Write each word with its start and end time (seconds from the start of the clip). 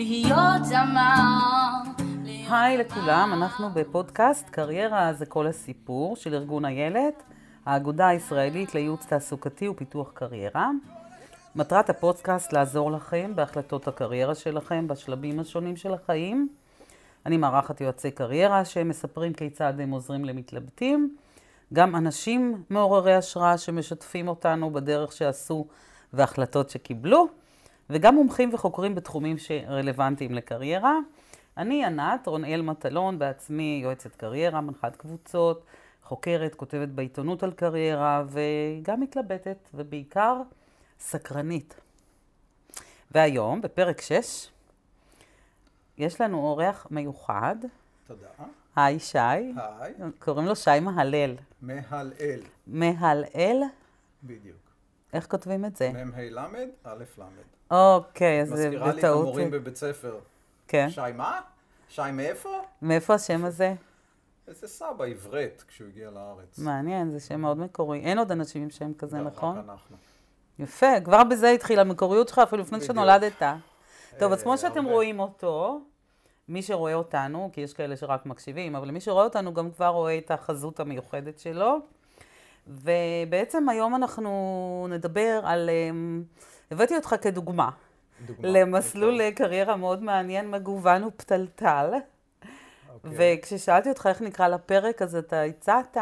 להיות 0.00 0.64
זמר. 0.64 1.82
היי 2.50 2.78
לכולם, 2.78 3.30
אנחנו 3.32 3.70
בפודקאסט 3.70 4.50
קריירה 4.50 5.12
זה 5.12 5.26
כל 5.26 5.46
הסיפור 5.46 6.16
של 6.16 6.34
ארגון 6.34 6.64
איילת, 6.64 7.22
האגודה 7.66 8.08
הישראלית 8.08 8.74
לייעוץ 8.74 9.06
תעסוקתי 9.06 9.68
ופיתוח 9.68 10.10
קריירה. 10.14 10.70
מטרת 11.56 11.90
הפודקאסט 11.90 12.52
לעזור 12.52 12.92
לכם 12.92 13.32
בהחלטות 13.34 13.88
הקריירה 13.88 14.34
שלכם 14.34 14.88
בשלבים 14.88 15.40
השונים 15.40 15.76
של 15.76 15.94
החיים. 15.94 16.48
אני 17.26 17.36
מארחת 17.36 17.80
יועצי 17.80 18.10
קריירה 18.10 18.64
שמספרים 18.64 19.32
כיצד 19.32 19.80
הם 19.80 19.90
עוזרים 19.90 20.24
למתלבטים, 20.24 21.16
גם 21.72 21.96
אנשים 21.96 22.62
מעוררי 22.70 23.14
השראה 23.14 23.58
שמשתפים 23.58 24.28
אותנו 24.28 24.70
בדרך 24.70 25.12
שעשו 25.12 25.66
והחלטות 26.12 26.70
שקיבלו, 26.70 27.39
וגם 27.90 28.14
מומחים 28.14 28.54
וחוקרים 28.54 28.94
בתחומים 28.94 29.38
שרלוונטיים 29.38 30.34
לקריירה. 30.34 30.98
אני 31.56 31.84
ענת, 31.84 32.26
רונאל 32.26 32.62
מטלון, 32.62 33.18
בעצמי 33.18 33.80
יועצת 33.82 34.16
קריירה, 34.16 34.60
מנחת 34.60 34.96
קבוצות, 34.96 35.64
חוקרת, 36.02 36.54
כותבת 36.54 36.88
בעיתונות 36.88 37.42
על 37.42 37.52
קריירה, 37.52 38.24
וגם 38.28 39.00
מתלבטת, 39.00 39.68
ובעיקר 39.74 40.42
סקרנית. 41.00 41.80
והיום, 43.10 43.60
בפרק 43.60 44.00
6, 44.00 44.48
יש 45.98 46.20
לנו 46.20 46.38
אורח 46.38 46.86
מיוחד. 46.90 47.56
תודה. 48.06 48.26
היי 48.76 48.98
שי. 48.98 49.18
היי. 49.18 49.94
קוראים 50.18 50.46
לו 50.46 50.56
שי 50.56 50.80
מהלל. 50.80 51.34
מהלאל. 51.62 52.40
מהלל? 52.66 53.62
בדיוק. 54.24 54.69
איך 55.12 55.26
כותבים 55.26 55.64
את 55.64 55.76
זה? 55.76 55.92
מ"ה 55.92 56.22
ל', 56.30 56.38
א' 56.84 57.04
ל'. 57.18 57.22
אוקיי, 57.74 58.42
אז 58.42 58.48
זה 58.48 58.54
מזכירה 58.54 58.86
לי 58.86 58.92
את 58.92 58.96
בטעות. 58.96 59.26
המורים 59.26 59.50
בבית 59.50 59.76
ספר. 59.76 60.18
כן. 60.68 60.90
שי 60.90 61.00
מה? 61.16 61.40
שי 61.88 62.02
מאיפה? 62.12 62.62
מאיפה 62.82 63.14
השם 63.14 63.44
הזה? 63.44 63.74
איזה 64.48 64.68
סבא 64.68 65.04
עברת 65.04 65.64
כשהוא 65.68 65.88
הגיע 65.88 66.10
לארץ. 66.10 66.58
מעניין, 66.58 67.10
זה 67.10 67.20
שם 67.20 67.40
מאוד 67.40 67.58
מקורי. 67.58 68.00
אין 68.00 68.18
עוד 68.18 68.32
אנשים 68.32 68.62
עם 68.62 68.70
שם 68.70 68.94
כזה, 68.94 69.18
לא, 69.18 69.24
נכון? 69.24 69.58
רק 69.58 69.64
אנחנו. 69.68 69.96
יפה, 70.58 71.00
כבר 71.04 71.24
בזה 71.24 71.50
התחילה 71.50 71.80
המקוריות 71.80 72.28
שלך, 72.28 72.38
אפילו 72.38 72.62
לפני. 72.62 72.80
שנולדת. 72.80 73.42
טוב, 74.18 74.32
אז 74.32 74.38
אה, 74.38 74.44
כמו 74.44 74.58
שאתם 74.58 74.76
הרבה. 74.78 74.90
רואים 74.90 75.20
אותו, 75.20 75.80
מי 76.48 76.62
שרואה 76.62 76.94
אותנו, 76.94 77.50
כי 77.52 77.60
יש 77.60 77.72
כאלה 77.72 77.96
שרק 77.96 78.26
מקשיבים, 78.26 78.76
אבל 78.76 78.90
מי 78.90 79.00
שרואה 79.00 79.24
אותנו 79.24 79.54
גם 79.54 79.70
כבר 79.70 79.86
רואה 79.86 80.18
את 80.18 80.30
החזות 80.30 80.80
המיוחדת 80.80 81.38
שלו. 81.38 81.78
ובעצם 82.66 83.68
היום 83.68 83.94
אנחנו 83.94 84.86
נדבר 84.90 85.40
על... 85.44 85.70
אמ, 85.70 86.24
הבאתי 86.70 86.96
אותך 86.96 87.14
כדוגמה. 87.22 87.70
דוגמה. 88.26 88.48
למסלול 88.48 89.30
קריירה 89.30 89.76
מאוד 89.76 90.02
מעניין, 90.02 90.50
מגוון 90.50 91.04
ופתלתל. 91.04 91.90
אוקיי. 93.04 93.36
וכששאלתי 93.38 93.88
אותך 93.88 94.06
איך 94.06 94.22
נקרא 94.22 94.48
לפרק, 94.48 95.02
אז 95.02 95.16
אתה 95.16 95.42
הצעת 95.42 95.96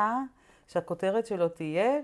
שהכותרת 0.69 1.27
שלו 1.27 1.49
תהיה 1.49 2.01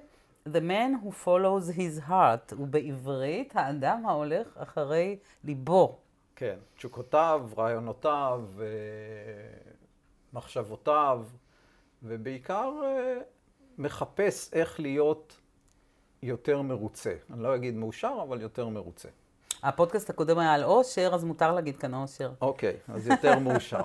The 0.48 0.60
man 0.60 1.02
who 1.02 1.10
follows 1.24 1.70
his 1.76 2.08
heart, 2.08 2.54
ובעברית, 2.58 3.56
האדם 3.56 4.06
ההולך 4.06 4.56
אחרי 4.56 5.18
ליבו. 5.44 5.98
כן, 6.36 6.56
תשוקותיו, 6.76 7.48
רעיונותיו, 7.56 8.42
אה, 8.60 8.64
מחשבותיו, 10.32 11.22
ובעיקר 12.02 12.72
אה, 12.84 13.18
מחפש 13.78 14.50
איך 14.52 14.80
להיות 14.80 15.40
יותר 16.22 16.62
מרוצה. 16.62 17.14
אני 17.32 17.42
לא 17.42 17.54
אגיד 17.54 17.74
מאושר, 17.74 18.18
אבל 18.22 18.40
יותר 18.40 18.68
מרוצה. 18.68 19.08
הפודקאסט 19.62 20.10
הקודם 20.10 20.38
היה 20.38 20.52
על 20.52 20.64
אושר, 20.64 21.10
אז 21.14 21.24
מותר 21.24 21.52
להגיד 21.52 21.76
כאן 21.76 21.94
אושר. 21.94 22.32
אוקיי, 22.40 22.76
אז 22.88 23.06
יותר 23.06 23.38
מאושר. 23.38 23.80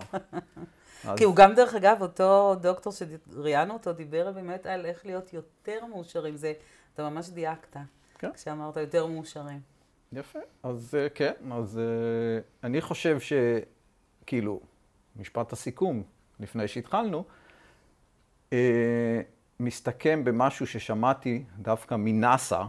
אז 1.03 1.15
כי 1.17 1.23
הוא 1.23 1.35
גם, 1.35 1.53
דרך 1.53 1.75
אגב, 1.75 1.97
אותו 2.01 2.55
דוקטור 2.61 2.93
שראיינו 2.93 3.73
אותו, 3.73 3.93
דיבר 3.93 4.31
באמת 4.31 4.65
על 4.65 4.85
איך 4.85 5.05
להיות 5.05 5.33
יותר 5.33 5.85
מאושרים. 5.85 6.35
זה, 6.35 6.53
אתה 6.93 7.09
ממש 7.09 7.29
דייקת, 7.29 7.77
כן. 8.19 8.33
כשאמרת 8.33 8.77
יותר 8.77 9.05
מאושרים. 9.05 9.59
יפה. 10.13 10.39
אז 10.63 10.95
אה, 10.95 11.09
כן, 11.09 11.33
אז 11.51 11.79
אה, 11.79 12.39
אני 12.63 12.81
חושב 12.81 13.17
שכאילו, 13.19 14.59
משפט 15.15 15.53
הסיכום, 15.53 16.03
לפני 16.39 16.67
שהתחלנו, 16.67 17.23
אה, 18.53 19.21
מסתכם 19.59 20.23
במשהו 20.23 20.67
ששמעתי 20.67 21.43
דווקא 21.57 21.95
מנאסא, 21.95 22.63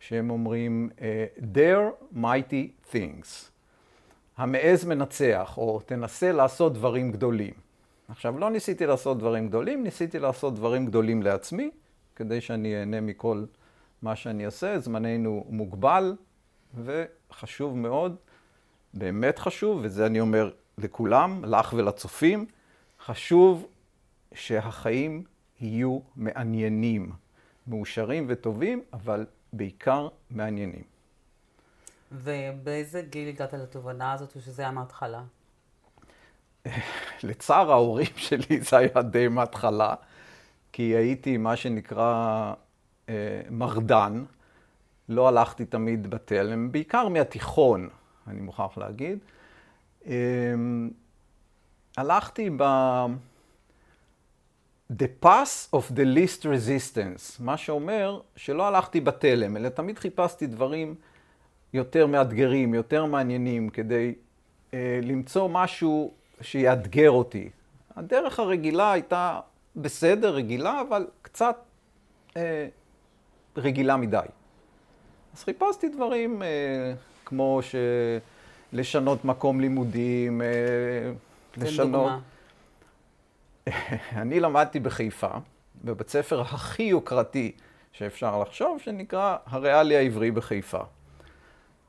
שהם 0.00 0.30
אומרים, 0.30 0.90
אה, 1.00 1.26
Dare 1.54 2.16
mighty 2.16 2.92
things. 2.92 3.50
המעז 4.36 4.84
מנצח, 4.84 5.54
או 5.56 5.80
תנסה 5.86 6.32
לעשות 6.32 6.74
דברים 6.74 7.12
גדולים. 7.12 7.54
עכשיו, 8.08 8.38
לא 8.38 8.50
ניסיתי 8.50 8.86
לעשות 8.86 9.18
דברים 9.18 9.48
גדולים, 9.48 9.82
ניסיתי 9.82 10.18
לעשות 10.18 10.54
דברים 10.54 10.86
גדולים 10.86 11.22
לעצמי, 11.22 11.70
כדי 12.16 12.40
שאני 12.40 12.80
אהנה 12.80 13.00
מכל 13.00 13.44
מה 14.02 14.16
שאני 14.16 14.46
אעשה. 14.46 14.78
זמננו 14.78 15.44
מוגבל, 15.48 16.16
וחשוב 16.74 17.76
מאוד, 17.76 18.16
באמת 18.94 19.38
חשוב, 19.38 19.80
וזה 19.82 20.06
אני 20.06 20.20
אומר 20.20 20.50
לכולם, 20.78 21.44
לך 21.44 21.72
ולצופים, 21.72 22.46
חשוב 23.04 23.66
שהחיים 24.34 25.24
יהיו 25.60 25.98
מעניינים, 26.16 27.12
מאושרים 27.66 28.24
וטובים, 28.28 28.82
אבל 28.92 29.26
בעיקר 29.52 30.08
מעניינים. 30.30 30.82
ובאיזה 32.12 33.02
גיל 33.02 33.28
הגעת 33.28 33.52
לתובנה 33.52 34.12
הזאת, 34.12 34.36
או 34.36 34.40
שזה 34.40 34.62
היה 34.62 34.70
מההתחלה? 34.70 35.22
לצער 37.22 37.72
ההורים 37.72 38.12
שלי 38.26 38.60
זה 38.60 38.76
היה 38.76 39.02
די 39.02 39.28
מההתחלה, 39.28 39.94
כי 40.72 40.82
הייתי 40.82 41.36
מה 41.36 41.56
שנקרא 41.56 42.52
אה, 43.08 43.40
מרדן. 43.50 44.24
לא 45.08 45.28
הלכתי 45.28 45.64
תמיד 45.64 46.10
בתלם, 46.10 46.72
בעיקר 46.72 47.08
מהתיכון, 47.08 47.88
אני 48.26 48.40
מוכרח 48.40 48.78
להגיד. 48.78 49.18
אה, 50.06 50.54
הלכתי 51.96 52.50
ב... 52.56 52.62
The 54.92 55.24
path 55.24 55.74
of 55.76 55.94
the 55.94 56.04
least 56.04 56.44
resistance, 56.44 57.40
מה 57.40 57.56
שאומר 57.56 58.20
שלא 58.36 58.66
הלכתי 58.66 59.00
בתלם, 59.00 59.56
אלא 59.56 59.68
תמיד 59.68 59.98
חיפשתי 59.98 60.46
דברים 60.46 60.94
יותר 61.72 62.06
מאתגרים, 62.06 62.74
יותר 62.74 63.04
מעניינים, 63.04 63.70
כדי 63.70 64.14
אה, 64.74 65.00
למצוא 65.02 65.48
משהו 65.48 66.12
שיאתגר 66.40 67.10
אותי. 67.10 67.50
הדרך 67.96 68.40
הרגילה 68.40 68.92
הייתה 68.92 69.40
בסדר, 69.76 70.34
רגילה, 70.34 70.80
אבל 70.88 71.06
קצת 71.22 71.56
אה, 72.36 72.68
רגילה 73.56 73.96
מדי. 73.96 74.26
אז 75.34 75.44
חיפשתי 75.44 75.88
דברים 75.88 76.42
אה, 76.42 76.48
כמו 77.24 77.60
ש... 77.62 77.74
לשנות 78.72 79.24
מקום 79.24 79.60
לימודים, 79.60 80.42
אה, 80.42 80.46
לשנות... 81.56 81.92
דוגמה. 81.92 82.18
אני 84.22 84.40
למדתי 84.40 84.80
בחיפה, 84.80 85.30
בבית 85.84 86.08
ספר 86.08 86.40
הכי 86.40 86.82
יוקרתי 86.82 87.52
שאפשר 87.92 88.40
לחשוב, 88.42 88.78
שנקרא 88.80 89.36
הריאלי 89.46 89.96
העברי 89.96 90.30
בחיפה. 90.30 90.80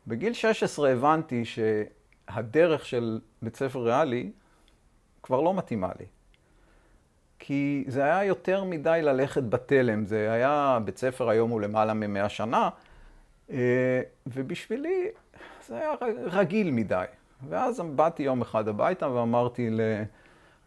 בגיל 0.08 0.34
16 0.34 0.90
הבנתי 0.90 1.44
שהדרך 1.46 2.86
של 2.86 3.20
בית 3.42 3.56
ספר 3.56 3.80
ריאלי 3.80 4.32
כבר 5.24 5.42
לא 5.42 5.54
מתאימה 5.54 5.90
לי. 6.00 6.06
כי 7.40 7.84
זה 7.88 8.04
היה 8.04 8.24
יותר 8.24 8.64
מדי 8.64 9.00
ללכת 9.04 9.44
בתלם. 9.44 10.06
זה 10.06 10.32
היה, 10.32 10.80
בית 10.86 10.98
ספר 10.98 11.30
היום 11.30 11.50
הוא 11.50 11.62
למעלה 11.62 11.94
מ-100 11.94 12.30
שנה, 12.30 12.70
אה, 13.52 14.02
ובשבילי 14.28 15.08
זה 15.68 15.78
היה 15.78 15.92
רגיל 16.26 16.72
מדי. 16.72 17.06
ואז 17.50 17.82
באתי 17.96 18.24
יום 18.24 18.42
אחד 18.42 18.68
הביתה 18.68 19.10
ואמרתי 19.10 19.70
ל... 19.70 19.82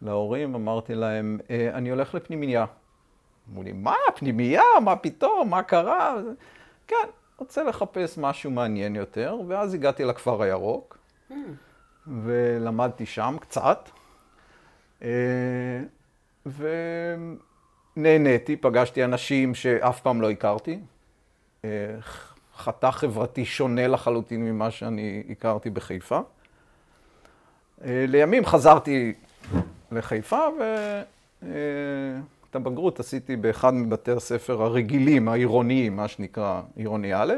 להורים, 0.02 0.54
אמרתי 0.54 0.94
להם, 0.94 1.38
"אה, 1.50 1.70
אני 1.74 1.90
הולך 1.90 2.14
לפנימייה. 2.14 2.64
אמרו 3.50 3.62
לי, 3.62 3.72
מה, 3.72 3.94
פנימייה? 4.14 4.62
מה 4.84 4.96
פתאום? 4.96 5.50
מה 5.50 5.62
קרה? 5.62 6.16
כן, 6.86 6.96
רוצה 7.38 7.62
לחפש 7.62 8.18
משהו 8.18 8.50
מעניין 8.50 8.96
יותר, 8.96 9.36
ואז 9.48 9.74
הגעתי 9.74 10.04
לכפר 10.04 10.42
הירוק, 10.42 10.98
ולמדתי 12.06 13.06
שם 13.06 13.36
קצת, 13.40 13.88
אה, 15.02 15.08
ונהניתי, 17.96 18.56
פגשתי 18.56 19.04
אנשים 19.04 19.54
שאף 19.54 20.00
פעם 20.00 20.20
לא 20.20 20.30
הכרתי, 20.30 20.78
אה, 21.64 21.70
חתך 22.56 22.88
חברתי 22.90 23.44
שונה 23.44 23.88
לחלוטין 23.88 24.44
ממה 24.44 24.70
שאני 24.70 25.22
הכרתי 25.30 25.70
בחיפה. 25.70 26.20
לימים 27.84 28.44
חזרתי 28.46 29.14
לחיפה, 29.92 30.46
ואת 31.42 32.54
הבגרות 32.54 33.00
עשיתי 33.00 33.36
באחד 33.36 33.74
מבתי 33.74 34.12
הספר 34.12 34.62
הרגילים, 34.62 35.28
העירוניים, 35.28 35.96
מה 35.96 36.08
שנקרא 36.08 36.62
עירוני 36.76 37.14
א', 37.14 37.34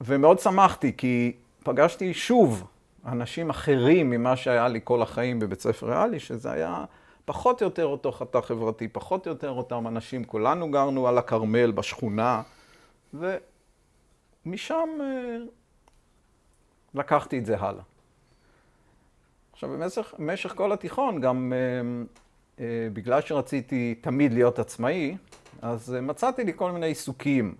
ומאוד 0.00 0.38
שמחתי, 0.38 0.92
כי 0.96 1.32
פגשתי 1.62 2.14
שוב 2.14 2.64
אנשים 3.06 3.50
אחרים 3.50 4.10
ממה 4.10 4.36
שהיה 4.36 4.68
לי 4.68 4.80
כל 4.84 5.02
החיים 5.02 5.38
בבית 5.38 5.60
ספר 5.60 5.86
ריאלי, 5.86 6.20
שזה 6.20 6.52
היה 6.52 6.84
פחות 7.24 7.62
או 7.62 7.66
יותר 7.66 7.86
אותו 7.86 8.12
חתך 8.12 8.40
חברתי, 8.44 8.88
פחות 8.88 9.26
או 9.26 9.32
יותר 9.32 9.50
אותם 9.50 9.86
אנשים, 9.86 10.24
כולנו 10.24 10.70
גרנו 10.70 11.08
על 11.08 11.18
הכרמל 11.18 11.70
בשכונה, 11.70 12.42
ומשם 13.14 14.88
אה, 15.00 15.36
לקחתי 16.94 17.38
את 17.38 17.46
זה 17.46 17.58
הלאה. 17.58 17.82
עכשיו, 19.64 19.78
במשך, 19.78 20.14
במשך 20.18 20.52
כל 20.56 20.72
התיכון, 20.72 21.20
גם 21.20 21.52
אה, 21.52 21.58
אה, 22.64 22.88
בגלל 22.92 23.20
שרציתי 23.20 23.94
תמיד 24.00 24.32
להיות 24.32 24.58
עצמאי, 24.58 25.16
אז 25.62 25.94
אה, 25.94 26.00
מצאתי 26.00 26.44
לי 26.44 26.52
כל 26.56 26.72
מיני 26.72 26.86
עיסוקים. 26.86 27.54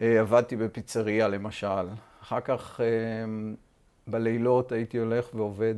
אה, 0.00 0.20
עבדתי 0.20 0.56
בפיצריה 0.56 1.28
למשל, 1.28 1.88
אחר 2.22 2.40
כך 2.40 2.80
אה, 2.80 2.86
בלילות 4.06 4.72
הייתי 4.72 4.98
הולך 4.98 5.34
ועובד 5.34 5.74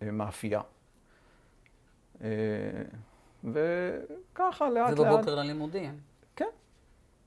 במאפייה. 0.00 0.60
אה, 2.22 2.28
וככה 3.44 4.70
לאט 4.70 4.90
לאט... 4.90 4.98
ובבוקר 4.98 5.34
ללימודים. 5.34 5.98
כן. 6.36 6.44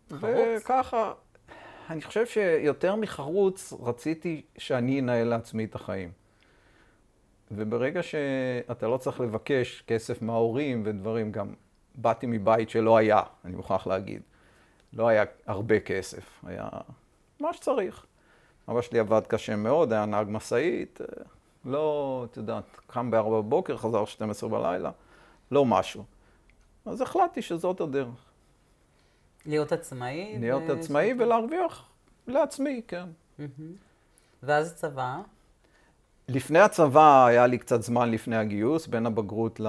חרוץ. 0.09 0.33
וככה, 0.57 1.13
אני 1.89 2.01
חושב 2.01 2.25
שיותר 2.25 2.95
מחרוץ 2.95 3.74
רציתי 3.81 4.42
שאני 4.57 5.00
אנהל 5.00 5.27
לעצמי 5.27 5.65
את 5.65 5.75
החיים. 5.75 6.20
וברגע 7.56 8.03
שאתה 8.03 8.88
לא 8.88 8.98
צריך 8.98 9.19
לבקש 9.19 9.83
כסף 9.88 10.21
מההורים 10.21 10.83
ודברים, 10.86 11.31
גם 11.31 11.53
באתי 11.95 12.25
מבית 12.30 12.69
שלא 12.69 12.98
היה, 12.98 13.21
אני 13.45 13.56
מוכרח 13.56 13.88
להגיד. 13.88 14.21
לא 14.94 15.07
היה 15.07 15.24
הרבה 15.48 15.80
כסף, 15.80 16.39
היה 16.45 16.69
מה 17.39 17.53
שצריך. 17.53 18.06
אבא 18.69 18.81
שלי 18.81 19.00
עבד 19.00 19.21
קשה 19.27 19.56
מאוד, 19.56 19.94
היה 19.94 20.06
נהג 20.06 20.27
משאית, 20.30 21.01
אה, 21.01 21.24
לא, 21.65 22.25
את 22.31 22.38
יודעת, 22.38 22.80
קם 22.88 23.12
ב-4 23.12 23.30
בבוקר, 23.30 23.77
חזר 23.77 24.06
12 24.06 24.50
בלילה, 24.50 24.92
לא 25.51 25.65
משהו. 25.65 26.04
אז 26.86 27.01
החלטתי 27.01 27.42
שזאת 27.42 27.81
הדרך. 27.81 28.31
להיות 29.45 29.71
עצמאי. 29.71 30.38
להיות 30.39 30.63
ו- 30.68 30.74
עצמאי 30.74 31.13
ולהרוויח 31.19 31.89
לעצמי, 32.27 32.81
כן. 32.88 33.06
ואז 34.44 34.71
הצבא. 34.71 35.21
לפני 36.33 36.60
הצבא 36.60 37.25
היה 37.25 37.48
לי 37.48 37.57
קצת 37.57 37.81
זמן 37.81 38.12
לפני 38.12 38.36
הגיוס, 38.36 38.88
בין 38.88 39.06
הבגרות 39.06 39.62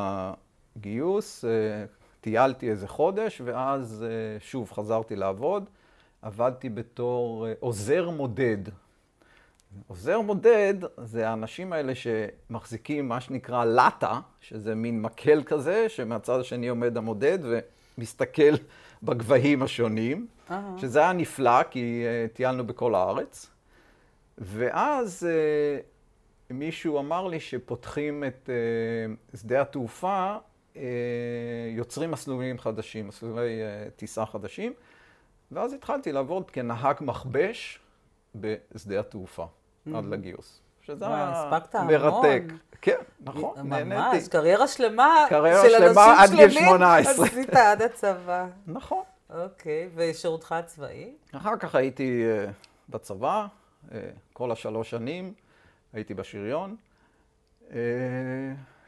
לגיוס. 0.76 1.44
אה, 1.44 1.50
טיילתי 2.20 2.70
איזה 2.70 2.88
חודש, 2.88 3.40
ואז 3.44 4.04
אה, 4.08 4.40
שוב 4.40 4.72
חזרתי 4.72 5.16
לעבוד. 5.16 5.64
עבדתי 6.22 6.68
בתור 6.68 7.46
אה, 7.46 7.52
עוזר 7.60 8.10
מודד. 8.10 8.58
עוזר 9.86 10.20
מודד 10.20 10.74
זה 11.04 11.28
האנשים 11.28 11.72
האלה 11.72 11.92
שמחזיקים 11.94 13.08
מה 13.08 13.20
שנקרא 13.20 13.64
לטה, 13.64 14.20
שזה 14.40 14.74
מין 14.74 15.02
מקל 15.02 15.42
כזה, 15.46 15.88
שמהצד 15.88 16.40
השני 16.40 16.68
עומד 16.68 16.96
המודד 16.96 17.38
ומסתכל 17.98 18.54
בגבהים 19.02 19.62
השונים, 19.62 20.26
אהה. 20.50 20.74
שזה 20.78 20.98
היה 20.98 21.12
נפלא, 21.12 21.62
כי 21.62 22.04
טיילנו 22.32 22.66
בכל 22.66 22.94
הארץ. 22.94 23.50
ואז 24.38 25.26
מישהו 26.52 26.98
אמר 26.98 27.26
לי 27.26 27.40
שפותחים 27.40 28.24
את 28.24 28.50
uh, 29.34 29.36
שדה 29.38 29.60
התעופה, 29.60 30.36
uh, 30.74 30.78
יוצרים 31.76 32.10
מסלולים 32.10 32.58
חדשים, 32.58 33.08
מסלולי 33.08 33.60
uh, 33.62 33.90
טיסה 33.96 34.26
חדשים, 34.26 34.72
ואז 35.52 35.72
התחלתי 35.72 36.12
לעבוד 36.12 36.50
כנהג 36.50 36.96
מכבש 37.00 37.78
בשדה 38.34 39.00
התעופה, 39.00 39.46
עד 39.94 40.04
לגיוס. 40.04 40.60
שזה 40.82 41.06
היה 41.06 41.50
מרתק. 41.74 42.42
המון. 42.46 42.58
כן, 42.80 42.98
נכון, 43.20 43.68
נהניתי. 43.68 43.96
ממש, 43.96 44.28
קריירה 44.28 44.68
שלמה 44.68 45.26
קריירה 45.28 45.62
של 45.62 45.68
שלמה 45.78 46.22
עד 46.22 46.30
אנשים 46.30 46.36
גיל 46.36 46.50
שלמים 46.50 46.68
18. 46.68 47.26
עשית 47.26 47.54
עד 47.54 47.82
הצבא. 47.82 48.46
נכון. 48.66 49.02
אוקיי, 49.30 49.88
ושירותך 49.94 50.52
הצבאי? 50.52 51.12
אחר 51.32 51.56
כך 51.56 51.74
הייתי 51.74 52.24
אה, 52.24 52.46
בצבא, 52.88 53.46
כל 54.32 54.52
השלוש 54.52 54.90
שנים, 54.90 55.34
הייתי 55.92 56.14
בשריון. 56.14 56.76
אה, 57.70 57.78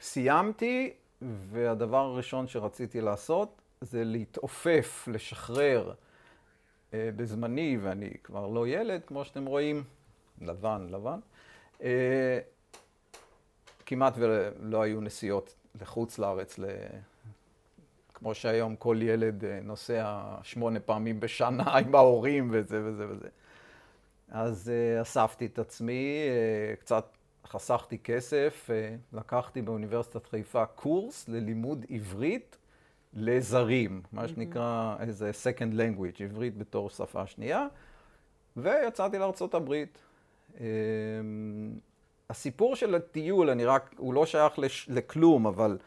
סיימתי, 0.01 0.93
והדבר 1.23 1.97
הראשון 1.97 2.47
שרציתי 2.47 3.01
לעשות 3.01 3.61
זה 3.81 4.05
להתעופף, 4.05 5.09
לשחרר 5.13 5.93
אה, 6.95 7.11
בזמני, 7.17 7.79
ואני 7.83 8.11
כבר 8.25 8.47
לא 8.47 8.69
ילד, 8.69 9.01
כמו 9.07 9.25
שאתם 9.25 9.47
רואים, 9.47 9.85
לבן, 10.41 10.87
לבן. 10.91 11.19
אה, 11.83 12.39
כמעט 13.87 14.15
ולא 14.17 14.83
היו 14.83 15.01
נסיעות 15.01 15.55
לחוץ 15.81 16.19
לארץ. 16.19 16.59
כמו 18.15 18.35
שהיום 18.35 18.77
כל 18.77 18.99
ילד 19.03 19.45
נוסע 19.45 20.23
שמונה 20.43 20.81
פעמים 20.81 21.21
בשנה 21.21 21.65
עם 21.79 21.95
ההורים 21.95 22.49
וזה 22.53 22.81
וזה 22.85 23.09
וזה. 23.09 23.29
אז 24.35 24.71
אה, 24.71 25.03
אספתי 25.03 25.47
את 25.47 25.59
עצמי, 25.59 26.19
אה, 26.29 26.77
קצת 26.77 27.17
חסכתי 27.47 27.99
כסף, 27.99 28.71
אה, 28.71 28.97
לקחתי 29.13 29.63
באוניברסיטת 29.63 30.27
חיפה 30.27 30.67
קורס 30.67 31.29
ללימוד 31.29 31.87
עברית 31.91 32.57
לזרים, 33.13 34.03
מה 34.13 34.29
שנקרא 34.29 34.97
איזה 35.01 35.31
second 35.31 35.75
language, 35.75 36.23
עברית 36.23 36.59
בתור 36.59 36.91
שפה 36.91 37.27
שנייה, 37.27 37.67
ויצאתי 38.57 39.19
לארצות 39.19 39.55
הברית. 39.55 39.99
אה, 40.61 40.67
הסיפור 42.31 42.77
של 42.77 42.95
הטיול, 42.95 43.51
אני 43.51 43.65
רק, 43.65 43.95
הוא 43.97 44.15
לא 44.15 44.27
שייך 44.27 44.59
לש, 44.59 44.89
לכלום, 44.91 45.47
אבל 45.47 45.79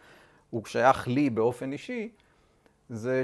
הוא 0.49 0.65
שייך 0.65 1.07
לי 1.07 1.29
באופן 1.29 1.71
אישי, 1.71 2.09
זה 2.89 3.21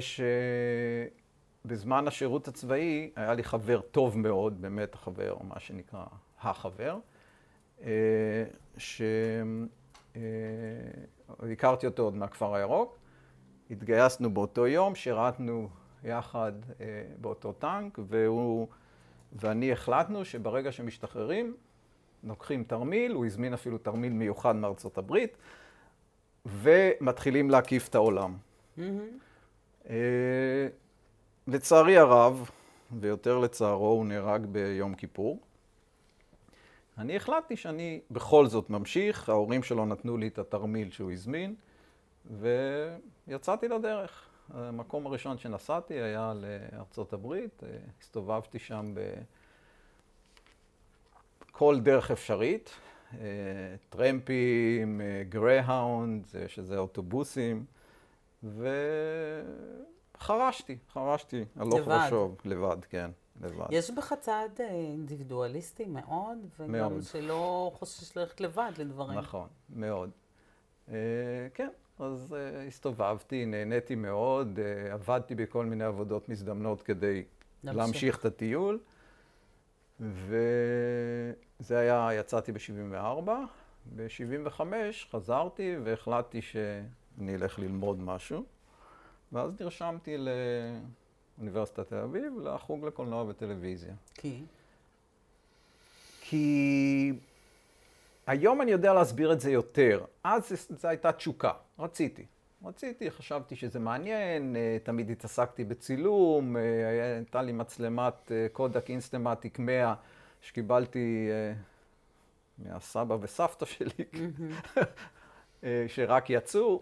שבזמן 1.67 2.07
השירות 2.07 2.47
הצבאי 2.47 3.11
היה 3.15 3.33
לי 3.33 3.43
חבר 3.43 3.81
טוב 3.81 4.17
מאוד, 4.17 4.61
באמת 4.61 4.93
החבר, 4.93 5.35
מה 5.47 5.59
שנקרא 5.59 6.05
החבר, 6.41 6.97
אה, 7.83 8.43
שהכרתי 11.37 11.85
אותו 11.85 12.03
עוד 12.03 12.15
מהכפר 12.15 12.55
הירוק. 12.55 12.97
התגייסנו 13.71 14.33
באותו 14.33 14.67
יום, 14.67 14.95
שירתנו 14.95 15.69
יחד 16.03 16.51
אה, 16.81 17.03
באותו 17.21 17.53
טנק, 17.53 17.99
והוא 18.07 18.67
ואני 19.33 19.71
החלטנו 19.71 20.25
שברגע 20.25 20.71
שמשתחררים, 20.71 21.55
לוקחים 22.23 22.63
תרמיל, 22.63 23.11
הוא 23.11 23.25
הזמין 23.25 23.53
אפילו 23.53 23.77
תרמיל 23.77 24.13
מיוחד 24.13 24.55
מארצות 24.55 24.97
הברית, 24.97 25.37
ומתחילים 26.45 27.49
להקיף 27.49 27.89
את 27.89 27.95
העולם. 27.95 28.33
אה, 29.89 30.67
לצערי 31.47 31.97
הרב, 31.97 32.49
ויותר 32.99 33.37
לצערו, 33.37 33.87
הוא 33.87 34.05
נהרג 34.05 34.45
ביום 34.45 34.95
כיפור. 34.95 35.39
אני 36.97 37.15
החלטתי 37.15 37.55
שאני 37.55 37.99
בכל 38.11 38.47
זאת 38.47 38.69
ממשיך, 38.69 39.29
ההורים 39.29 39.63
שלו 39.63 39.85
נתנו 39.85 40.17
לי 40.17 40.27
את 40.27 40.39
התרמיל 40.39 40.91
שהוא 40.91 41.11
הזמין, 41.11 41.55
ויצאתי 43.27 43.67
לדרך. 43.67 44.29
המקום 44.53 45.05
הראשון 45.05 45.37
שנסעתי 45.37 45.93
היה 45.93 46.33
לארצות 46.35 47.13
הברית, 47.13 47.63
אה, 47.63 47.69
הסתובבתי 48.01 48.59
שם 48.59 48.93
בכל 51.51 51.79
דרך 51.79 52.11
אפשרית, 52.11 52.69
אה, 53.13 53.17
טרמפים, 53.89 55.01
גרייהאונד, 55.29 56.27
שזה 56.47 56.77
אוטובוסים, 56.77 57.65
וחרשתי, 58.43 59.92
חרשתי 60.19 61.45
הלוך 61.55 61.79
לבד. 61.79 62.03
ושוב, 62.07 62.37
לבד, 62.45 62.85
כן, 62.89 63.11
לבד. 63.41 63.65
יש 63.69 63.91
בך 63.91 64.13
צד 64.19 64.49
אה, 64.59 64.69
אינדיבידואליסטי 64.69 65.85
מאוד, 65.85 66.37
וגם 66.59 66.71
מאוד. 66.71 67.03
שלא 67.03 67.71
חושש 67.75 68.17
ללכת 68.17 68.41
לבד 68.41 68.71
לדברים. 68.77 69.19
נכון, 69.19 69.47
מאוד. 69.69 70.09
אה, 70.89 70.95
כן, 71.53 71.69
אז 71.99 72.35
אה, 72.37 72.67
הסתובבתי, 72.67 73.45
נהניתי 73.45 73.95
מאוד, 73.95 74.59
אה, 74.59 74.93
עבדתי 74.93 75.35
בכל 75.35 75.65
מיני 75.65 75.83
עבודות 75.83 76.29
מזדמנות 76.29 76.81
כדי 76.81 77.23
להמשיך. 77.63 77.77
להמשיך 77.77 78.19
את 78.19 78.25
הטיול. 78.25 78.79
וזה 79.99 81.79
היה, 81.79 82.09
יצאתי 82.13 82.51
ב-74. 82.51 83.29
ב-75 83.95 84.61
חזרתי 85.11 85.75
והחלטתי 85.83 86.41
שאני 86.41 87.35
אלך 87.35 87.59
ללמוד 87.59 87.99
משהו. 87.99 88.43
ואז 89.33 89.51
נרשמתי 89.59 90.17
לאוניברסיטת 91.37 91.87
תל 91.87 91.95
אביב, 91.95 92.39
לחוג 92.43 92.85
לקולנוע 92.85 93.23
וטלוויזיה. 93.27 93.93
כי? 94.13 94.43
כי 96.21 97.13
היום 98.27 98.61
אני 98.61 98.71
יודע 98.71 98.93
להסביר 98.93 99.33
את 99.33 99.39
זה 99.41 99.51
יותר. 99.51 100.05
אז 100.23 100.67
זו 100.69 100.87
הייתה 100.87 101.11
תשוקה, 101.11 101.51
רציתי. 101.79 102.25
רציתי, 102.65 103.11
חשבתי 103.11 103.55
שזה 103.55 103.79
מעניין, 103.79 104.55
אה, 104.55 104.77
תמיד 104.83 105.09
התעסקתי 105.09 105.63
בצילום, 105.63 106.57
אה, 106.57 107.15
הייתה 107.17 107.41
לי 107.41 107.51
מצלמת 107.51 108.31
אה, 108.31 108.47
קודק 108.51 108.89
אינסטמטיק 108.89 109.59
100 109.59 109.93
שקיבלתי 110.41 111.29
מהסבא 112.57 113.17
וסבתא 113.21 113.65
שלי, 113.65 114.05
שרק 115.93 116.29
יצאו, 116.29 116.81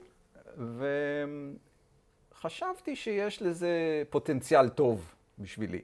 וחשבתי 2.41 2.95
שיש 2.95 3.41
לזה 3.41 4.03
פוטנציאל 4.09 4.69
טוב 4.69 5.13
בשבילי. 5.39 5.81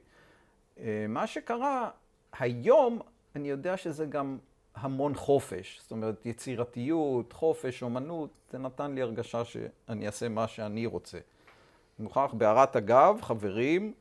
אה, 0.78 1.06
מה 1.08 1.26
שקרה, 1.26 1.90
היום 2.38 3.00
אני 3.36 3.48
יודע 3.48 3.76
שזה 3.76 4.06
גם 4.06 4.38
המון 4.74 5.14
חופש, 5.14 5.78
זאת 5.82 5.90
אומרת 5.90 6.26
יצירתיות, 6.26 7.32
חופש, 7.32 7.82
אומנות, 7.82 8.30
זה 8.50 8.58
נתן 8.58 8.94
לי 8.94 9.02
הרגשה 9.02 9.44
שאני 9.44 10.06
אעשה 10.06 10.28
מה 10.28 10.48
שאני 10.48 10.86
רוצה. 10.86 11.18
אני 11.18 12.04
מוכרח 12.04 12.34
בהערת 12.34 12.76
אגב, 12.76 13.18
חברים, 13.22 13.94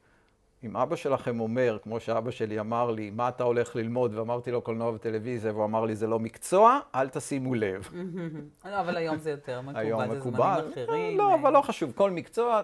אם 0.64 0.78
אבא 0.78 0.96
שלכם 0.96 1.40
אומר, 1.40 1.78
כמו 1.84 2.00
שאבא 2.00 2.32
שלי 2.32 2.60
אמר 2.60 2.92
לי, 2.92 3.10
מה 3.10 3.30
אתה 3.30 3.44
הולך 3.44 3.76
ללמוד, 3.76 4.16
ואמרתי 4.16 4.52
לו 4.52 4.62
קולנוע 4.62 4.92
וטלוויזיה, 4.92 5.52
והוא 5.52 5.66
אמר 5.66 5.86
לי, 5.86 5.96
זה 5.96 6.08
לא 6.08 6.20
מקצוע, 6.20 6.80
אל 6.96 7.10
תשימו 7.10 7.56
לב. 7.56 7.90
לא, 8.72 8.80
אבל 8.80 8.98
היום 8.98 9.18
זה 9.18 9.32
יותר 9.32 9.62
מקובל, 9.62 9.80
היום 9.80 10.08
זה 10.10 10.20
מקובל. 10.20 10.60
זמנים 10.60 10.72
אחרים. 10.72 11.18
לא, 11.18 11.30
אה, 11.30 11.36
אבל 11.36 11.54
לא 11.54 11.62
חשוב, 11.62 11.92
כל 11.96 12.12
מקצוע, 12.12 12.62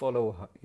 follow 0.00 0.02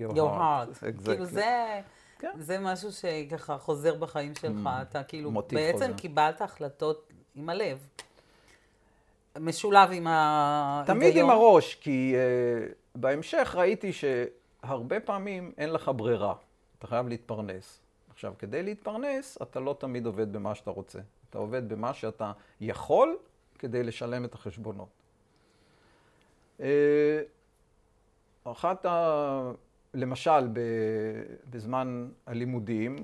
your 0.00 0.16
heart. 0.16 0.16
heart. 0.16 0.82
Exactly. 0.82 1.04
כאילו 1.04 1.24
זה, 1.24 1.80
כן. 2.18 2.30
זה 2.38 2.58
משהו 2.58 2.92
שככה 2.92 3.58
חוזר 3.58 3.94
בחיים 3.94 4.34
שלך, 4.34 4.68
אתה 4.82 5.02
כאילו 5.02 5.30
בעצם 5.30 5.78
חוזר. 5.78 5.92
קיבלת 5.96 6.40
החלטות 6.40 7.12
עם 7.34 7.48
הלב. 7.48 7.78
משולב 9.40 9.88
עם 9.92 10.06
ההיגיון. 10.06 10.96
תמיד 10.98 11.16
עם 11.16 11.30
הראש, 11.30 11.74
כי 11.74 12.14
uh, 12.14 12.74
בהמשך 12.94 13.54
ראיתי 13.58 13.92
שהרבה 14.66 15.00
פעמים 15.00 15.52
אין 15.58 15.72
לך 15.72 15.90
ברירה. 15.96 16.34
אתה 16.78 16.86
חייב 16.86 17.08
להתפרנס. 17.08 17.80
עכשיו, 18.10 18.34
כדי 18.38 18.62
להתפרנס, 18.62 19.38
אתה 19.42 19.60
לא 19.60 19.76
תמיד 19.78 20.06
עובד 20.06 20.32
במה 20.32 20.54
שאתה 20.54 20.70
רוצה. 20.70 20.98
אתה 21.30 21.38
עובד 21.38 21.68
במה 21.68 21.94
שאתה 21.94 22.32
יכול 22.60 23.16
כדי 23.58 23.82
לשלם 23.82 24.24
את 24.24 24.34
החשבונות. 24.34 24.88
Uh, 26.58 26.62
אחת 28.44 28.86
ה... 28.86 29.52
למשל. 29.94 30.48
בזמן 31.50 32.08
הלימודים, 32.26 32.96
uh, 32.96 33.02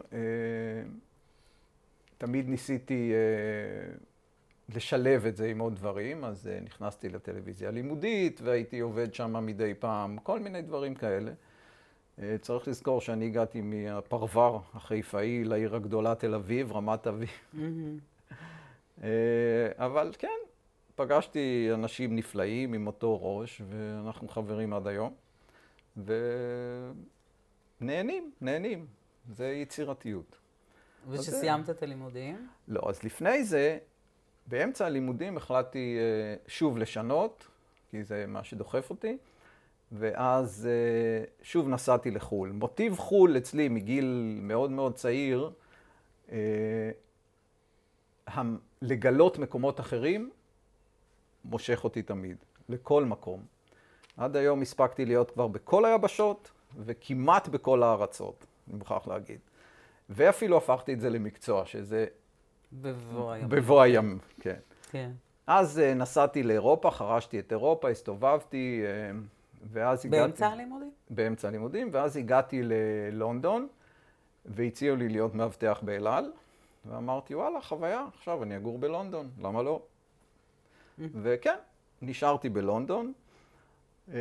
תמיד 2.18 2.48
ניסיתי 2.48 3.12
uh, 3.12 4.74
לשלב 4.76 5.26
את 5.26 5.36
זה 5.36 5.46
עם 5.46 5.58
עוד 5.58 5.74
דברים, 5.74 6.24
אז 6.24 6.50
נכנסתי 6.64 7.08
לטלוויזיה 7.08 7.68
הלימודית 7.68 8.40
והייתי 8.40 8.80
עובד 8.80 9.14
שם 9.14 9.46
מדי 9.46 9.74
פעם, 9.74 10.18
כל 10.22 10.40
מיני 10.40 10.62
דברים 10.62 10.94
כאלה. 10.94 11.32
Uh, 12.18 12.20
צריך 12.40 12.68
לזכור 12.68 13.00
שאני 13.00 13.26
הגעתי 13.26 13.60
מהפרבר 13.60 14.58
החיפאי 14.74 15.44
לעיר 15.44 15.76
הגדולה 15.76 16.14
תל 16.14 16.34
אביב, 16.34 16.72
רמת 16.72 17.06
אביב. 17.06 17.28
מהמם. 17.52 17.98
Uh, 18.98 19.02
אבל 19.76 20.12
כן, 20.18 20.38
פגשתי 20.94 21.70
אנשים 21.74 22.16
נפלאים 22.16 22.72
עם 22.72 22.86
אותו 22.86 23.38
ראש, 23.38 23.62
ואנחנו 23.68 24.28
חברים 24.28 24.72
עד 24.72 24.86
היום. 24.86 25.14
ונהנים, 27.80 28.30
נהנים. 28.40 28.86
זה 29.32 29.46
יצירתיות. 29.46 30.38
ושסיימת 31.08 31.70
את 31.70 31.82
הלימודים? 31.82 32.48
לא, 32.68 32.82
אז 32.88 33.02
לפני 33.04 33.44
זה, 33.44 33.78
באמצע 34.46 34.86
הלימודים 34.86 35.36
החלטתי 35.36 35.98
אה, 35.98 36.34
שוב 36.46 36.78
לשנות, 36.78 37.48
כי 37.90 38.04
זה 38.04 38.24
מה 38.28 38.44
שדוחף 38.44 38.90
אותי, 38.90 39.16
ואז 39.92 40.68
אה, 40.70 41.24
שוב 41.42 41.68
נסעתי 41.68 42.10
לחו"ל. 42.10 42.50
מוטיב 42.52 42.96
חו"ל 42.96 43.36
אצלי 43.36 43.68
מגיל 43.68 44.38
מאוד 44.42 44.70
מאוד 44.70 44.94
צעיר, 44.94 45.50
אה, 46.32 46.90
לגלות 48.82 49.38
מקומות 49.38 49.80
אחרים, 49.80 50.30
מושך 51.44 51.84
אותי 51.84 52.02
תמיד, 52.02 52.36
לכל 52.68 53.04
מקום. 53.04 53.42
עד 54.16 54.36
היום 54.36 54.62
הספקתי 54.62 55.04
להיות 55.04 55.30
כבר 55.30 55.46
בכל 55.46 55.84
היבשות 55.84 56.50
וכמעט 56.84 57.48
בכל 57.48 57.82
הארצות, 57.82 58.46
אני 58.68 58.78
מוכרח 58.78 59.08
להגיד. 59.08 59.38
ואפילו 60.10 60.56
הפכתי 60.56 60.92
את 60.92 61.00
זה 61.00 61.10
למקצוע, 61.10 61.66
שזה 61.66 62.06
בבוא 62.72 63.32
היום. 63.32 63.50
בבוא 63.50 63.82
הים, 63.82 64.18
כן. 64.40 64.56
כן. 64.90 65.10
אז 65.46 65.78
אה, 65.78 65.94
נסעתי 65.94 66.42
לאירופה, 66.42 66.90
חרשתי 66.90 67.38
את 67.38 67.52
אירופה, 67.52 67.90
הסתובבתי, 67.90 68.82
ואז 69.72 70.06
הגעתי... 70.06 70.22
באמצע 70.22 70.48
הלימודים? 70.48 70.90
באמצע 71.10 71.48
הלימודים, 71.48 71.88
ואז 71.92 72.16
הגעתי 72.16 72.60
ללונדון, 72.62 73.68
והציעו 74.44 74.96
לי 74.96 75.08
להיות 75.08 75.34
מאבטח 75.34 75.80
באל 75.82 76.06
על, 76.06 76.32
ואמרתי, 76.84 77.34
וואלה, 77.34 77.60
חוויה, 77.60 78.04
עכשיו 78.14 78.42
אני 78.42 78.56
אגור 78.56 78.78
בלונדון, 78.78 79.30
למה 79.40 79.62
לא? 79.62 79.82
וכן, 80.98 81.56
נשארתי 82.02 82.48
בלונדון, 82.48 83.12
אה, 84.12 84.18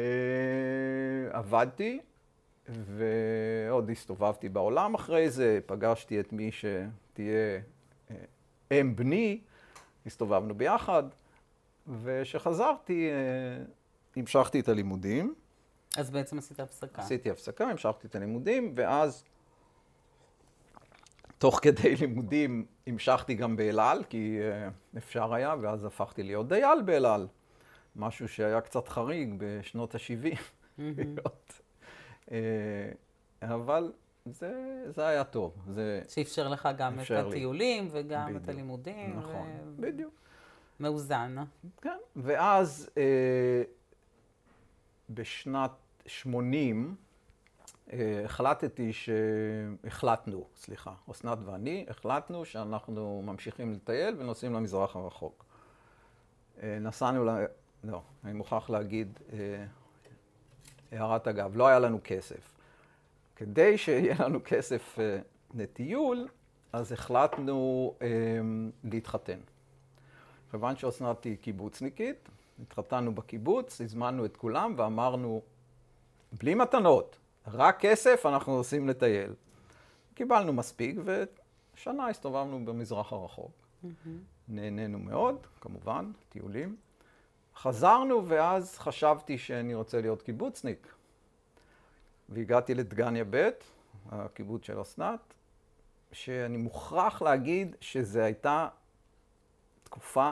עבדתי, 1.32 2.00
ועוד 2.70 3.90
הסתובבתי 3.90 4.50
בעולם 4.50 4.94
אחרי 4.94 5.30
זה, 5.30 5.60
פגשתי 5.66 6.20
את 6.20 6.34
מי 6.34 6.52
שתהיה 6.52 7.60
אה, 8.12 8.16
אם 8.72 8.96
בני, 8.96 9.40
הסתובבנו 10.06 10.56
ביחד, 10.56 11.04
וכשחזרתי, 11.88 13.10
אה, 13.10 13.66
המשכתי 14.20 14.60
את 14.60 14.70
הלימודים. 14.70 15.36
אז 15.98 16.10
בעצם 16.10 16.38
עשית 16.38 16.60
הפסקה. 16.60 17.02
עשיתי 17.02 17.32
הפסקה, 17.32 17.68
המשכתי 17.70 18.08
את 18.08 18.16
הלימודים, 18.16 18.74
ואז 18.76 19.24
תוך 21.38 21.60
כדי 21.62 21.96
לימודים 21.96 22.66
המשכתי 22.88 23.34
גם 23.34 23.56
באל 23.56 23.80
על, 23.80 24.04
כי 24.04 24.40
אה, 24.42 24.70
אפשר 24.98 25.34
היה, 25.34 25.56
ואז 25.62 25.86
הפכתי 25.86 26.24
להיות 26.24 26.48
דייל 26.48 26.82
באל 26.86 27.06
על. 27.06 27.28
משהו 27.96 28.28
שהיה 28.28 28.62
קצת 28.62 28.88
חריג 28.88 29.34
בשנות 29.38 29.96
ה-70. 29.96 30.38
להיות. 30.78 31.62
אה, 32.32 32.38
אבל 33.42 33.92
זה, 34.26 34.84
זה 34.96 35.08
היה 35.08 35.24
טוב. 35.24 35.54
זה 35.68 36.02
שאפשר 36.08 36.48
לך 36.50 36.70
גם 36.78 36.94
את 36.96 37.00
אפשר 37.00 37.28
לי. 37.28 37.36
הטיולים 37.36 37.88
וגם 37.92 38.28
את 38.28 38.34
בדיוק. 38.34 38.50
הלימודים. 38.50 39.20
נכון, 39.20 39.48
ו- 39.66 39.82
בדיוק. 39.82 40.14
מאוזן. 40.80 41.36
כן, 41.82 41.98
ואז 42.16 42.90
אה, 42.98 43.04
בשנת 45.10 45.72
80 46.06 46.96
אה, 47.94 48.22
החלטתי 48.26 48.94
ש... 48.94 49.10
החלטנו, 49.84 50.48
סליחה, 50.56 50.94
אסנת 51.12 51.38
ואני, 51.46 51.86
החלטנו 51.90 52.46
שאנחנו 52.46 53.22
ממשיכים 53.26 53.74
לטייל 53.74 54.16
ונוסעים 54.18 54.54
למזרח 54.54 54.96
הרחוק. 54.96 55.46
אה, 56.64 56.78
נסענו 56.82 57.26
ל... 57.26 57.30
לא, 57.84 58.02
אני 58.24 58.34
מוכרח 58.34 58.70
להגיד, 58.70 59.20
אה, 59.34 59.66
הערת 60.92 61.28
אגב, 61.28 61.58
לא 61.58 61.68
היה 61.68 61.80
לנו 61.80 62.00
כסף. 62.04 62.58
כדי 63.36 63.78
שיהיה 63.78 64.16
לנו 64.20 64.40
כסף 64.46 64.98
לטיול, 65.54 66.28
אז 66.74 66.92
החלטנו 66.92 67.94
להתחתן. 68.84 69.40
כיוון 70.52 70.76
שאסנת 70.76 71.24
היא 71.24 71.38
קיבוצניקית, 71.38 72.30
התחתנו 72.62 73.16
בקיבוץ, 73.16 73.82
הזמנו 73.82 74.26
את 74.26 74.38
כולם 74.38 74.74
ואמרנו, 74.78 75.42
בלי 76.32 76.56
מתנות, 76.56 77.18
רק 77.48 77.80
כסף, 77.80 78.26
אנחנו 78.26 78.58
נוסעים 78.58 78.88
לטייל. 78.88 79.34
קיבלנו 80.14 80.54
מספיק, 80.54 80.98
ושנה 81.76 82.08
הסתובבנו 82.08 82.66
במזרח 82.66 83.14
הרחוק. 83.14 83.52
נהנינו 84.48 85.00
מאוד, 85.00 85.48
כמובן, 85.62 86.12
טיולים. 86.30 86.76
חזרנו, 87.56 88.28
ואז 88.28 88.78
חשבתי 88.78 89.38
שאני 89.38 89.74
רוצה 89.74 90.02
להיות 90.02 90.22
קיבוצניק. 90.22 90.96
והגעתי 92.30 92.74
לדגניה 92.74 93.24
ב', 93.30 93.50
הקיבוץ 94.10 94.66
של 94.66 94.82
אסנת, 94.82 95.34
שאני 96.12 96.58
מוכרח 96.58 97.22
להגיד 97.22 97.76
שזו 97.82 98.20
הייתה 98.20 98.68
תקופה 99.84 100.32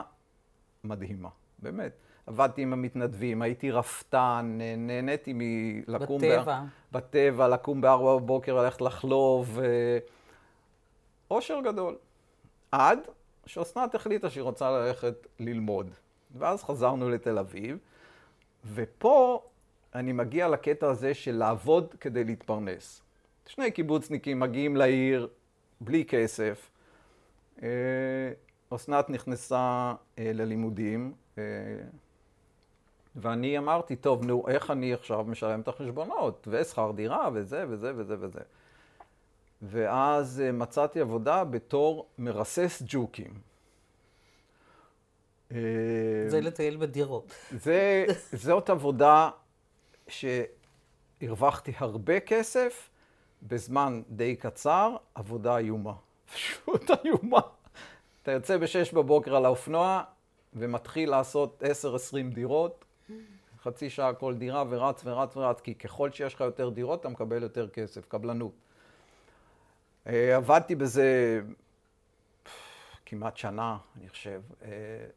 מדהימה, 0.84 1.28
באמת. 1.58 1.92
עבדתי 2.26 2.62
עם 2.62 2.72
המתנדבים, 2.72 3.42
הייתי 3.42 3.70
רפתן, 3.70 4.58
נהניתי 4.76 5.32
מלקום... 5.34 6.18
בטבע. 6.18 6.42
באר... 6.42 6.62
בטבע, 6.92 7.48
לקום 7.48 7.80
בארבע 7.80 8.16
בבוקר, 8.16 8.62
ללכת 8.62 8.80
לחלוב. 8.80 9.58
אה, 9.62 9.98
אושר 11.30 11.60
גדול. 11.64 11.96
עד 12.72 12.98
שאסנת 13.46 13.94
החליטה 13.94 14.30
שהיא 14.30 14.42
רוצה 14.42 14.70
ללכת 14.70 15.26
ללמוד. 15.40 15.90
ואז 16.38 16.64
חזרנו 16.64 17.10
לתל 17.10 17.38
אביב, 17.38 17.78
ופה 18.74 19.42
אני 19.94 20.12
מגיע 20.12 20.48
לקטע 20.48 20.90
הזה 20.90 21.14
של 21.14 21.36
לעבוד 21.36 21.94
כדי 22.00 22.24
להתפרנס. 22.24 23.02
שני 23.46 23.70
קיבוצניקים 23.70 24.40
מגיעים 24.40 24.76
לעיר 24.76 25.28
בלי 25.80 26.04
כסף. 26.04 26.70
אה, 27.62 27.68
אסנת 28.70 29.10
נכנסה 29.10 29.94
אה, 30.18 30.30
ללימודים, 30.34 31.12
ואני 33.16 33.58
אמרתי, 33.58 33.96
טוב, 33.96 34.24
נו, 34.24 34.48
איך 34.48 34.70
אני 34.70 34.94
עכשיו 34.94 35.24
משלם 35.24 35.60
את 35.60 35.68
החשבונות? 35.68 36.48
ושכר 36.50 36.92
דירה, 36.94 37.28
וזה, 37.34 37.64
וזה, 37.68 37.92
וזה, 37.96 38.16
וזה. 38.20 38.40
ואז 39.62 40.42
אה, 40.44 40.52
מצאתי 40.52 41.00
עבודה 41.00 41.44
בתור 41.44 42.06
מרסס 42.18 42.82
ג'וקים. 42.86 43.30
אה, 45.52 45.58
זה 46.28 46.40
לטייל 46.40 46.76
בדירות. 46.76 47.34
זה, 47.50 48.06
זאת 48.32 48.70
עבודה 48.70 49.30
שהרווחתי 50.08 51.72
הרבה 51.78 52.20
כסף 52.20 52.90
בזמן 53.42 54.02
די 54.08 54.36
קצר, 54.36 54.96
עבודה 55.14 55.58
איומה. 55.58 55.94
פשוט 56.32 56.90
איומה. 57.04 57.40
אתה 58.22 58.32
יוצא 58.32 58.56
ב-6 58.56 58.94
בבוקר 58.94 59.36
על 59.36 59.44
האופנוע 59.44 60.02
ומתחיל 60.54 61.10
לעשות 61.10 61.62
10-20 61.62 62.34
דירות, 62.34 62.84
חצי 63.62 63.90
שעה 63.90 64.14
כל 64.14 64.34
דירה 64.34 64.64
ורץ 64.68 65.02
ורץ 65.04 65.36
ורץ, 65.36 65.60
כי 65.60 65.74
ככל 65.74 66.12
שיש 66.12 66.34
לך 66.34 66.40
יותר 66.40 66.68
דירות 66.68 67.00
אתה 67.00 67.08
מקבל 67.08 67.42
יותר 67.42 67.68
כסף, 67.68 68.06
קבלנות. 68.08 68.52
אה, 70.06 70.36
עבדתי 70.36 70.74
בזה 70.74 71.40
כמעט 73.06 73.36
שנה, 73.36 73.76
אני 73.96 74.08
חושב. 74.08 74.42
אה, 74.62 74.68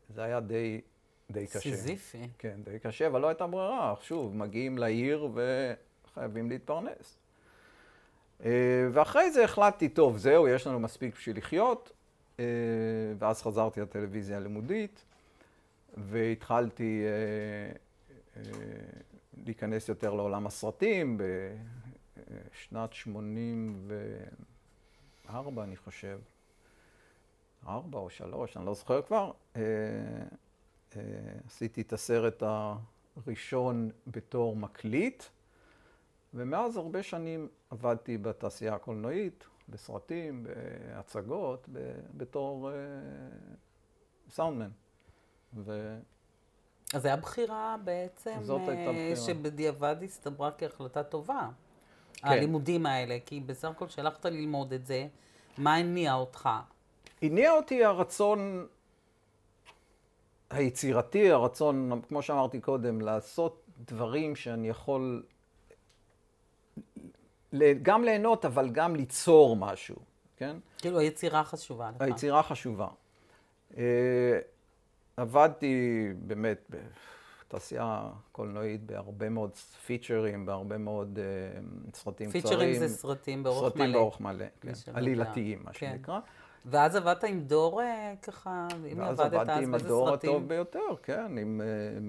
זה 0.09 0.23
היה 0.23 0.39
די, 0.39 0.81
די 1.31 1.47
קשה. 1.47 1.59
סיזיפי. 1.59 2.27
כן, 2.37 2.59
די 2.63 2.79
קשה, 2.79 3.07
אבל 3.07 3.21
לא 3.21 3.27
הייתה 3.27 3.47
ברירה. 3.47 3.93
שוב, 4.01 4.35
מגיעים 4.35 4.77
לעיר 4.77 5.29
וחייבים 5.33 6.49
להתפרנס. 6.49 7.17
אה, 8.45 8.87
ואחרי 8.91 9.31
זה 9.31 9.43
החלטתי, 9.43 9.89
טוב, 9.89 10.17
זהו, 10.17 10.47
יש 10.47 10.67
לנו 10.67 10.79
מספיק 10.79 11.15
בשביל 11.15 11.37
לחיות. 11.37 11.91
ואז 13.19 13.41
חזרתי 13.41 13.81
לטלוויזיה 13.81 14.37
הלימודית, 14.37 15.05
והתחלתי 15.97 17.03
להיכנס 19.45 19.89
יותר 19.89 20.13
לעולם 20.13 20.47
הסרטים 20.47 21.17
בשנת 22.53 22.93
84, 22.93 25.63
אני 25.63 25.75
חושב. 25.75 26.19
ארבע 27.67 27.99
או 27.99 28.09
שלוש, 28.09 28.57
אני 28.57 28.65
לא 28.65 28.73
זוכר 28.73 29.01
כבר. 29.01 29.31
אה, 29.55 29.61
אה, 30.95 31.01
עשיתי 31.45 31.81
את 31.81 31.93
הסרט 31.93 32.43
הראשון 33.17 33.89
בתור 34.07 34.55
מקליט, 34.55 35.23
ומאז 36.33 36.77
הרבה 36.77 37.03
שנים 37.03 37.47
עבדתי 37.69 38.17
בתעשייה 38.17 38.75
הקולנועית, 38.75 39.47
בסרטים, 39.69 40.43
בהצגות, 40.43 41.69
בתור 42.17 42.71
אה, 42.71 42.75
סאונדמן. 44.29 44.69
ו... 45.53 45.97
אז 46.93 47.01
זו 47.01 47.07
הייתה 47.07 47.21
בחירה 47.21 47.75
בעצם, 47.83 48.37
זאת 48.41 48.61
הייתה 48.67 48.91
בחירה. 48.91 49.15
שבדיעבד 49.15 49.95
הסתברה 50.03 50.51
כהחלטה 50.51 51.03
טובה. 51.03 51.49
כן. 52.13 52.27
הלימודים 52.27 52.85
האלה, 52.85 53.17
כי 53.25 53.39
בסך 53.39 53.69
הכל 53.69 53.87
כשהלכת 53.87 54.25
ללמוד 54.25 54.73
את 54.73 54.85
זה, 54.85 55.07
מה 55.57 55.75
הניע 55.75 56.13
אותך? 56.13 56.49
הניע 57.21 57.51
אותי 57.51 57.85
הרצון 57.85 58.67
היצירתי, 60.49 61.31
הרצון, 61.31 62.01
כמו 62.07 62.21
שאמרתי 62.21 62.61
קודם, 62.61 63.01
לעשות 63.01 63.63
דברים 63.85 64.35
שאני 64.35 64.69
יכול 64.69 65.23
גם 67.81 68.03
ליהנות, 68.03 68.45
אבל 68.45 68.69
גם 68.69 68.95
ליצור 68.95 69.55
משהו, 69.55 69.95
כן? 70.37 70.57
כאילו 70.77 70.99
היצירה 70.99 71.43
חשובה 71.43 71.91
לך. 71.95 72.01
היצירה 72.01 72.43
חשובה. 72.43 72.87
אה, 75.19 75.23
עבדתי 75.23 76.07
באמת 76.17 76.71
בתעשייה 77.47 78.09
קולנועית 78.31 78.83
בהרבה 78.83 79.29
מאוד 79.29 79.55
פיצ'רים, 79.85 80.45
בהרבה 80.45 80.77
מאוד 80.77 81.19
uh, 81.19 81.95
סרטים 81.95 82.31
פיצ'רים 82.31 82.55
קצרים. 82.55 82.73
פיצ'רים 82.73 82.87
זה 82.87 82.95
סרטים 82.95 83.43
באורך 83.43 83.59
סרטים 83.59 83.81
מלא. 83.81 83.87
סרטים 83.87 83.93
באורך 83.93 84.21
מלא, 84.21 84.45
כן. 84.61 84.71
עלילתיים, 84.93 85.59
מה 85.63 85.71
כן. 85.73 85.91
שנקרא. 85.93 86.19
ואז 86.65 86.95
עבדת 86.95 87.23
עם 87.23 87.39
דור 87.39 87.81
אה, 87.81 88.13
ככה, 88.21 88.67
אם 88.91 89.01
עבדת 89.01 89.09
אז 89.09 89.17
באיזה 89.17 89.23
סרטים? 89.23 89.37
ואז 89.37 89.49
עבדתי 89.49 89.63
עם 89.63 89.73
הדור 89.73 90.09
הטוב 90.09 90.47
ביותר, 90.47 90.95
כן, 91.03 91.37
עם 91.37 91.61
uh, 91.61 92.03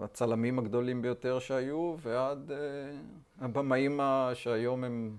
מהצלמים 0.00 0.58
uh, 0.58 0.62
הגדולים 0.62 1.02
ביותר 1.02 1.38
שהיו, 1.38 1.96
ועד 2.02 2.50
uh, 2.50 3.44
הבמאים 3.44 4.00
שהיום 4.34 4.84
הם 4.84 5.16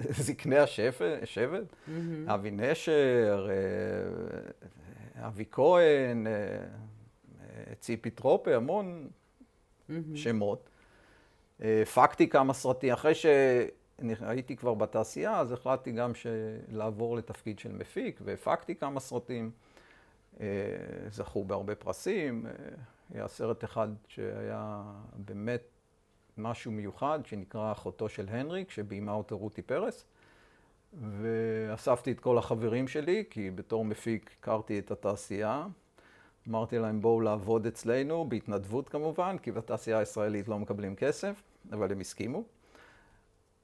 זקני 0.26 0.58
השבט, 0.58 1.62
mm-hmm. 1.72 1.90
אבי 2.34 2.50
נשר, 2.50 3.48
uh, 3.48 4.64
אבי 5.14 5.44
כהן, 5.50 6.26
uh, 6.26 7.74
ציפי 7.80 8.10
טרופה, 8.10 8.54
המון 8.56 9.08
mm-hmm. 9.90 9.92
שמות. 10.14 10.68
הפקתי 11.60 12.28
כמה 12.28 12.52
סרטים, 12.52 12.92
אחרי 12.92 13.14
ש... 13.14 13.26
אני 13.98 14.14
הייתי 14.20 14.56
כבר 14.56 14.74
בתעשייה, 14.74 15.40
אז 15.40 15.52
החלטתי 15.52 15.92
גם 15.92 16.12
לעבור 16.68 17.16
לתפקיד 17.16 17.58
של 17.58 17.72
מפיק, 17.72 18.20
והפקתי 18.24 18.74
כמה 18.74 19.00
סרטים. 19.00 19.50
אה, 20.40 20.46
זכו 21.10 21.44
בהרבה 21.44 21.74
פרסים. 21.74 22.46
אה, 22.46 22.52
היה 23.14 23.28
סרט 23.28 23.64
אחד 23.64 23.88
שהיה 24.08 24.82
באמת 25.14 25.62
משהו 26.38 26.72
מיוחד, 26.72 27.20
שנקרא 27.24 27.72
אחותו 27.72 28.08
של 28.08 28.26
הנריק, 28.28 28.70
שביימה 28.70 29.12
אותו 29.12 29.38
רותי 29.38 29.62
פרס. 29.62 30.04
ואספתי 31.00 32.12
את 32.12 32.20
כל 32.20 32.38
החברים 32.38 32.88
שלי, 32.88 33.24
כי 33.30 33.50
בתור 33.50 33.84
מפיק 33.84 34.30
הכרתי 34.38 34.78
את 34.78 34.90
התעשייה. 34.90 35.66
אמרתי 36.48 36.78
להם, 36.78 37.00
בואו 37.00 37.20
לעבוד 37.20 37.66
אצלנו, 37.66 38.28
בהתנדבות 38.28 38.88
כמובן, 38.88 39.36
כי 39.42 39.52
בתעשייה 39.52 39.98
הישראלית 39.98 40.48
לא 40.48 40.58
מקבלים 40.58 40.96
כסף, 40.96 41.42
אבל 41.72 41.92
הם 41.92 42.00
הסכימו. 42.00 42.42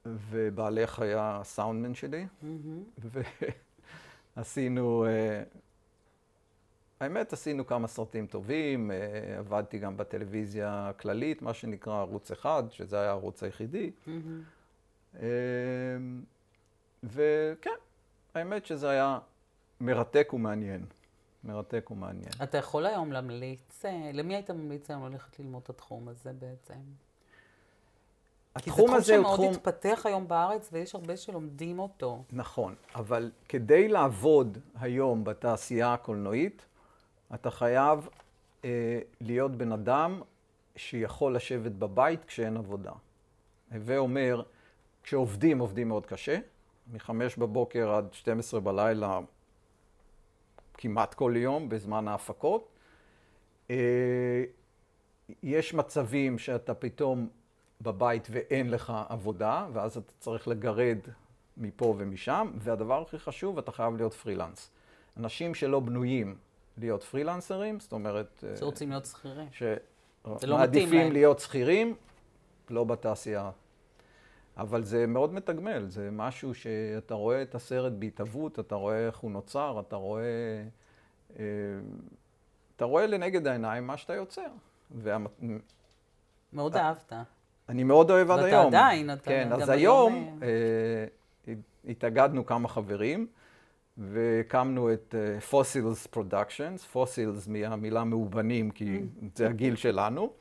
ובעלך 0.06 0.98
היה 0.98 1.38
הסאונדמן 1.40 1.94
שלי, 1.94 2.26
mm-hmm. 2.42 3.06
ועשינו, 4.36 5.04
אה, 5.06 5.42
האמת, 7.00 7.32
עשינו 7.32 7.66
כמה 7.66 7.88
סרטים 7.88 8.26
טובים, 8.26 8.90
אה, 8.90 8.96
עבדתי 9.38 9.78
גם 9.78 9.96
בטלוויזיה 9.96 10.88
הכללית, 10.88 11.42
מה 11.42 11.54
שנקרא 11.54 12.00
ערוץ 12.00 12.30
אחד, 12.30 12.62
שזה 12.70 13.00
היה 13.00 13.08
הערוץ 13.08 13.42
היחידי. 13.42 13.90
Mm-hmm. 14.06 15.18
וכן, 17.02 17.70
האמת 18.34 18.66
שזה 18.66 18.90
היה 18.90 19.18
מרתק 19.80 20.30
ומעניין. 20.32 20.84
מרתק 21.44 21.90
ומעניין. 21.90 22.32
אתה 22.42 22.58
יכול 22.58 22.86
היום 22.86 23.12
להמליץ, 23.12 23.84
למי 24.12 24.34
היית 24.34 24.50
ממליץ 24.50 24.90
היום 24.90 25.06
ללכת 25.06 25.38
ללמוד 25.38 25.62
את 25.62 25.70
התחום 25.70 26.08
הזה 26.08 26.32
בעצם? 26.32 26.74
התחום 28.56 28.86
תחום... 28.86 28.98
כי 28.98 29.04
זה 29.04 29.18
תחום 29.22 29.36
שמאוד 29.36 29.54
התפתח 29.54 30.02
היום 30.04 30.28
בארץ 30.28 30.68
ויש 30.72 30.94
הרבה 30.94 31.16
שלומדים 31.16 31.78
אותו. 31.78 32.22
נכון, 32.32 32.74
אבל 32.94 33.30
כדי 33.48 33.88
לעבוד 33.88 34.58
היום 34.80 35.24
בתעשייה 35.24 35.94
הקולנועית, 35.94 36.66
אתה 37.34 37.50
חייב 37.50 38.08
אה, 38.64 39.00
להיות 39.20 39.52
בן 39.52 39.72
אדם 39.72 40.22
שיכול 40.76 41.36
לשבת 41.36 41.72
בבית 41.72 42.24
כשאין 42.24 42.56
עבודה. 42.56 42.92
הווה 43.72 43.98
אומר, 43.98 44.42
כשעובדים, 45.02 45.58
עובדים 45.58 45.88
מאוד 45.88 46.06
קשה, 46.06 46.38
מחמש 46.92 47.36
בבוקר 47.36 47.90
עד 47.90 48.12
12 48.12 48.60
בלילה 48.60 49.20
כמעט 50.74 51.14
כל 51.14 51.34
יום 51.36 51.68
בזמן 51.68 52.08
ההפקות. 52.08 52.68
אה, 53.70 54.44
יש 55.42 55.74
מצבים 55.74 56.38
שאתה 56.38 56.74
פתאום 56.74 57.28
בבית 57.80 58.28
ואין 58.30 58.70
לך 58.70 58.92
עבודה, 59.08 59.66
ואז 59.72 59.96
אתה 59.96 60.12
צריך 60.18 60.48
לגרד 60.48 60.98
מפה 61.56 61.94
ומשם, 61.98 62.50
והדבר 62.58 63.02
הכי 63.02 63.18
חשוב, 63.18 63.58
אתה 63.58 63.72
חייב 63.72 63.96
להיות 63.96 64.14
פרילנס. 64.14 64.70
אנשים 65.16 65.54
שלא 65.54 65.80
בנויים 65.80 66.36
להיות 66.78 67.02
פרילנסרים, 67.02 67.80
זאת 67.80 67.92
אומרת... 67.92 68.44
אה, 68.48 68.56
שרוצים 68.56 68.90
להיות 68.90 69.06
שכירים. 69.06 69.48
שמעדיפים 70.40 71.06
לא 71.06 71.12
להיות 71.12 71.38
שכירים, 71.38 71.94
לא 72.70 72.84
בתעשייה. 72.84 73.50
אבל 74.60 74.84
זה 74.84 75.06
מאוד 75.06 75.34
מתגמל, 75.34 75.84
זה 75.88 76.08
משהו 76.12 76.54
שאתה 76.54 77.14
רואה 77.14 77.42
את 77.42 77.54
הסרט 77.54 77.92
בהתהוות, 77.98 78.58
אתה 78.58 78.74
רואה 78.74 79.06
איך 79.06 79.18
הוא 79.18 79.30
נוצר, 79.30 79.80
אתה 79.86 79.96
רואה... 79.96 80.22
אה, 81.38 81.44
אתה 82.76 82.84
רואה 82.84 83.06
לנגד 83.06 83.46
העיניים 83.46 83.86
מה 83.86 83.96
שאתה 83.96 84.14
יוצר. 84.14 84.46
וה... 84.90 85.16
מאוד 86.52 86.76
אהבת. 86.76 87.12
אני 87.68 87.84
מאוד 87.84 88.10
אוהב 88.10 88.30
עד 88.30 88.38
היום. 88.38 88.64
ואתה 88.64 88.78
עדיין, 88.78 89.12
אתה 89.12 89.22
כן, 89.22 89.52
אז 89.52 89.68
היום 89.68 90.38
אה, 90.42 90.48
אה, 91.48 91.54
התאגדנו 91.88 92.46
כמה 92.46 92.68
חברים, 92.68 93.26
והקמנו 93.98 94.92
את 94.92 95.14
Fossils 95.50 96.06
Productions, 96.06 96.84
Fossils 96.84 97.46
מהמילה 97.46 98.04
מאובנים, 98.04 98.70
כי 98.70 99.00
זה 99.34 99.48
הגיל 99.48 99.76
שלנו, 99.76 100.32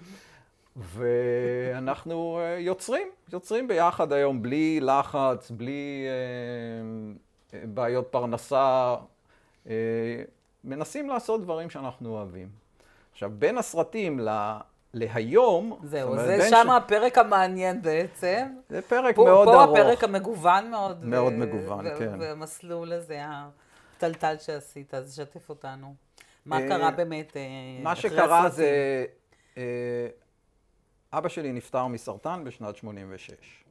ואנחנו 0.80 2.39
אה, 2.39 2.60
יוצרים, 2.60 3.08
יוצרים 3.34 3.68
ביחד 3.68 4.13
היום, 4.13 4.42
בלי 4.42 4.80
לחץ, 4.82 5.52
בלי 5.52 6.06
אה, 7.52 7.56
בעיות 7.63 8.08
פרנסה, 8.12 8.96
אה, 9.65 9.69
מנסים 10.63 11.10
לעשות 11.10 11.42
דברים 11.42 11.70
שאנחנו 11.70 12.10
אוהבים. 12.10 12.50
עכשיו, 13.12 13.32
בין 13.34 13.58
הסרטים 13.58 14.20
ל... 14.20 14.58
להיום... 14.94 15.80
זהו, 15.84 16.18
זה 16.18 16.50
שם 16.50 16.68
ש- 16.68 16.72
הפרק 16.78 17.18
המעניין 17.18 17.82
בעצם. 17.82 18.48
זה 18.70 18.82
פרק 18.82 19.15
פה, 19.15 19.24
מאוד 19.24 19.48
פה 19.48 19.63
ארוך. 19.63 19.78
הפרק 19.78 20.04
המגוון 20.04 20.72
מאוד. 20.72 21.06
מאוד 21.06 21.34
ו- 21.34 21.38
מגוון, 21.38 21.88
ו- 21.88 21.96
כן. 22.00 22.20
והמסלול 22.20 22.94
הזה, 22.94 23.22
הפתלתל 23.26 24.36
שעשית, 24.39 24.94
אז 24.94 25.15
שתף 25.15 25.50
אותנו. 25.50 25.96
מה 26.46 26.62
אה, 26.62 26.68
קרה 26.68 26.92
באמת 26.92 27.38
אה, 27.38 27.42
מה 27.84 27.96
שקרה? 27.96 28.50
זה, 28.50 29.06
אה, 29.58 30.08
אבא 31.13 31.30
שלי 31.30 31.52
נפטר 31.52 31.88
מסרטן 31.88 32.43
בשנת 32.43 32.76
86. 32.76 33.63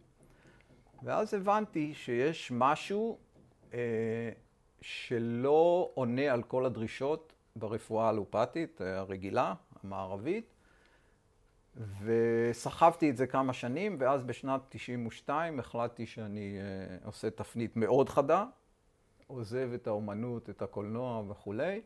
ואז 1.03 1.35
הבנתי 1.35 1.95
שיש 1.95 2.53
משהו 2.55 3.19
אה, 3.75 3.79
שלא 4.81 5.91
עונה 5.95 6.33
על 6.33 6.43
כל 6.43 6.67
הדרישות 6.67 7.33
ברפואה 7.57 8.07
האלופתית 8.07 8.81
אה, 8.81 8.99
הרגילה, 8.99 9.55
המערבית, 9.83 10.55
וסחבתי 12.03 13.11
את 13.11 13.17
זה 13.17 13.27
כמה 13.27 13.53
שנים, 13.53 13.97
ואז 14.01 14.23
בשנת 14.23 14.61
92 14.69 15.59
החלטתי 15.59 16.07
שאני 16.07 16.59
אה, 16.59 16.97
עושה 17.05 17.31
תפנית 17.31 17.77
מאוד 17.77 18.09
חדה, 18.09 18.45
עוזב 19.27 19.71
את 19.75 19.87
האומנות, 19.87 20.51
את 20.51 20.63
הקולנוע 20.63 21.23
וכולי. 21.29 21.81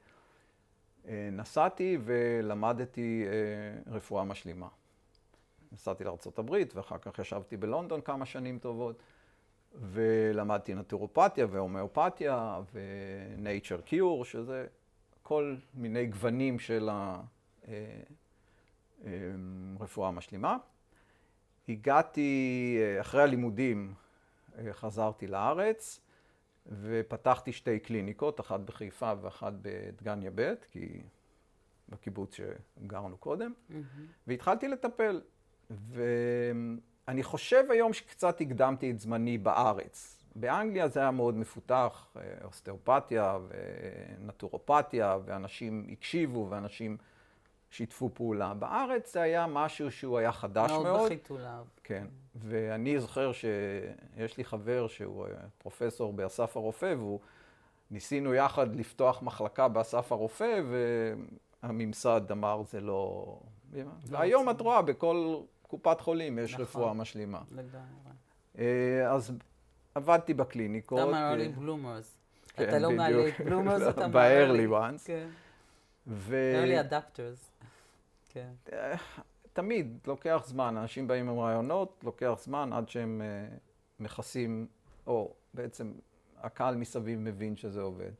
אה, 1.09 1.29
נסעתי 1.33 1.99
ולמדתי 2.05 3.25
אה, 3.27 3.93
רפואה 3.93 4.25
משלימה. 4.25 4.69
נסעתי 5.73 6.05
לארה"ב 6.05 6.57
ואחר 6.75 6.99
כך 6.99 7.19
ישבתי 7.19 7.57
בלונדון 7.57 8.01
כמה 8.01 8.27
שנים 8.27 8.59
טובות 8.59 9.03
ולמדתי 9.75 10.75
נטורופתיה 10.75 11.47
והומאופתיה 11.51 12.61
ו-nature 12.73 13.89
cure, 13.91 14.25
שזה 14.25 14.67
כל 15.23 15.57
מיני 15.75 16.07
גוונים 16.07 16.59
של 16.59 16.91
הרפואה 19.79 20.09
המשלימה. 20.09 20.57
הגעתי, 21.69 22.79
אה, 22.81 23.01
אחרי 23.01 23.23
הלימודים 23.23 23.95
אה, 24.59 24.73
חזרתי 24.73 25.27
לארץ 25.27 26.01
ופתחתי 26.67 27.53
שתי 27.53 27.79
קליניקות, 27.79 28.41
אחת 28.41 28.61
בחיפה 28.61 29.13
ואחת 29.21 29.53
בדגניה 29.63 30.31
ב', 30.35 30.55
כי 30.71 31.03
בקיבוץ 31.89 32.37
שגרנו 32.37 33.17
קודם, 33.17 33.53
והתחלתי 34.27 34.69
לטפל. 34.69 35.21
ואני 35.89 37.23
חושב 37.23 37.65
היום 37.71 37.93
שקצת 37.93 38.41
הקדמתי 38.41 38.91
את 38.91 38.99
זמני 38.99 39.39
בארץ. 39.39 40.23
באנגליה 40.37 40.89
זה 40.89 41.01
היה 41.01 41.11
מאוד 41.11 41.37
מפותח, 41.37 42.07
אה, 42.17 42.23
אוסטאופתיה 42.45 43.39
ונטורופתיה, 44.19 45.19
ואנשים 45.25 45.87
הקשיבו 45.93 46.47
ואנשים 46.51 46.97
שיתפו 47.71 48.11
פעולה. 48.15 48.55
בארץ 48.55 49.13
זה 49.13 49.23
היה 49.23 49.47
משהו 49.47 49.91
שהוא 49.91 50.19
היה 50.19 50.33
חדש 50.33 50.71
מאוד. 50.71 50.83
מאוד 50.83 51.07
בחיתוליו. 51.07 51.65
כן, 51.85 52.07
ואני 52.35 53.01
זוכר 53.01 53.33
שיש 53.33 54.37
לי 54.37 54.45
חבר 54.45 54.87
שהוא 54.89 55.27
אה, 55.27 55.31
פרופסור 55.59 56.13
באסף 56.13 56.57
הרופא, 56.57 56.95
והוא, 56.99 57.21
ניסינו 57.91 58.35
יחד 58.35 58.77
לפתוח 58.77 59.23
מחלקה 59.23 59.69
באסף 59.69 60.13
הרופא, 60.13 60.61
והממסד 61.63 62.21
אמר 62.31 62.63
זה 62.63 62.81
לא... 62.81 63.37
והיום 64.07 64.51
את 64.51 64.61
רואה, 64.61 64.83
בכל 64.83 65.41
קופת 65.73 66.01
חולים 66.01 66.39
יש 66.39 66.53
נכון. 66.53 66.65
רפואה 66.65 66.93
משלימה. 66.93 67.41
לגמרי. 67.51 68.13
אה, 68.59 69.13
אז 69.13 69.33
עבדתי 69.95 70.35
בקליניקות. 70.35 70.99
אתה 70.99 71.11
מהארלי 71.11 71.49
בלומרס. 71.49 72.19
כן, 72.49 72.69
אתה 72.69 72.79
לא. 72.79 72.93
מהלייט 72.93 73.41
בלומרס, 73.41 73.83
אתה 73.83 74.09
ב-early 74.09 74.15
מהארלי. 74.15 74.67
ones. 74.67 75.05
כן. 75.05 75.29
ו... 76.07 76.53
early 76.65 76.91
adapters. 76.91 77.65
כן. 78.29 78.49
אה, 78.73 78.97
תמיד 79.53 79.99
לוקח 80.07 80.43
זמן, 80.47 80.77
אנשים 80.77 81.09
באים 81.09 81.29
עם 81.29 81.39
רעיונות, 81.39 82.01
לוקח 82.05 82.35
זמן 82.39 82.73
עד 82.73 82.89
שהם 82.89 83.23
אה, 83.25 83.57
מכסים, 84.01 84.67
או 85.07 85.33
בעצם 85.55 85.93
הקהל 86.41 86.77
מסביב 86.77 87.19
מבין 87.19 87.57
שזה 87.57 87.81
עובד. 87.81 88.11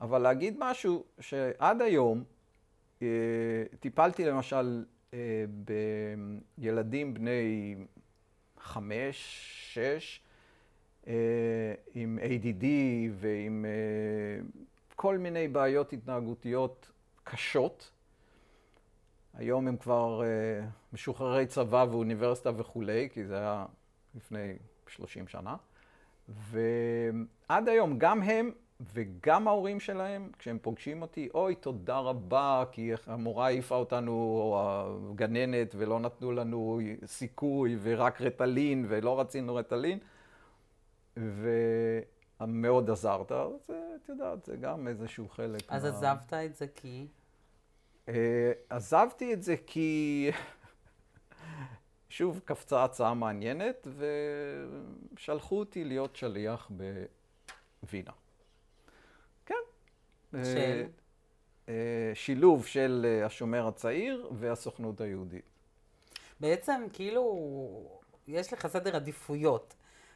אבל 0.00 0.18
להגיד 0.18 0.56
משהו 0.58 1.04
שעד 1.20 1.82
היום, 1.82 2.24
טיפלתי 3.80 4.24
למשל 4.24 4.84
בילדים 6.58 7.14
בני 7.14 7.74
חמש, 8.58 9.16
שש, 9.72 10.20
אה, 11.06 11.12
עם 11.94 12.18
ADD 12.22 12.64
ועם 13.12 13.64
אה, 13.64 14.44
כל 14.96 15.18
מיני 15.18 15.48
בעיות 15.48 15.92
התנהגותיות 15.92 16.90
קשות. 17.24 17.90
היום 19.34 19.68
הם 19.68 19.76
כבר 19.76 20.22
משוחררי 20.92 21.46
צבא 21.46 21.86
ואוניברסיטה 21.90 22.50
וכולי, 22.56 23.08
כי 23.12 23.24
זה 23.24 23.36
היה 23.36 23.66
לפני 24.14 24.52
30 24.88 25.28
שנה. 25.28 25.56
ועד 26.28 27.68
היום, 27.68 27.98
גם 27.98 28.22
הם 28.22 28.50
וגם 28.80 29.48
ההורים 29.48 29.80
שלהם, 29.80 30.30
כשהם 30.38 30.58
פוגשים 30.62 31.02
אותי, 31.02 31.28
אוי, 31.34 31.54
תודה 31.54 31.98
רבה, 31.98 32.64
כי 32.72 32.90
המורה 33.06 33.46
העיפה 33.46 33.74
אותנו, 33.74 34.12
או 34.12 34.62
הגננת, 35.12 35.74
ולא 35.78 36.00
נתנו 36.00 36.32
לנו 36.32 36.80
סיכוי, 37.06 37.76
ורק 37.82 38.20
רטלין, 38.20 38.86
ולא 38.88 39.20
רצינו 39.20 39.54
רטלין. 39.54 39.98
ומאוד 42.40 42.90
עזרת, 42.90 43.32
אז 43.32 43.70
את 43.70 44.08
יודעת, 44.08 44.44
זה 44.44 44.56
גם 44.56 44.88
איזשהו 44.88 45.28
חלק. 45.28 45.62
אז 45.68 45.84
מה- 45.84 45.88
עזבת 45.90 46.32
את 46.32 46.54
זה 46.54 46.66
כי... 46.66 47.06
אה, 48.08 48.52
עזבתי 48.70 49.32
את 49.32 49.42
זה 49.42 49.54
כי 49.66 50.30
שוב 52.08 52.40
קפצה 52.44 52.84
הצעה 52.84 53.14
מעניינת 53.14 53.86
ושלחו 55.16 55.58
אותי 55.58 55.84
להיות 55.84 56.16
שליח 56.16 56.70
בווינה. 57.82 58.12
כן. 60.34 60.38
אה, 60.38 60.44
של? 60.44 60.84
אה, 61.68 62.10
שילוב 62.14 62.66
של 62.66 63.06
אה, 63.08 63.26
השומר 63.26 63.68
הצעיר 63.68 64.28
והסוכנות 64.32 65.00
היהודית. 65.00 65.44
בעצם, 66.40 66.86
כאילו, 66.92 67.38
יש 68.28 68.52
לך 68.52 68.66
סדר 68.66 68.96
עדיפויות. 68.96 69.74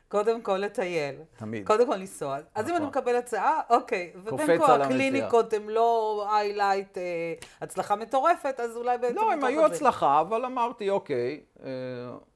קודם 0.08 0.42
כל 0.42 0.56
לטייל. 0.56 1.14
תמיד. 1.36 1.66
קודם 1.66 1.86
כל 1.86 1.96
לנסוע. 1.96 2.36
אז 2.54 2.64
אם 2.64 2.70
נכון. 2.70 2.76
אני 2.76 2.86
מקבל 2.86 3.16
הצעה, 3.16 3.60
אוקיי. 3.70 4.12
ובין 4.24 4.58
כל. 4.58 4.82
הקליניקות 4.82 5.52
הן 5.52 5.66
לא 5.66 6.26
היילייט, 6.32 6.98
אה, 6.98 7.34
הצלחה 7.60 7.96
מטורפת, 7.96 8.60
אז 8.60 8.76
אולי 8.76 8.98
בעצם... 8.98 9.14
לא, 9.14 9.32
הם 9.32 9.38
מתוך 9.38 9.48
היו 9.48 9.64
הזה. 9.64 9.74
הצלחה, 9.74 10.20
אבל 10.20 10.44
אמרתי, 10.44 10.90
אוקיי, 10.90 11.40
אה, 11.62 11.68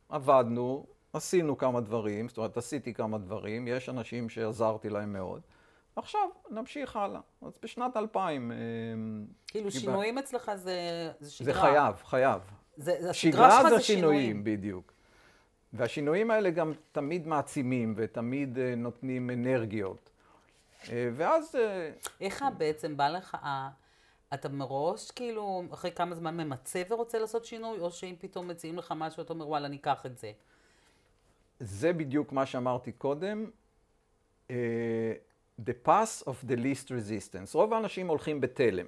עבדנו, 0.08 0.86
עשינו 1.12 1.58
כמה 1.58 1.80
דברים, 1.80 2.28
זאת 2.28 2.38
אומרת, 2.38 2.56
עשיתי 2.56 2.94
כמה 2.94 3.18
דברים, 3.18 3.68
יש 3.68 3.88
אנשים 3.88 4.28
שעזרתי 4.28 4.88
להם 4.88 5.12
מאוד. 5.12 5.40
עכשיו, 5.96 6.20
נמשיך 6.50 6.96
הלאה. 6.96 7.20
אז 7.42 7.58
בשנת 7.62 7.96
2000... 7.96 8.52
אה, 8.52 8.56
כאילו, 9.46 9.70
שינויים 9.70 10.18
אצלך 10.18 10.50
זה 10.54 10.76
זה 11.20 11.30
שגרה. 11.30 11.54
זה 11.54 11.60
חייב, 11.60 11.94
חייב. 12.04 12.40
זה, 12.76 12.96
זה 13.00 13.14
שגרה 13.14 13.50
שלך 13.50 13.68
זה 13.70 13.76
זה 13.76 13.82
שינויים, 13.82 14.44
בדיוק. 14.44 14.92
והשינויים 15.72 16.30
האלה 16.30 16.50
גם 16.50 16.72
תמיד 16.92 17.26
מעצימים 17.26 17.94
ותמיד 17.96 18.58
אה, 18.58 18.74
נותנים 18.74 19.30
אנרגיות. 19.30 20.10
אה, 20.90 21.08
ואז... 21.16 21.54
איך 22.20 22.44
בעצם 22.58 22.96
בא 22.96 23.08
לך, 23.08 23.36
אתה 24.34 24.48
מראש, 24.48 25.10
כאילו, 25.10 25.62
אחרי 25.74 25.92
כמה 25.92 26.14
זמן 26.14 26.36
ממצה 26.36 26.82
ורוצה 26.88 27.18
לעשות 27.18 27.44
שינוי, 27.44 27.78
או 27.78 27.90
שאם 27.90 28.14
פתאום 28.18 28.48
מציעים 28.48 28.78
לך 28.78 28.94
משהו, 28.96 29.22
אתה 29.22 29.32
אומר, 29.32 29.48
וואלה, 29.48 29.66
אני 29.66 29.76
אקח 29.76 30.06
את 30.06 30.18
זה. 30.18 30.32
זה 31.60 31.92
בדיוק 31.92 32.32
מה 32.32 32.46
שאמרתי 32.46 32.92
קודם. 32.92 33.50
The 35.60 35.88
path 35.88 36.22
of 36.26 36.48
the 36.48 36.56
least 36.56 36.88
resistance. 36.88 37.54
רוב 37.54 37.74
האנשים 37.74 38.08
הולכים 38.08 38.40
בתלם. 38.40 38.86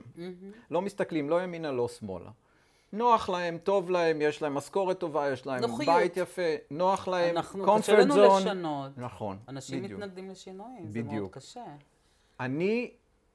לא 0.71 0.83
מסתכלים 0.83 1.31
לא 1.31 1.43
ימינה, 1.43 1.73
לא 1.73 1.89
שמאלה. 1.89 2.31
נוח 2.93 3.29
להם, 3.29 3.59
טוב 3.59 3.91
להם, 3.91 4.23
יש 4.23 4.43
להם 4.43 4.55
משכורת 4.55 4.99
טובה, 4.99 5.31
יש 5.33 5.47
להם 5.47 5.61
נוחיות. 5.61 5.97
בית 5.97 6.17
יפה, 6.17 6.43
נוח 6.71 7.09
להם, 7.09 7.37
אנחנו, 7.37 7.77
קשה 7.79 7.99
לנו. 7.99 8.37
לשנות. 8.39 8.99
נכון, 8.99 9.39
אנשים 9.49 9.83
בדיוק. 9.83 10.01
מתנגדים 10.01 10.31
לשינויים, 10.31 10.87
זה 10.87 11.03
מאוד 11.03 11.09
בדיוק. 11.09 11.35
קשה. 11.35 11.65
אני 12.41 12.91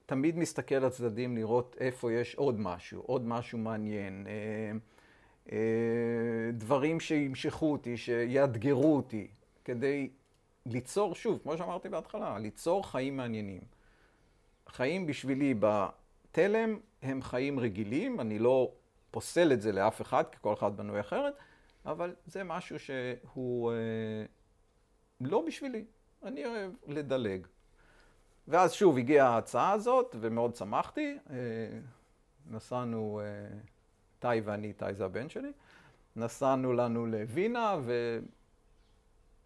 תמיד 0.06 0.38
מסתכל 0.38 0.74
לצדדים 0.74 1.36
לראות 1.36 1.76
איפה 1.80 2.12
יש 2.12 2.34
עוד 2.34 2.60
משהו, 2.60 3.02
עוד 3.06 3.26
משהו 3.26 3.58
מעניין. 3.58 4.26
אה, 4.26 4.32
אה, 5.52 5.58
דברים 6.52 7.00
שימשכו 7.00 7.72
אותי, 7.72 7.96
שיאתגרו 7.96 8.96
אותי, 8.96 9.28
כדי 9.64 10.10
ליצור, 10.66 11.14
שוב, 11.14 11.38
כמו 11.42 11.58
שאמרתי 11.58 11.88
בהתחלה, 11.88 12.38
ליצור 12.38 12.90
חיים 12.90 13.16
מעניינים. 13.16 13.60
חיים 14.68 15.06
בשבילי 15.06 15.54
בתלם 15.60 16.78
הם 17.02 17.22
חיים 17.22 17.60
רגילים, 17.60 18.20
אני 18.20 18.38
לא 18.38 18.72
פוסל 19.10 19.52
את 19.52 19.60
זה 19.60 19.72
לאף 19.72 20.02
אחד, 20.02 20.24
כי 20.32 20.36
כל 20.40 20.54
אחד 20.54 20.76
בנוי 20.76 21.00
אחרת, 21.00 21.34
אבל 21.86 22.14
זה 22.26 22.44
משהו 22.44 22.76
שהוא 22.78 23.72
אה, 23.72 23.76
לא 25.20 25.44
בשבילי. 25.46 25.84
אני 26.22 26.46
אוהב 26.46 26.72
לדלג. 26.86 27.46
ואז 28.48 28.72
שוב 28.72 28.98
הגיעה 28.98 29.28
ההצעה 29.28 29.72
הזאת, 29.72 30.16
ומאוד 30.20 30.56
שמחתי. 30.56 31.18
אה, 31.30 31.36
נסענו 32.50 33.20
אה, 33.24 33.58
טאי 34.18 34.40
ואני, 34.40 34.72
טאי 34.72 34.94
זה 34.94 35.04
הבן 35.04 35.28
שלי. 35.28 35.52
נסענו 36.16 36.72
לנו 36.72 37.06
לווינה, 37.06 37.76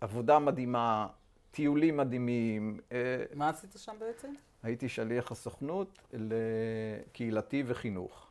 ועבודה 0.04 0.38
מדהימה, 0.38 1.06
טיולים 1.50 1.96
מדהימים. 1.96 2.80
אה, 2.92 3.24
מה 3.34 3.48
עשית 3.48 3.74
שם 3.78 3.92
בעצם? 3.98 4.28
הייתי 4.62 4.88
שליח 4.88 5.32
הסוכנות 5.32 5.98
לקהילתי 6.12 7.62
וחינוך. 7.66 8.26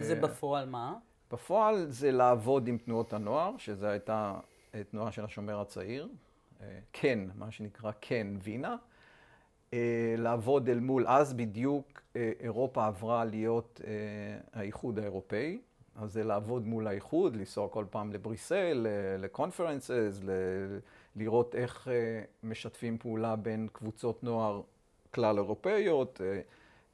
זה 0.00 0.14
אה, 0.14 0.20
בפועל 0.20 0.68
מה? 0.68 0.94
בפועל 1.32 1.86
זה 1.88 2.10
לעבוד 2.10 2.68
עם 2.68 2.78
תנועות 2.78 3.12
הנוער, 3.12 3.58
שזו 3.58 3.86
הייתה 3.86 4.34
אה, 4.74 4.84
תנועה 4.84 5.12
של 5.12 5.24
השומר 5.24 5.60
הצעיר, 5.60 6.08
כן, 6.92 7.18
מה 7.34 7.50
שנקרא 7.50 7.90
כן 8.00 8.26
וינה. 8.42 8.76
לעבוד 10.18 10.68
אל 10.68 10.80
מול, 10.80 11.04
אז 11.08 11.34
בדיוק 11.34 12.02
אירופה 12.40 12.86
עברה 12.86 13.24
להיות 13.24 13.80
האיחוד 14.52 14.98
האירופאי, 14.98 15.60
אז 15.96 16.12
זה 16.12 16.24
לעבוד 16.24 16.66
מול 16.66 16.86
האיחוד, 16.86 17.36
לנסוע 17.36 17.68
כל 17.68 17.84
פעם 17.90 18.12
לבריסל, 18.12 18.86
לקונפרנסס, 19.18 20.20
לראות 21.16 21.54
איך 21.54 21.88
משתפים 22.42 22.98
פעולה 22.98 23.36
בין 23.36 23.68
קבוצות 23.72 24.24
נוער 24.24 24.62
כלל 25.10 25.36
אירופאיות. 25.36 26.20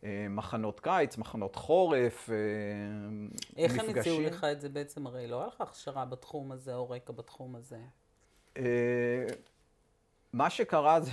אה, 0.05 0.27
מחנות 0.31 0.81
קיץ, 0.81 1.19
מחנות 1.19 1.57
חורף, 1.57 2.29
מפגשים. 2.29 3.31
איך 3.57 3.79
הם 3.79 3.99
הציעו 3.99 4.21
לך 4.21 4.45
את 4.45 4.61
זה 4.61 4.69
בעצם? 4.69 5.07
הרי 5.07 5.27
לא 5.27 5.39
היה 5.39 5.47
לך 5.47 5.61
הכשרה 5.61 6.05
בתחום 6.05 6.53
הזה 6.53 6.75
או 6.75 6.91
רקע 6.91 7.13
בתחום 7.13 7.57
הזה. 7.57 7.79
אה, 8.57 9.27
מה 10.33 10.51
שקרה 10.51 11.01
זה 11.01 11.11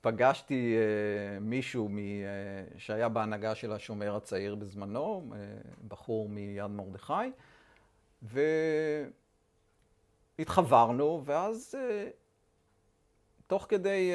שפגשתי 0.00 0.76
אה, 0.76 1.40
מישהו 1.40 1.88
שהיה 2.76 3.08
בהנהגה 3.08 3.54
של 3.54 3.72
השומר 3.72 4.16
הצעיר 4.16 4.54
בזמנו, 4.54 5.32
בחור 5.88 6.28
מיד 6.28 6.66
מרדכי, 6.66 7.12
והתחברנו, 10.38 11.22
ואז 11.24 11.74
תוך 13.46 13.66
כדי 13.68 14.12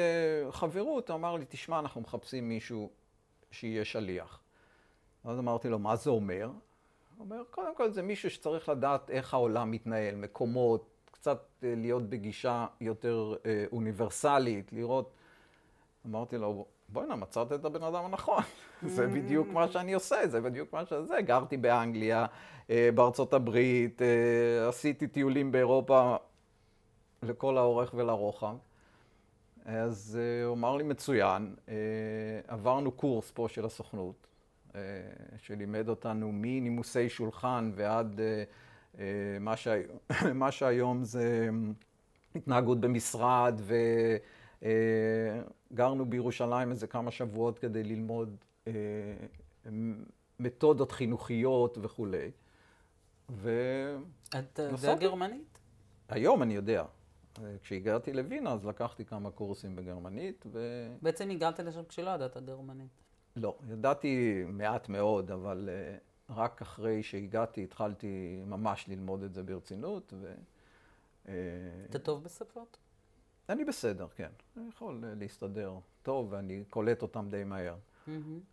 חברות 0.50 1.10
אמר 1.10 1.36
לי, 1.36 1.44
תשמע, 1.48 1.78
אנחנו 1.78 2.00
מחפשים 2.00 2.48
מישהו 2.48 2.90
שיהיה 3.50 3.84
שליח. 3.84 4.40
אז 5.24 5.38
אמרתי 5.38 5.68
לו, 5.68 5.78
מה 5.78 5.96
זה 5.96 6.10
אומר? 6.10 6.50
הוא 7.16 7.24
אומר, 7.24 7.42
קודם 7.50 7.76
כל 7.76 7.90
זה 7.90 8.02
מישהו 8.02 8.30
שצריך 8.30 8.68
לדעת 8.68 9.10
איך 9.10 9.34
העולם 9.34 9.70
מתנהל, 9.70 10.14
מקומות, 10.14 10.96
קצת 11.10 11.42
אה, 11.64 11.74
להיות 11.76 12.02
בגישה 12.02 12.66
יותר 12.80 13.34
אה, 13.46 13.64
אוניברסלית, 13.72 14.72
לראות... 14.72 15.12
אמרתי 16.06 16.38
לו, 16.38 16.66
בוא'נה, 16.88 17.16
מצאת 17.16 17.52
את 17.52 17.64
הבן 17.64 17.82
אדם 17.82 18.04
הנכון. 18.04 18.42
זה 18.86 19.06
בדיוק 19.06 19.48
מה 19.48 19.68
שאני 19.68 19.92
עושה, 19.92 20.28
זה 20.28 20.40
בדיוק 20.40 20.72
מה 20.72 20.86
שזה. 20.86 21.20
גרתי 21.20 21.56
באנגליה, 21.56 22.26
אה, 22.70 22.88
בארצות 22.94 23.34
הברית, 23.34 24.02
עשיתי 24.68 25.06
טיולים 25.06 25.52
באירופה 25.52 26.16
לכל 27.22 27.58
האורך 27.58 27.94
ולרוחב. 27.94 28.56
אז 29.64 30.18
uh, 30.18 30.46
הוא 30.46 30.54
אמר 30.54 30.76
לי, 30.76 30.84
מצוין, 30.84 31.54
עברנו 32.48 32.92
קורס 32.92 33.30
פה 33.30 33.46
של 33.48 33.64
הסוכנות, 33.64 34.26
שלימד 35.38 35.88
אותנו 35.88 36.30
מנימוסי 36.32 37.08
שולחן 37.08 37.70
ועד 37.74 38.20
מה, 39.40 39.56
שה... 39.56 39.80
מה 40.34 40.50
שהיום 40.50 41.04
זה 41.04 41.48
התנהגות 42.34 42.80
במשרד, 42.80 43.60
וגרנו 43.64 44.35
uh, 44.62 44.64
בירושלים 46.08 46.70
איזה 46.70 46.86
כמה 46.86 47.10
שבועות 47.10 47.58
כדי 47.58 47.82
ללמוד 47.84 48.36
uh, 48.64 48.68
מתודות 50.40 50.92
חינוכיות 50.92 51.78
וכולי. 51.82 52.30
ו... 53.30 53.50
אתה 54.28 54.62
יודע 54.62 54.94
גרמנית? 54.94 55.58
היום 56.08 56.42
אני 56.42 56.54
יודע. 56.54 56.84
כשהגעתי 57.62 58.12
לווינה, 58.12 58.52
אז 58.52 58.66
לקחתי 58.66 59.04
כמה 59.04 59.30
קורסים 59.30 59.76
בגרמנית, 59.76 60.44
ו... 60.52 60.88
בעצם 61.02 61.30
הגעת 61.30 61.60
לשם 61.60 61.84
כשלא 61.88 62.10
ידעת 62.10 62.36
גרמנית. 62.36 63.02
לא, 63.36 63.58
ידעתי 63.70 64.44
מעט 64.48 64.88
מאוד, 64.88 65.30
אבל 65.30 65.68
uh, 66.28 66.32
רק 66.32 66.62
אחרי 66.62 67.02
שהגעתי 67.02 67.64
התחלתי 67.64 68.42
ממש 68.46 68.88
ללמוד 68.88 69.22
את 69.22 69.34
זה 69.34 69.42
ברצינות. 69.42 70.12
ו... 70.16 70.34
Uh, 71.24 71.28
אתה 71.90 71.98
טוב 71.98 72.24
בשפות? 72.24 72.76
אני 73.48 73.64
בסדר, 73.64 74.06
כן. 74.16 74.30
אני 74.56 74.68
יכול 74.68 75.00
uh, 75.02 75.20
להסתדר 75.20 75.74
טוב, 76.02 76.26
ואני 76.30 76.64
קולט 76.70 77.02
אותם 77.02 77.26
די 77.30 77.44
מהר. 77.44 77.74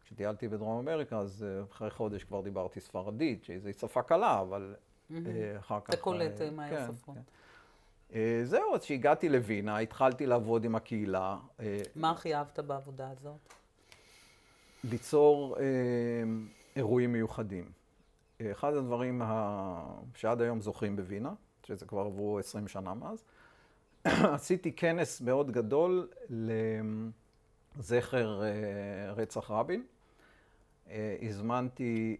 כשטיילתי 0.05 0.47
בדרום 0.47 0.87
אמריקה, 0.87 1.17
אז 1.17 1.45
uh, 1.45 1.71
אחרי 1.71 1.89
חודש 1.89 2.23
כבר 2.23 2.41
דיברתי 2.41 2.79
ספרדית, 2.79 3.43
שזו 3.43 3.69
שפה 3.73 4.01
קלה, 4.01 4.41
אבל 4.41 4.75
uh, 5.11 5.13
אחר 5.59 5.79
כך... 5.79 5.89
אתה 5.89 5.97
קולט 5.97 6.41
מהר 6.41 6.69
כן, 6.69 6.93
שפות. 6.93 7.15
כן. 7.15 7.21
אה, 8.15 8.41
זהו, 8.43 8.75
אז 8.75 8.81
כשהגעתי 8.81 9.29
לווינה, 9.29 9.77
התחלתי 9.77 10.25
לעבוד 10.25 10.63
עם 10.63 10.75
הקהילה. 10.75 11.37
אה, 11.59 11.81
מה 11.95 12.11
הכי 12.11 12.35
אהבת 12.35 12.59
בעבודה 12.59 13.09
הזאת? 13.09 13.53
ליצור 14.83 15.57
אה, 15.59 15.63
אירועים 16.75 17.13
מיוחדים. 17.13 17.71
אחד 18.51 18.73
הדברים 18.73 19.21
שעד 20.15 20.41
היום 20.41 20.61
זוכרים 20.61 20.95
בווינה, 20.95 21.33
שזה 21.63 21.85
כבר 21.85 22.01
עברו 22.01 22.39
20 22.39 22.67
שנה 22.67 22.93
מאז, 22.93 23.23
עשיתי 24.35 24.71
כנס 24.71 25.21
מאוד 25.21 25.51
גדול 25.51 26.09
לזכר 27.77 28.41
רצח 29.15 29.51
רבין. 29.51 29.85
הזמנתי 31.21 32.17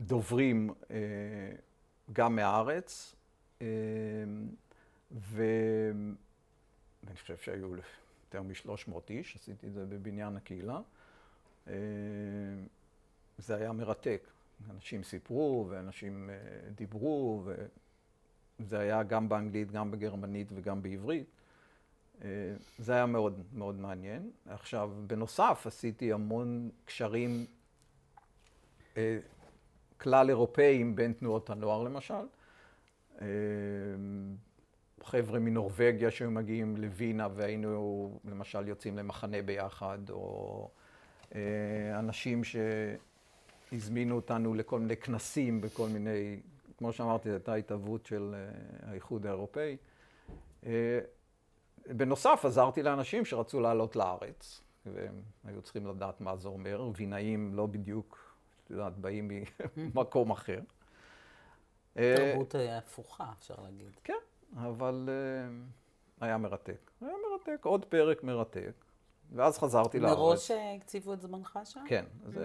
דוברים 0.00 0.70
גם 2.12 2.36
מהארץ, 2.36 3.14
ואני 5.10 6.14
חושב 7.20 7.36
שהיו 7.36 7.76
יותר 7.76 8.42
מ-300 8.42 8.94
איש, 9.10 9.36
עשיתי 9.36 9.66
את 9.66 9.72
זה 9.72 9.86
בבניין 9.86 10.36
הקהילה. 10.36 10.80
אה, 11.68 11.74
זה 13.38 13.56
היה 13.56 13.72
מרתק. 13.72 14.20
אנשים 14.70 15.02
סיפרו 15.02 15.66
ואנשים 15.70 16.30
אה, 16.30 16.36
דיברו, 16.74 17.44
וזה 18.60 18.78
היה 18.78 19.02
גם 19.02 19.28
באנגלית, 19.28 19.72
גם 19.72 19.90
בגרמנית 19.90 20.48
וגם 20.54 20.82
בעברית. 20.82 21.26
אה, 22.24 22.28
זה 22.78 22.92
היה 22.92 23.06
מאוד 23.06 23.42
מאוד 23.52 23.74
מעניין. 23.80 24.30
עכשיו, 24.46 24.90
בנוסף, 25.06 25.62
עשיתי 25.66 26.12
המון 26.12 26.70
קשרים 26.84 27.46
כלל 29.96 30.28
אירופאיים 30.28 30.96
בין 30.96 31.12
תנועות 31.12 31.50
הנוער 31.50 31.82
למשל. 31.82 32.24
חבר'ה 35.04 35.38
מנורבגיה 35.38 36.10
שהיו 36.10 36.30
מגיעים 36.30 36.76
לווינה 36.76 37.28
והיינו 37.34 38.18
למשל 38.24 38.68
יוצאים 38.68 38.98
למחנה 38.98 39.42
ביחד, 39.42 39.98
או 40.10 40.68
אה, 41.34 41.98
אנשים 41.98 42.42
שהזמינו 42.44 44.16
אותנו 44.16 44.54
לכל 44.54 44.80
מיני 44.80 44.96
כנסים 44.96 45.60
בכל 45.60 45.88
מיני, 45.88 46.40
כמו 46.78 46.92
שאמרתי, 46.92 47.28
זו 47.28 47.34
הייתה 47.34 47.54
התהוות 47.54 48.06
של 48.06 48.34
אה, 48.34 48.90
האיחוד 48.90 49.26
האירופאי. 49.26 49.76
אה, 50.66 50.98
בנוסף, 51.86 52.40
עזרתי 52.44 52.82
לאנשים 52.82 53.24
שרצו 53.24 53.60
לעלות 53.60 53.96
לארץ, 53.96 54.60
והם 54.86 55.22
היו 55.44 55.62
צריכים 55.62 55.86
לדעת 55.86 56.20
מה 56.20 56.36
זה 56.36 56.48
אומר. 56.48 56.90
וינאים 56.96 57.54
לא 57.54 57.66
בדיוק, 57.66 58.36
את 58.64 58.70
יודעת, 58.70 58.98
באים 58.98 59.30
ממקום 59.76 60.30
אחר. 60.30 60.60
תרבות 61.94 62.54
הפוכה, 62.70 63.26
אפשר 63.38 63.54
להגיד. 63.62 64.00
כן. 64.04 64.14
אבל 64.56 65.08
היה 66.20 66.38
מרתק. 66.38 66.90
היה 67.00 67.12
מרתק, 67.30 67.64
עוד 67.64 67.84
פרק 67.84 68.22
מרתק. 68.22 68.72
ואז 69.32 69.58
חזרתי 69.58 70.00
לארץ. 70.00 70.18
מראש 70.18 70.50
אה, 70.50 70.74
הקציבו 70.74 71.12
את 71.12 71.20
זמנך 71.20 71.58
שם? 71.64 71.84
כן, 71.88 72.04
אז 72.26 72.40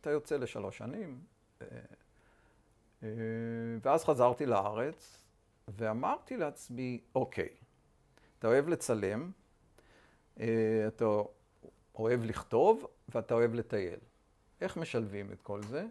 אתה 0.00 0.10
יוצא 0.10 0.36
לשלוש 0.36 0.78
שנים. 0.78 1.20
אה, 3.04 3.08
ואז 3.82 4.04
חזרתי 4.04 4.46
לארץ, 4.46 5.24
ואמרתי 5.68 6.36
לעצמי, 6.36 7.00
אוקיי, 7.14 7.48
אתה 8.38 8.46
אוהב 8.46 8.68
לצלם, 8.68 9.30
אתה 10.34 11.04
אוהב 11.94 12.24
לכתוב, 12.24 12.86
ואתה 13.08 13.34
אוהב 13.34 13.54
לטייל. 13.54 13.98
איך 14.60 14.76
משלבים 14.76 15.32
את 15.32 15.42
כל 15.42 15.62
זה? 15.62 15.86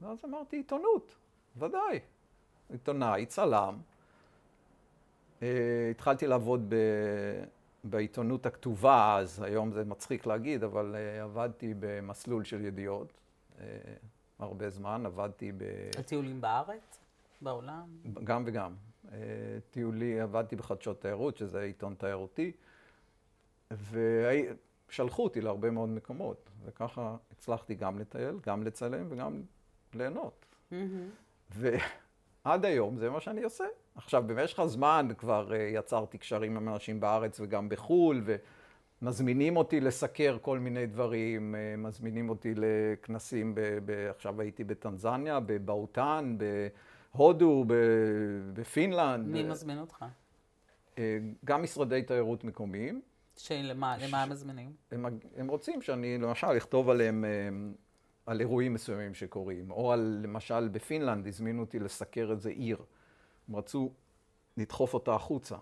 ואז 0.00 0.18
אמרתי, 0.24 0.56
עיתונות, 0.56 1.14
ודאי. 1.56 2.00
עיתונאי, 2.70 3.26
צלם, 3.26 3.78
Uh, 5.38 5.42
התחלתי 5.90 6.26
לעבוד 6.26 6.64
ב... 6.68 6.74
בעיתונות 7.84 8.46
הכתובה 8.46 9.16
אז, 9.18 9.42
היום 9.42 9.72
זה 9.72 9.84
מצחיק 9.84 10.26
להגיד, 10.26 10.64
אבל 10.64 10.94
uh, 10.94 11.22
עבדתי 11.22 11.74
במסלול 11.80 12.44
של 12.44 12.64
ידיעות 12.64 13.12
uh, 13.56 13.60
הרבה 14.38 14.70
זמן, 14.70 15.06
עבדתי 15.06 15.52
ב... 15.52 15.62
על 15.96 16.02
טיולים 16.02 16.40
בארץ? 16.40 16.98
בעולם? 17.40 17.86
גם 18.24 18.42
וגם. 18.46 18.74
Uh, 19.06 19.10
טיולי, 19.70 20.20
עבדתי 20.20 20.56
בחדשות 20.56 21.00
תיירות, 21.00 21.36
שזה 21.36 21.60
עיתון 21.60 21.94
תיירותי, 21.94 22.52
ושלחו 23.70 25.24
אותי 25.24 25.40
להרבה 25.40 25.70
מאוד 25.70 25.88
מקומות, 25.88 26.50
וככה 26.64 27.16
הצלחתי 27.32 27.74
גם 27.74 27.98
לטייל, 27.98 28.38
גם 28.46 28.62
לצלם 28.62 29.06
וגם 29.10 29.42
ליהנות. 29.94 30.46
ועד 31.50 32.64
היום 32.64 32.96
זה 32.98 33.10
מה 33.10 33.20
שאני 33.20 33.42
עושה. 33.42 33.64
עכשיו, 33.94 34.24
במשך 34.26 34.58
הזמן 34.58 35.08
כבר 35.18 35.52
אה, 35.52 35.58
יצרתי 35.58 36.18
קשרים 36.18 36.56
עם 36.56 36.68
אנשים 36.68 37.00
בארץ 37.00 37.40
וגם 37.40 37.68
בחו"ל, 37.68 38.22
ומזמינים 39.02 39.56
אותי 39.56 39.80
לסקר 39.80 40.38
כל 40.42 40.58
מיני 40.58 40.86
דברים, 40.86 41.54
אה, 41.54 41.74
מזמינים 41.78 42.28
אותי 42.28 42.54
לכנסים, 42.56 43.54
ב- 43.54 43.60
ב- 43.84 44.06
עכשיו 44.10 44.40
הייתי 44.40 44.64
בטנזניה, 44.64 45.40
בבהוטן, 45.40 46.36
בהודו, 47.14 47.64
ב- 47.66 47.74
בפינלנד. 48.52 49.26
מי 49.26 49.42
מזמין 49.42 49.78
אותך? 49.78 50.04
אה, 50.98 51.18
גם 51.44 51.62
משרדי 51.62 52.02
תיירות 52.02 52.44
מקומיים. 52.44 53.00
שלמה 53.36 53.96
למה 53.98 54.22
הם 54.22 54.30
מזמינים? 54.30 54.72
הם, 54.90 55.04
הם 55.36 55.48
רוצים 55.48 55.82
שאני 55.82 56.18
למשל 56.18 56.56
אכתוב 56.56 56.90
עליהם, 56.90 57.24
אה, 57.24 57.30
על 58.26 58.40
אירועים 58.40 58.74
מסוימים 58.74 59.14
שקורים, 59.14 59.70
או 59.70 59.92
על, 59.92 60.20
למשל 60.22 60.68
בפינלנד 60.68 61.26
הזמינו 61.26 61.60
אותי 61.60 61.78
לסקר 61.78 62.30
איזה 62.30 62.50
עיר. 62.50 62.78
הם 63.48 63.56
רצו 63.56 63.92
לדחוף 64.56 64.94
אותה 64.94 65.14
החוצה, 65.14 65.56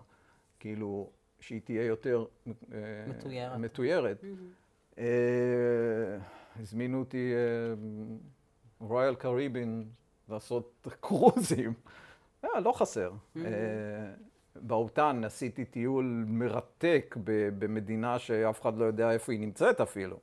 כאילו 0.59 1.09
שהיא 1.39 1.61
תהיה 1.63 1.85
יותר 1.85 2.25
אה, 2.47 2.53
מתוירת. 3.07 3.59
מתוירת. 3.59 4.23
אה, 4.97 5.03
הזמינו 6.59 6.99
אותי 6.99 7.33
רויאל 8.79 9.15
קריבין 9.15 9.85
לעשות 10.29 10.87
קרוזים. 10.99 11.73
אה, 12.45 12.59
לא 12.59 12.71
חסר. 12.71 13.11
אה, 13.37 13.41
באותן 14.61 15.21
עשיתי 15.25 15.65
טיול 15.65 16.23
מרתק 16.27 17.15
ב- 17.23 17.49
במדינה 17.59 18.19
שאף 18.19 18.61
אחד 18.61 18.77
לא 18.77 18.85
יודע 18.85 19.11
איפה 19.11 19.31
היא 19.31 19.39
נמצאת 19.39 19.81
אפילו. 19.81 20.17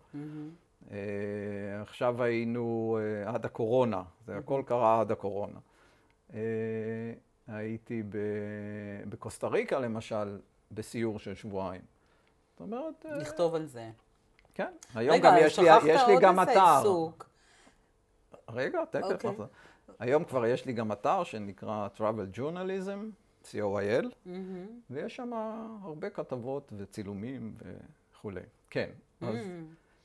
אה, 0.91 0.97
עכשיו 1.83 2.23
היינו 2.23 2.99
אה, 3.01 3.35
עד 3.35 3.45
הקורונה, 3.45 4.03
זה 4.27 4.37
הכל 4.37 4.63
קרה 4.67 5.01
עד 5.01 5.11
הקורונה. 5.13 5.59
אה, 6.35 6.41
הייתי 7.49 8.03
ב- 8.03 8.17
בקוסטה 9.09 9.49
ריקה 9.49 9.79
למשל, 9.79 10.39
בסיור 10.73 11.19
של 11.19 11.35
שבועיים. 11.35 11.83
זאת 12.51 12.61
אומרת, 12.61 13.07
אה, 13.07 13.17
לכתוב 13.17 13.55
על 13.55 13.67
זה. 13.67 13.91
כן. 14.55 14.73
היום 14.95 15.15
רגע, 15.15 15.31
גם 15.31 15.37
יש 15.41 15.59
לי, 15.59 15.65
שכחת 15.65 15.83
יש 15.87 16.03
לי 16.07 16.13
עוד 16.13 16.23
גם 16.23 16.41
איזה 16.41 16.53
אתר. 16.53 16.77
עיסוק. 16.77 17.29
רגע, 18.49 18.85
תכף. 18.85 19.03
אוקיי. 19.03 19.31
נחזור. 19.31 19.47
היום 19.99 20.25
כבר 20.25 20.47
יש 20.47 20.67
לי 20.67 20.73
גם 20.73 20.93
אתר 20.93 21.25
שנקרא 21.25 21.89
Travel 21.97 22.39
Journalism, 22.39 22.99
co.il, 23.51 24.07
מהמם. 24.27 24.67
ויש 24.91 25.17
שם 25.17 25.33
הרבה 25.83 26.11
כתבות 26.11 26.73
וצילומים 26.77 27.55
וכולי. 28.13 28.41
כן, 28.71 28.91
אז, 29.21 29.37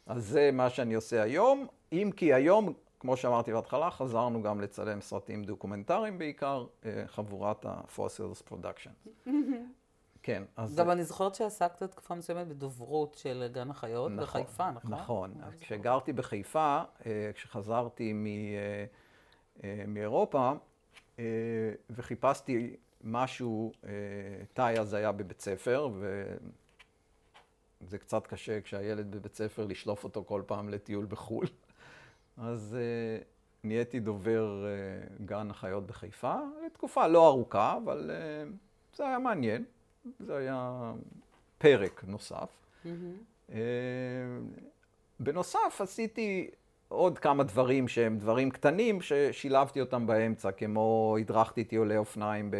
אז 0.06 0.26
זה 0.26 0.50
מה 0.54 0.69
שאני 0.69 0.93
עושה 0.93 1.22
היום, 1.22 1.67
אם 1.91 2.10
כי 2.15 2.34
היום, 2.34 2.74
כמו 3.00 3.17
שאמרתי 3.17 3.54
בהתחלה, 3.54 3.91
חזרנו 3.91 4.41
גם 4.41 4.62
לצלם 4.62 5.02
סרטים 5.02 5.43
דוקומנטריים 5.43 6.17
בעיקר, 6.17 6.65
אה, 6.86 7.04
חבורת 7.08 7.65
ה-Fossils 7.65 8.52
Production. 8.52 9.10
כן, 10.23 10.43
אז... 10.55 10.75
גם 10.75 10.91
אני 10.91 11.03
זוכרת 11.03 11.36
שעסקת 11.36 11.84
תקופה 11.84 12.15
מסוימת 12.15 12.47
בדוברות 12.47 13.15
של 13.15 13.49
גן 13.51 13.69
החיות 13.69 14.12
בחיפה, 14.12 14.71
נכון? 14.71 14.91
נכון. 14.91 15.34
אז 15.43 15.60
כשגרתי 15.60 16.13
בחיפה, 16.13 16.82
אה, 17.05 17.32
כשחזרתי 17.34 18.13
מ, 18.13 18.25
אה, 18.25 18.86
אה, 19.63 19.84
מאירופה, 19.88 20.51
אה, 21.19 21.23
וחיפשתי 21.89 22.75
משהו, 23.03 23.71
אה, 23.86 23.89
תאי 24.53 24.79
אז 24.79 24.93
היה 24.93 25.12
בבית 25.12 25.41
ספר, 25.41 25.89
וזה 27.82 27.97
קצת 27.97 28.27
קשה 28.27 28.62
כשהילד 28.62 29.12
בבית 29.12 29.36
ספר 29.36 29.65
לשלוף 29.65 30.03
אותו 30.03 30.23
כל 30.27 30.41
פעם 30.45 30.69
לטיול 30.69 31.05
בחו"ל. 31.05 31.45
אז 32.38 32.77
אה, 32.79 33.23
נהייתי 33.63 33.99
דובר 33.99 34.65
אה, 34.65 35.15
גן 35.25 35.49
החיות 35.49 35.88
בחיפה, 35.88 36.36
לתקופה 36.65 37.08
לא 37.08 37.27
ארוכה, 37.27 37.77
אבל 37.84 38.12
אה, 38.13 38.43
זה 38.95 39.08
היה 39.08 39.19
מעניין. 39.19 39.65
זה 40.19 40.38
היה 40.38 40.91
פרק 41.57 42.03
נוסף. 42.07 42.49
אה, 43.51 43.59
בנוסף, 45.19 45.77
עשיתי 45.79 46.49
עוד 46.88 47.19
כמה 47.19 47.43
דברים 47.43 47.88
שהם 47.88 48.17
דברים 48.17 48.51
קטנים, 48.51 49.01
ששילבתי 49.01 49.81
אותם 49.81 50.07
באמצע, 50.07 50.51
כמו 50.51 51.15
הדרכתי 51.19 51.63
טיולי 51.63 51.97
אופניים 51.97 52.51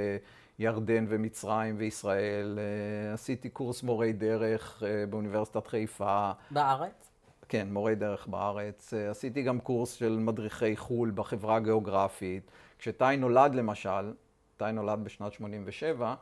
בירדן 0.60 1.06
ומצרים 1.10 1.76
וישראל, 1.78 2.60
אה, 2.60 3.14
עשיתי 3.14 3.50
קורס 3.50 3.84
מורי 3.84 4.14
דרך 4.14 4.84
אה, 4.86 5.06
באוניברסיטת 5.06 5.68
חיפה, 5.68 6.32
בארץ? 6.52 7.12
כן, 7.50 7.68
מורי 7.72 7.96
דרך 7.96 8.28
בארץ. 8.28 8.94
עשיתי 8.94 9.42
גם 9.42 9.60
קורס 9.60 9.94
של 9.94 10.18
מדריכי 10.20 10.78
חו"ל 10.78 11.12
בחברה 11.16 11.56
הגיאוגרפית. 11.56 12.52
כשטאי 12.80 13.18
נולד 13.18 13.56
למשל, 13.56 14.14
טאי 14.58 14.72
נולד 14.72 15.04
בשנת 15.04 15.34
87, 15.34 16.16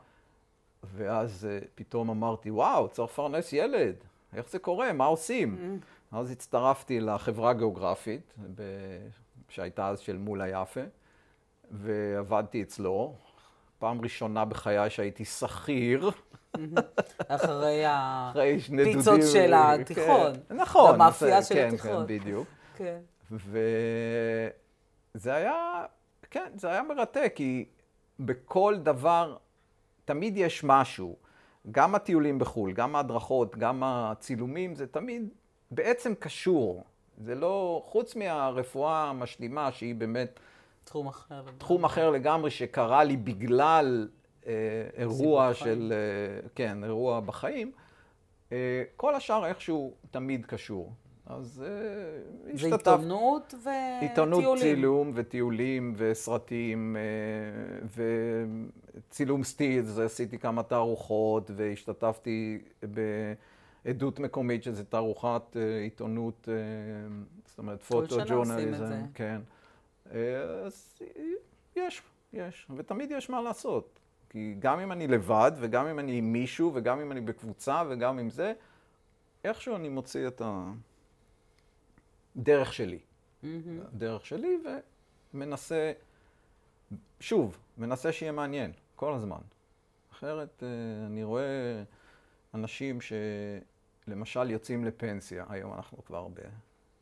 ואז 0.94 1.48
uh, 1.62 1.66
פתאום 1.74 2.10
אמרתי, 2.10 2.50
וואו, 2.50 2.88
צריך 2.88 3.12
לפרנס 3.12 3.52
ילד, 3.52 3.94
איך 4.34 4.50
זה 4.50 4.58
קורה, 4.58 4.92
מה 4.92 5.04
עושים? 5.04 5.80
אז 6.12 6.30
הצטרפתי 6.30 7.00
לחברה 7.00 7.50
הגיאוגרפית, 7.50 8.34
ב... 8.54 8.62
שהייתה 9.48 9.88
אז 9.88 9.98
של 10.00 10.16
מולה 10.16 10.48
יפה, 10.48 10.80
ועבדתי 11.70 12.62
אצלו. 12.62 13.14
פעם 13.78 14.00
ראשונה 14.00 14.44
בחיי 14.44 14.90
שהייתי 14.90 15.24
שכיר, 15.24 16.10
אחרי 17.28 17.82
אחרי. 17.86 18.56
הפיצות 18.82 19.20
של 19.32 19.52
התיכון. 19.56 20.32
כן, 20.48 20.56
נכון. 20.56 20.94
במאפייה 20.94 21.40
זה- 21.40 21.48
של 21.48 21.54
כן, 21.54 21.68
התיכון. 21.68 22.06
כן, 22.08 22.18
בדיוק. 22.18 22.46
כן. 22.76 22.98
וזה 23.30 24.50
היה, 25.34 25.84
כן, 26.30 26.50
זה 26.56 26.68
היה 26.70 26.82
מרתק, 26.82 27.32
כי 27.34 27.64
בכל 28.20 28.76
דבר 28.82 29.36
תמיד 30.08 30.36
יש 30.36 30.64
משהו. 30.64 31.16
גם 31.70 31.94
הטיולים 31.94 32.38
בחו"ל, 32.38 32.72
גם 32.72 32.96
ההדרכות, 32.96 33.56
גם 33.56 33.82
הצילומים, 33.84 34.74
זה 34.74 34.86
תמיד 34.86 35.28
בעצם 35.70 36.14
קשור. 36.14 36.84
זה 37.18 37.34
לא, 37.34 37.82
חוץ 37.84 38.16
מהרפואה 38.16 39.04
המשלימה, 39.04 39.72
שהיא 39.72 39.94
באמת 39.94 40.40
תחום 40.84 41.06
אחר. 41.06 41.44
תחום 41.58 41.84
אחר 41.84 42.10
לגמרי, 42.10 42.50
שקרה 42.50 43.04
לי 43.04 43.16
בגלל 43.16 44.08
אה, 44.46 44.52
אירוע. 44.96 45.54
של, 45.54 45.92
אה, 45.92 46.48
כן, 46.54 46.84
אירוע 46.84 47.20
בחיים, 47.20 47.72
אה, 48.52 48.82
כל 48.96 49.14
השאר 49.14 49.46
איכשהו 49.46 49.94
תמיד 50.10 50.46
קשור. 50.46 50.92
אז 51.28 51.46
זה 51.46 52.22
השתתפתי. 52.54 52.90
עיתונות 52.90 53.54
וטיולים. 53.54 54.00
עיתונות, 54.00 54.58
צילום 54.58 55.12
וטיולים 55.14 55.94
וסרטים 55.96 56.96
אה, 56.96 57.86
וצילום 59.08 59.44
סטילס, 59.44 59.98
עשיתי 59.98 60.38
כמה 60.38 60.62
תערוכות 60.62 61.50
והשתתפתי 61.56 62.58
בעדות 63.84 64.18
מקומית, 64.18 64.62
שזה 64.62 64.84
תערוכת 64.84 65.56
אה, 65.56 65.78
עיתונות, 65.80 66.48
אה, 66.48 66.54
זאת 67.46 67.58
אומרת 67.58 67.82
כל 67.82 67.86
פוטו 67.88 68.08
שנה 68.08 68.22
עושים 68.22 68.34
את 68.34 68.46
ג'ורנליזם, 68.48 68.86
זה. 68.86 69.00
כן. 69.14 69.40
אז 70.64 70.98
יש, 71.76 72.02
יש, 72.32 72.66
ותמיד 72.76 73.10
יש 73.10 73.30
מה 73.30 73.40
לעשות. 73.40 74.00
כי 74.30 74.54
גם 74.58 74.80
אם 74.80 74.92
אני 74.92 75.06
לבד, 75.06 75.52
וגם 75.60 75.86
אם 75.86 75.98
אני 75.98 76.18
עם 76.18 76.32
מישהו, 76.32 76.70
וגם 76.74 77.00
אם 77.00 77.12
אני 77.12 77.20
בקבוצה, 77.20 77.82
וגם 77.88 78.18
עם 78.18 78.30
זה, 78.30 78.52
איכשהו 79.44 79.76
אני 79.76 79.88
מוציא 79.88 80.26
את 80.26 80.42
הדרך 82.38 82.72
שלי. 82.72 82.98
מהמם. 83.42 83.80
הדרך 83.94 84.26
שלי, 84.26 84.58
ומנסה, 85.34 85.92
שוב, 87.20 87.58
מנסה 87.78 88.12
שיהיה 88.12 88.32
מעניין, 88.32 88.72
כל 88.96 89.14
הזמן. 89.14 89.40
אחרת, 90.12 90.62
אה, 90.62 90.68
אני 91.06 91.24
רואה 91.24 91.82
אנשים 92.54 92.98
שלמשל 93.00 94.50
יוצאים 94.50 94.84
לפנסיה, 94.84 95.44
היום 95.48 95.72
אנחנו 95.74 96.04
כבר 96.04 96.28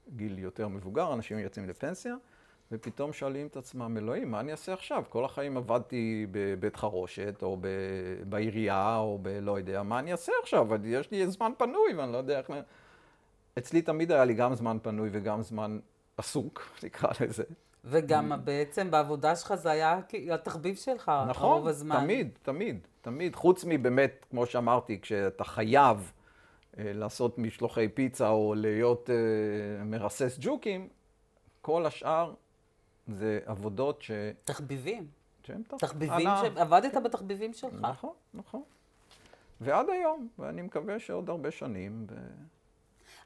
בגיל 0.09 0.39
יותר 0.39 0.69
מבוגר, 0.69 1.13
אנשים 1.13 1.39
יוצאים 1.39 1.69
לפנסיה, 1.69 2.15
ופתאום 2.73 3.13
שואלים 3.13 3.47
את 3.47 3.57
עצמם, 3.57 3.97
אלוהים, 3.99 4.31
מה 4.31 4.41
אני 4.41 4.53
אעשה 4.53 4.73
עכשיו? 4.73 5.05
כל 5.09 5.25
החיים 5.25 5.57
עבדתי 5.57 6.27
בבית 6.31 6.77
חרושת, 6.77 7.43
או 7.43 7.57
ב- 7.61 8.23
בעירייה, 8.29 8.97
או 8.97 9.19
בלא 9.23 9.59
יודע, 9.59 9.83
מה 9.83 9.99
אני 9.99 10.13
אעשה 10.13 10.33
עכשיו? 10.43 10.69
יש 10.85 11.11
לי 11.11 11.27
זמן 11.27 11.53
פנוי, 11.59 11.95
ואני 11.97 12.13
לא 12.13 12.19
יודע 12.19 12.39
איך... 12.39 12.53
אצלי 13.59 13.83
תמיד 13.83 14.13
היה 14.13 14.25
לי 14.25 14.35
גם 14.35 14.55
זמן 14.55 14.79
פנוי 14.83 15.09
וגם 15.13 15.43
זמן 15.43 15.79
עסוק, 16.17 16.63
נקרא 16.85 17.09
לזה. 17.21 17.45
וגם 17.85 18.33
בעצם 18.45 18.91
בעבודה 18.91 19.37
שלך 19.37 19.55
זה 19.55 19.71
היה 19.71 20.01
התחביב 20.35 20.77
שלך 20.77 21.09
רוב 21.19 21.29
נכון, 21.29 21.67
הזמן. 21.69 22.01
תמיד, 22.01 22.29
תמיד, 22.43 22.79
תמיד. 23.01 23.37
חוץ 23.37 23.65
מבאמת, 23.69 24.27
כמו 24.31 24.47
שאמרתי, 24.47 25.01
כשאתה 25.01 25.45
חייב 25.45 26.13
אה, 26.79 26.93
לעשות 26.95 27.39
משלוחי 27.39 27.89
פיצה 27.89 28.29
או 28.29 28.55
להיות 28.57 29.11
אה, 29.11 29.15
מרסס 29.85 30.39
ג'וקים, 30.41 30.89
כל 31.63 31.87
השאר 31.87 32.35
זה 33.09 33.41
עבודות 33.47 34.03
ש... 34.03 34.11
תחביבים. 34.45 35.07
שהן 35.43 35.63
תח- 35.63 35.77
תחביבים, 35.77 36.27
הנאה. 36.27 36.43
ש- 36.45 36.57
עבדת 36.59 36.95
בתחביבים 37.05 37.53
שלך. 37.53 37.75
נכון, 37.81 38.13
נכון. 38.35 38.63
ועד 39.61 39.87
היום, 39.91 40.29
ואני 40.39 40.63
מקווה 40.63 40.99
שעוד 40.99 41.31
הרבה 41.31 41.51
שנים, 41.51 42.07
ו... 42.11 42.15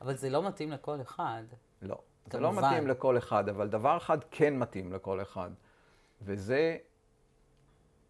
אבל 0.00 0.16
זה 0.16 0.30
לא 0.30 0.48
מתאים 0.48 0.72
לכל 0.72 1.00
אחד. 1.00 1.42
לא. 1.82 1.98
זה 2.32 2.40
לא 2.40 2.48
כמובן. 2.48 2.68
מתאים 2.68 2.86
לכל 2.86 3.18
אחד, 3.18 3.48
אבל 3.48 3.68
דבר 3.68 3.96
אחד 3.96 4.18
כן 4.30 4.58
מתאים 4.58 4.92
לכל 4.92 5.22
אחד, 5.22 5.50
וזה 6.22 6.76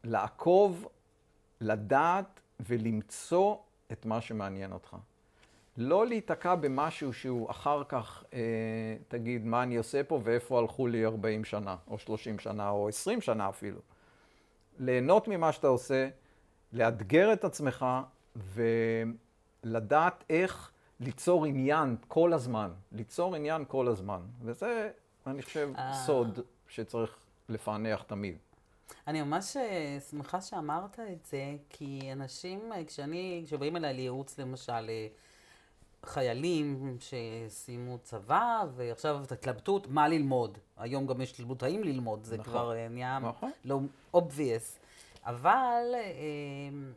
לעקוב, 0.05 0.89
לדעת 1.61 2.41
ולמצוא 2.61 3.57
את 3.93 4.07
מה 4.07 4.21
שמעניין 4.21 4.73
אותך. 4.73 4.97
לא 5.77 6.07
להיתקע 6.07 6.55
במשהו 6.55 7.13
שהוא 7.13 7.51
אחר 7.51 7.83
כך, 7.89 8.25
אה, 8.33 8.97
תגיד, 9.09 9.45
מה 9.45 9.63
אני 9.63 9.77
עושה 9.77 10.05
פה 10.05 10.21
ואיפה 10.25 10.59
הלכו 10.59 10.87
לי 10.87 11.07
40 11.07 11.45
שנה, 11.45 11.77
או 11.89 11.99
30 11.99 12.39
שנה, 12.39 12.71
או 12.71 12.89
20 12.89 13.21
שנה 13.21 13.49
אפילו. 13.49 13.81
ליהנות 14.79 15.29
ממה 15.29 15.53
שאתה 15.53 15.67
עושה, 15.67 16.09
לאתגר 16.73 17.33
את 17.33 17.45
עצמך 17.45 17.87
ולדעת 19.65 20.25
איך 20.31 20.71
ליצור 21.01 21.47
עניין 21.47 21.97
כל 22.09 22.33
הזמן. 22.33 22.71
ליצור 22.93 23.35
עניין 23.35 23.65
כל 23.69 23.89
הזמן. 23.89 24.21
וזה, 24.43 24.91
אני 25.27 25.43
חושב, 25.43 25.71
אה. 25.79 25.95
סוד 25.95 26.41
שצריך 26.69 27.17
לפענח 27.49 28.03
תמיד. 28.03 28.37
אני 29.07 29.23
ממש 29.23 29.57
אה, 29.57 29.99
שמחה 30.11 30.41
שאמרת 30.41 31.01
את 31.01 31.27
זה, 31.27 31.57
כי 31.71 32.13
אנשים, 32.13 32.73
אה, 32.73 32.85
כשאני, 32.85 33.43
כשבאים 33.47 33.77
אליי 33.77 33.95
לייעוץ 33.95 34.39
למשל, 34.39 34.73
אה, 34.73 35.07
חיילים 36.05 36.97
שסיימו 37.01 37.99
צבא, 37.99 38.65
ועכשיו 38.77 39.21
את 39.25 39.33
התלבטות, 39.33 39.87
מה 39.87 40.09
ללמוד. 40.09 40.59
היום 40.77 41.07
גם 41.07 41.21
יש 41.21 41.33
תלבטות 41.33 41.63
האם 41.63 41.83
ללמוד, 41.83 42.25
זה 42.25 42.39
נכון. 42.39 42.53
כבר 42.53 42.75
נהיה 42.91 43.19
נכון. 43.19 43.51
לא 43.65 43.81
obvious. 44.15 44.80
אבל 45.27 45.95
אה, 45.95 46.01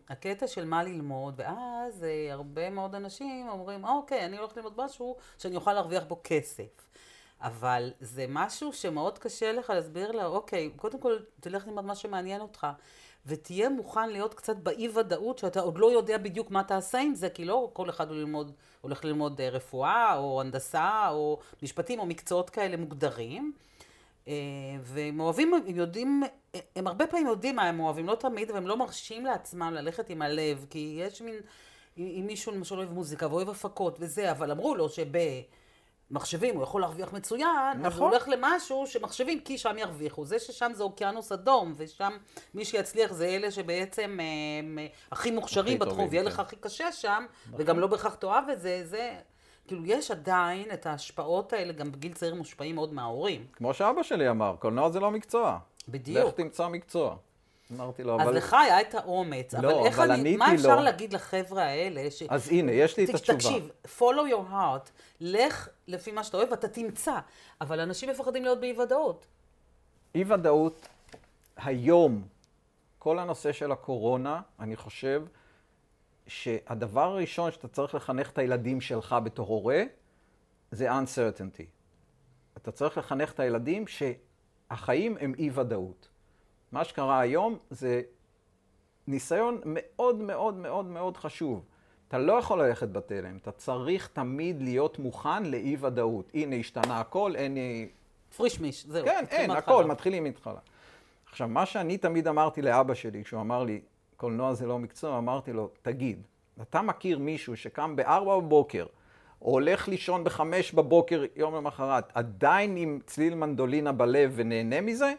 הקטע 0.10 0.48
של 0.48 0.66
מה 0.66 0.84
ללמוד, 0.84 1.34
ואז 1.38 2.04
אה, 2.04 2.34
הרבה 2.34 2.70
מאוד 2.70 2.96
אנשים 2.96 3.50
אומרים, 3.50 3.86
אוקיי, 3.86 4.26
אני 4.26 4.38
הולך 4.38 4.58
ללמוד 4.58 4.74
משהו 4.78 5.16
שאני 5.38 5.56
אוכל 5.56 5.74
להרוויח 5.74 6.04
בו 6.04 6.22
כסף. 6.24 6.94
אבל 7.42 7.92
זה 8.00 8.26
משהו 8.30 8.74
שמאוד 8.74 9.20
קשה 9.20 9.52
לך 9.52 9.70
להסביר 9.70 10.12
לה, 10.12 10.26
אוקיי, 10.26 10.70
קודם 10.76 11.00
כל 11.00 11.18
תלך 11.40 11.68
ללמוד 11.68 11.86
מה 11.86 11.96
שמעניין 11.96 12.42
אותך, 12.42 12.68
ותהיה 13.26 13.70
מוכן 13.70 14.10
להיות 14.10 14.34
קצת 14.34 14.56
באי-ודאות 14.56 15.38
שאתה 15.38 15.60
עוד 15.60 15.78
לא 15.78 15.92
יודע 15.92 16.18
בדיוק 16.18 16.52
מה 16.52 16.64
תעשה 16.64 17.00
עם 17.00 17.16
זה, 17.16 17.30
כי 17.30 17.46
לא 17.46 17.70
כל 17.74 17.90
אחד 17.90 18.10
הוא 18.10 18.18
ללמוד, 18.18 18.52
הולך 18.82 19.06
ללמוד 19.06 19.42
אה, 19.42 19.50
רפואה, 19.50 20.18
או 20.18 20.42
הנדסה, 20.42 21.10
או 21.10 21.40
משפטים, 21.64 22.00
או 22.00 22.06
מקצועות 22.06 22.50
כאלה 22.50 22.78
מוגדרים. 22.78 23.54
אה, 24.28 24.34
והם 24.82 25.20
אוהבים, 25.20 25.54
הם 25.54 25.76
יודעים, 25.76 26.24
הם 26.76 26.88
הרבה 26.88 27.08
פעמים 27.08 27.28
יודעים 27.28 27.56
מה 27.56 27.64
הם 27.64 27.80
אוהבים, 27.80 28.08
לא 28.08 28.16
תמיד, 28.16 28.52
והם 28.52 28.68
לא 28.68 28.78
מרשים 28.78 29.26
לעצמם 29.26 29.74
ללכת 29.74 30.10
עם 30.10 30.22
הלב, 30.22 30.66
כי 30.70 31.00
יש 31.00 31.22
מין, 31.22 31.36
אם 31.98 32.24
מישהו 32.28 32.52
למשל 32.52 32.76
אוהב 32.76 32.92
מוזיקה 32.92 33.28
ואוהב 33.28 33.50
הפקות 33.50 33.98
וזה, 34.00 34.32
אבל 34.32 34.52
אמרו 34.52 34.76
לו 34.76 34.88
שבמחשבים 34.90 36.56
הוא 36.56 36.64
יכול 36.64 36.82
להרוויח 36.82 37.14
מצוין, 37.14 37.48
אז 37.72 37.78
הוא 37.78 37.88
נכון. 37.88 38.10
הולך 38.10 38.28
למשהו 38.28 38.88
שמחשבים, 38.88 39.40
כי 39.40 39.58
שם 39.58 39.78
ירוויחו. 39.78 40.26
זה 40.26 40.40
ששם 40.40 40.72
זה 40.74 40.84
אוקיינוס 40.84 41.32
אדום, 41.32 41.74
ושם 41.78 42.18
מי 42.54 42.66
שיצליח 42.66 43.14
זה 43.14 43.26
אלה 43.26 43.52
שבעצם 43.52 44.20
הם, 44.60 44.80
אה, 44.80 44.88
הכי 45.12 45.32
מוכשרים 45.32 45.82
הכי 45.82 45.90
בתחום, 45.90 46.08
ויהיה 46.10 46.24
כן. 46.24 46.28
לך 46.28 46.40
הכי 46.40 46.56
קשה 46.56 46.92
שם, 46.92 47.26
וגם 47.58 47.80
לא 47.80 47.88
בהכרח 47.88 48.16
תאהב 48.16 48.50
את 48.50 48.62
זה, 48.62 48.82
זה... 48.86 49.20
כאילו, 49.68 49.86
יש 49.86 50.12
עדיין 50.12 50.72
את 50.74 50.86
ההשפעות 50.86 51.54
האלה, 51.54 51.74
גם 51.74 51.92
בגיל 51.92 52.14
צעיר 52.14 52.36
מושפעים 52.36 52.76
מאוד 52.76 52.94
מההורים. 52.94 53.46
כמו 53.54 53.74
שאבא 53.74 54.04
שלי 54.04 54.30
אמר, 54.30 54.56
קולנוע 54.60 54.90
זה 54.90 55.00
לא 55.00 55.12
מקצוע. 55.12 55.60
בדיוק. 55.90 56.28
לך 56.28 56.34
תמצא 56.34 56.68
מקצוע. 56.68 57.16
אמרתי 57.72 58.04
לו, 58.04 58.22
אז 58.22 58.28
אבל... 58.28 58.38
לך 58.38 58.54
היה 58.54 58.82
את 58.82 58.96
האומץ, 58.96 59.54
לא, 59.54 59.60
אבל 59.80 59.88
איך 59.88 60.00
אבל 60.00 60.12
אני, 60.12 60.38
מה 60.38 60.56
אפשר 60.56 60.76
לו. 60.76 60.82
להגיד 60.82 61.14
לחבר'ה 61.14 61.64
האלה, 61.64 62.12
ש... 62.12 62.24
אז 62.30 62.50
הנה, 62.50 62.72
יש 62.72 62.98
לי 62.98 63.04
את 63.04 63.10
תק- 63.10 63.16
התשובה. 63.16 63.38
תקשיב, 63.38 63.70
follow 64.00 64.32
your 64.32 64.52
heart, 64.52 64.90
לך 65.22 65.68
לפי 65.88 66.12
מה 66.12 66.24
שאתה 66.24 66.38
אוהב 66.38 66.52
ואתה 66.52 66.68
תמצא, 66.68 67.20
אבל 67.62 67.80
אנשים 67.80 68.10
מפחדים 68.10 68.44
להיות 68.44 68.60
באי 68.60 68.80
ודאות. 68.80 69.26
אי 70.16 70.24
ודאות, 70.24 70.88
היום, 71.58 72.24
כל 73.00 73.20
הנושא 73.20 73.52
של 73.52 73.72
הקורונה, 73.72 74.42
אני 74.60 74.76
חושב 74.76 75.24
שהדבר 76.28 77.02
הראשון 77.02 77.52
שאתה 77.52 77.68
צריך 77.68 77.96
לחנך 77.96 78.30
את 78.30 78.38
הילדים 78.38 78.82
שלך 78.82 79.16
בתור 79.24 79.48
הורה, 79.48 79.84
זה 80.72 80.92
uncertainty. 80.92 81.66
אתה 82.58 82.72
צריך 82.72 82.98
לחנך 82.98 83.32
את 83.32 83.40
הילדים 83.40 83.86
שהחיים 83.88 85.18
הם 85.20 85.34
אי 85.38 85.50
ודאות. 85.54 86.10
מה 86.72 86.84
שקרה 86.84 87.20
היום 87.20 87.58
זה 87.70 88.02
ניסיון 89.08 89.62
מאוד 89.66 90.16
מאוד 90.16 90.56
מאוד 90.56 90.86
מאוד 90.86 91.18
חשוב. 91.18 91.66
אתה 92.08 92.18
לא 92.18 92.34
יכול 92.34 92.62
ללכת 92.62 92.90
בתלם, 92.90 93.38
אתה 93.38 93.52
צריך 93.52 94.08
תמיד 94.08 94.62
להיות 94.62 95.00
מוכן 95.00 95.44
לאי 95.46 95.78
ודאות. 95.80 96.32
הנה, 96.34 96.56
השתנה 96.56 97.00
הכל, 97.00 97.36
אין... 97.36 97.58
פריש 98.38 98.60
מיש, 98.60 98.86
זהו. 98.86 99.06
כן, 99.06 99.26
אין. 99.30 99.52
הכל, 99.52 99.86
מתחילים 99.86 100.24
מההתחלה. 100.24 100.60
עכשיו, 101.32 101.48
מה 101.48 101.66
שאני 101.66 101.98
תמיד 101.98 102.28
אמרתי 102.28 102.62
לאבא 102.62 102.94
שלי, 102.94 103.24
כשהוא 103.24 103.42
אמר 103.42 103.64
לי, 103.64 103.82
קולנוע 104.24 104.54
זה 104.54 104.66
לא 104.68 104.80
מקצוע, 104.80 105.18
אמרתי 105.18 105.54
לו, 105.54 105.70
תגיד, 105.82 106.22
אתה 106.62 106.82
מכיר 106.82 107.20
מישהו 107.20 107.58
שקם 107.58 107.96
בארבע 107.96 108.38
בבוקר, 108.38 108.86
או 109.42 109.52
הולך 109.52 109.88
לישון 109.88 110.24
בחמש 110.24 110.72
בבוקר 110.72 111.24
יום 111.36 111.56
למחרת, 111.56 112.12
עדיין 112.14 112.78
עם 112.78 113.00
צליל 113.06 113.36
מנדולינה 113.36 113.92
בלב 113.92 114.32
ונהנה 114.36 114.82
מזה? 114.82 115.14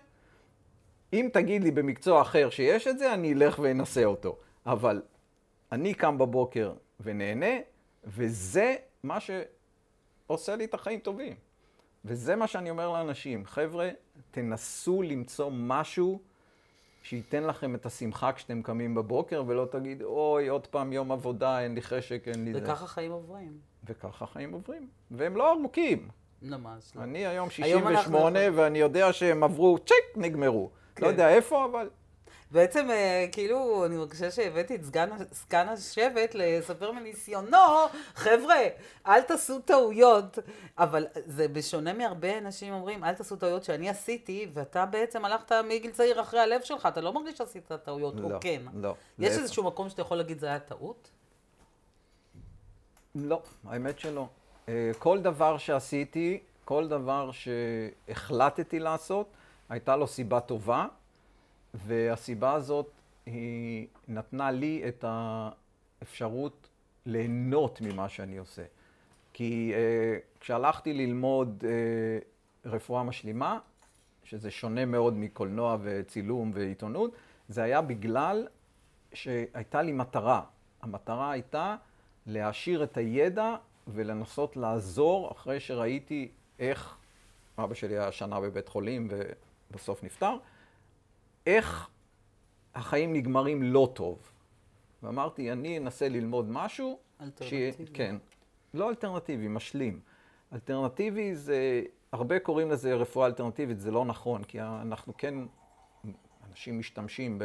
אם 1.13 1.29
תגיד 1.33 1.63
לי 1.63 1.71
במקצוע 1.71 2.23
אחר 2.23 2.51
שיש 2.51 2.87
את 2.87 2.99
זה, 2.99 3.15
אני 3.15 3.33
אלך 3.33 3.59
ואנסה 3.59 4.05
אותו. 4.05 4.37
אבל 4.67 5.03
אני 5.73 5.95
קם 5.95 6.19
בבוקר 6.19 6.73
ונהנה, 7.01 7.55
וזה 8.05 8.75
מה 9.03 9.19
שעושה 9.21 10.57
לי 10.57 10.65
את 10.65 10.75
החיים 10.75 11.01
טובים. 11.01 11.35
וזה 12.05 12.37
מה 12.37 12.47
שאני 12.47 12.71
אומר 12.71 12.93
לאנשים, 12.93 13.45
חבר'ה, 13.47 13.91
תנסו 14.31 15.03
למצוא 15.03 15.51
משהו 15.53 16.21
שייתן 17.05 17.45
לכם 17.45 17.75
את 17.75 17.87
השמחה 17.87 18.33
כשאתם 18.33 18.63
קמים 18.63 18.95
בבוקר, 18.95 19.43
ולא 19.47 19.67
תגיד, 19.71 20.03
אוי, 20.03 20.49
עוד 20.49 20.67
פעם 20.67 20.93
יום 20.93 21.13
עבודה, 21.13 21.61
אין 21.61 21.75
לי 21.75 21.83
חשק, 21.83 22.23
אין 22.29 22.45
לי 22.45 22.53
זה. 22.53 22.61
וככה 22.63 22.87
חיים 22.87 23.13
עוברים. 23.13 23.53
וככה 23.87 24.27
חיים 24.27 24.53
עוברים. 24.53 24.89
והם 25.11 25.37
לא 25.37 25.53
ארוכים. 25.53 26.09
ממש 26.43 26.93
לא. 26.97 27.03
אני 27.03 27.19
היום 27.27 27.49
היום 27.59 27.89
אנחנו 27.89 27.91
68, 28.05 28.41
יכולים- 28.41 28.59
ואני 28.59 28.79
יודע 28.79 29.13
שהם 29.13 29.45
עברו, 29.45 29.79
צ'ק, 29.79 29.93
נגמרו. 30.17 30.71
כן. 30.97 31.03
לא 31.05 31.09
יודע 31.09 31.29
איפה, 31.29 31.65
אבל... 31.65 31.89
בעצם, 32.51 32.91
אה, 32.91 33.27
כאילו, 33.33 33.87
אני 33.87 33.97
מרגישה 33.97 34.31
שהבאתי 34.31 34.75
את 34.75 34.85
סגן, 34.85 35.11
סגן 35.33 35.69
השבט 35.69 36.35
לספר 36.35 36.93
מניסיונו, 36.93 37.57
חבר'ה, 38.15 38.55
אל 39.07 39.23
תעשו 39.23 39.59
טעויות. 39.59 40.39
אבל 40.79 41.07
זה 41.15 41.49
בשונה 41.49 41.93
מהרבה 41.93 42.39
אנשים 42.39 42.75
אומרים, 42.75 43.05
אל 43.05 43.15
תעשו 43.15 43.37
טעויות 43.37 43.65
שאני 43.65 43.89
עשיתי, 43.89 44.47
ואתה 44.55 44.87
בעצם 44.87 45.25
הלכת 45.25 45.53
מגיל 45.53 45.91
צעיר 45.91 46.21
אחרי 46.21 46.41
הלב 46.41 46.61
שלך, 46.63 46.87
אתה 46.87 47.01
לא 47.01 47.13
מרגיש 47.13 47.39
שעשית 47.39 47.73
טעויות, 47.73 48.15
או 48.21 48.31
לא, 48.31 48.39
כן. 48.41 48.63
לא. 48.75 48.95
יש 49.19 49.29
להפך. 49.31 49.43
איזשהו 49.43 49.65
מקום 49.65 49.89
שאתה 49.89 50.03
יכול 50.03 50.17
להגיד, 50.17 50.39
זה 50.39 50.47
היה 50.47 50.59
טעות? 50.59 51.11
לא, 53.15 53.43
האמת 53.67 53.99
שלא. 53.99 54.27
אה, 54.69 54.91
כל 54.99 55.21
דבר 55.21 55.59
שעשיתי, 55.59 56.41
כל 56.65 56.89
דבר 56.89 57.31
שהחלטתי 57.33 58.79
לעשות, 58.79 59.27
הייתה 59.69 59.97
לו 59.97 60.07
סיבה 60.07 60.41
טובה, 60.41 60.87
והסיבה 61.75 62.53
הזאת 62.53 62.91
היא 63.27 63.87
נתנה 64.09 64.51
לי 64.51 64.83
את 64.89 65.05
האפשרות 65.09 66.69
ליהנות 67.07 67.81
ממה 67.81 68.09
שאני 68.09 68.37
עושה. 68.37 68.63
כי 69.33 69.73
אה, 69.75 70.19
כשהלכתי 70.41 70.93
ללמוד 70.93 71.65
אה, 71.67 72.71
רפואה 72.71 73.03
משלימה, 73.03 73.59
שזה 74.25 74.51
שונה 74.51 74.85
מאוד 74.85 75.15
מקולנוע 75.17 75.77
וצילום 75.83 76.51
ועיתונות, 76.55 77.11
זה 77.49 77.63
היה 77.63 77.83
בגלל 77.83 78.47
שהייתה 79.13 79.83
לי 79.83 79.93
מטרה. 79.93 80.43
המטרה 80.83 81.31
הייתה 81.31 81.77
להעשיר 82.27 82.85
את 82.85 82.97
הידע 82.97 83.57
ולנסות 83.89 84.57
לעזור 84.57 85.33
אחרי 85.33 85.61
שראיתי 85.61 86.29
איך, 86.59 86.97
אבא 87.59 87.75
שלי 87.75 87.99
היה 87.99 88.13
שנה 88.13 88.41
בבית 88.41 88.69
חולים 88.69 89.09
ובסוף 89.71 90.05
נפטר, 90.05 90.37
איך 91.47 91.89
החיים 92.75 93.13
נגמרים 93.13 93.63
לא 93.63 93.91
טוב. 93.95 94.19
ואמרתי, 95.03 95.53
אני 95.53 95.79
אנסה 95.79 96.09
ללמוד 96.09 96.51
משהו, 96.51 96.99
אלטרנטיבי. 97.21 97.87
כן, 97.95 98.17
לא 98.75 98.91
אלטרנטיבי, 98.91 99.49
משלים. 99.49 100.01
אלטרנטיבי 100.53 101.35
זה, 101.35 101.83
הרבה 102.13 102.39
קוראים 102.39 102.71
לזה 102.71 102.95
רפואה 102.95 103.27
אלטרנטיבית, 103.27 103.81
זה 103.81 103.91
לא 103.91 104.05
נכון, 104.05 104.45
כי 104.45 104.61
אנחנו 104.61 105.17
כן, 105.19 105.35
אנשים 106.51 106.79
משתמשים 106.79 107.43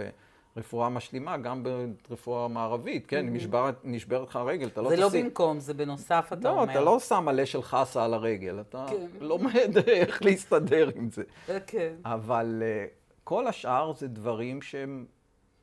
ברפואה 0.55 0.89
משלימה, 0.89 1.37
גם 1.37 1.63
ברפואה 2.09 2.47
מערבית, 2.47 3.05
כן, 3.05 3.27
אם 3.27 3.33
נשבר, 3.33 3.69
נשבר 3.83 4.23
לך 4.23 4.35
הרגל, 4.35 4.67
אתה 4.67 4.81
לא 4.81 4.89
זה 4.89 4.95
לא 4.95 5.07
תשים... 5.07 5.25
במקום, 5.25 5.59
זה 5.59 5.73
בנוסף, 5.73 6.29
אתה 6.33 6.49
לא, 6.49 6.61
אומר. 6.61 6.71
אתה 6.71 6.81
לא 6.81 6.99
שם 6.99 7.25
מלא 7.25 7.45
של 7.45 7.61
חסה 7.61 8.05
על 8.05 8.13
הרגל, 8.13 8.59
אתה 8.61 8.85
כן. 8.89 9.07
לומד 9.19 9.77
איך 9.87 10.23
להסתדר 10.23 10.89
עם 10.95 11.09
זה. 11.11 11.23
כן. 11.67 11.93
אבל 12.05 12.63
אה, 12.65 12.85
כל 13.29 13.47
השאר 13.47 13.93
זה 13.93 14.07
דברים 14.07 14.61
שהם, 14.61 15.05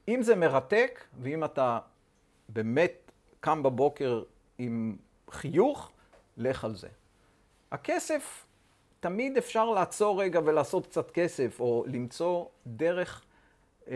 אם 0.09 0.23
זה 0.23 0.37
מרתק, 0.37 1.05
ואם 1.21 1.45
אתה 1.45 1.79
באמת 2.49 3.13
קם 3.41 3.63
בבוקר 3.63 4.23
עם 4.59 4.97
חיוך, 5.31 5.91
לך 6.37 6.65
על 6.65 6.77
זה. 6.77 6.89
הכסף 7.71 8.47
תמיד 9.01 9.37
אפשר 9.37 9.71
לעצור 9.71 10.23
רגע 10.23 10.41
ולעשות 10.45 10.87
קצת 10.87 11.11
כסף, 11.11 11.61
או 11.61 11.85
למצוא 11.87 12.45
דרך 12.67 13.25
אה, 13.89 13.95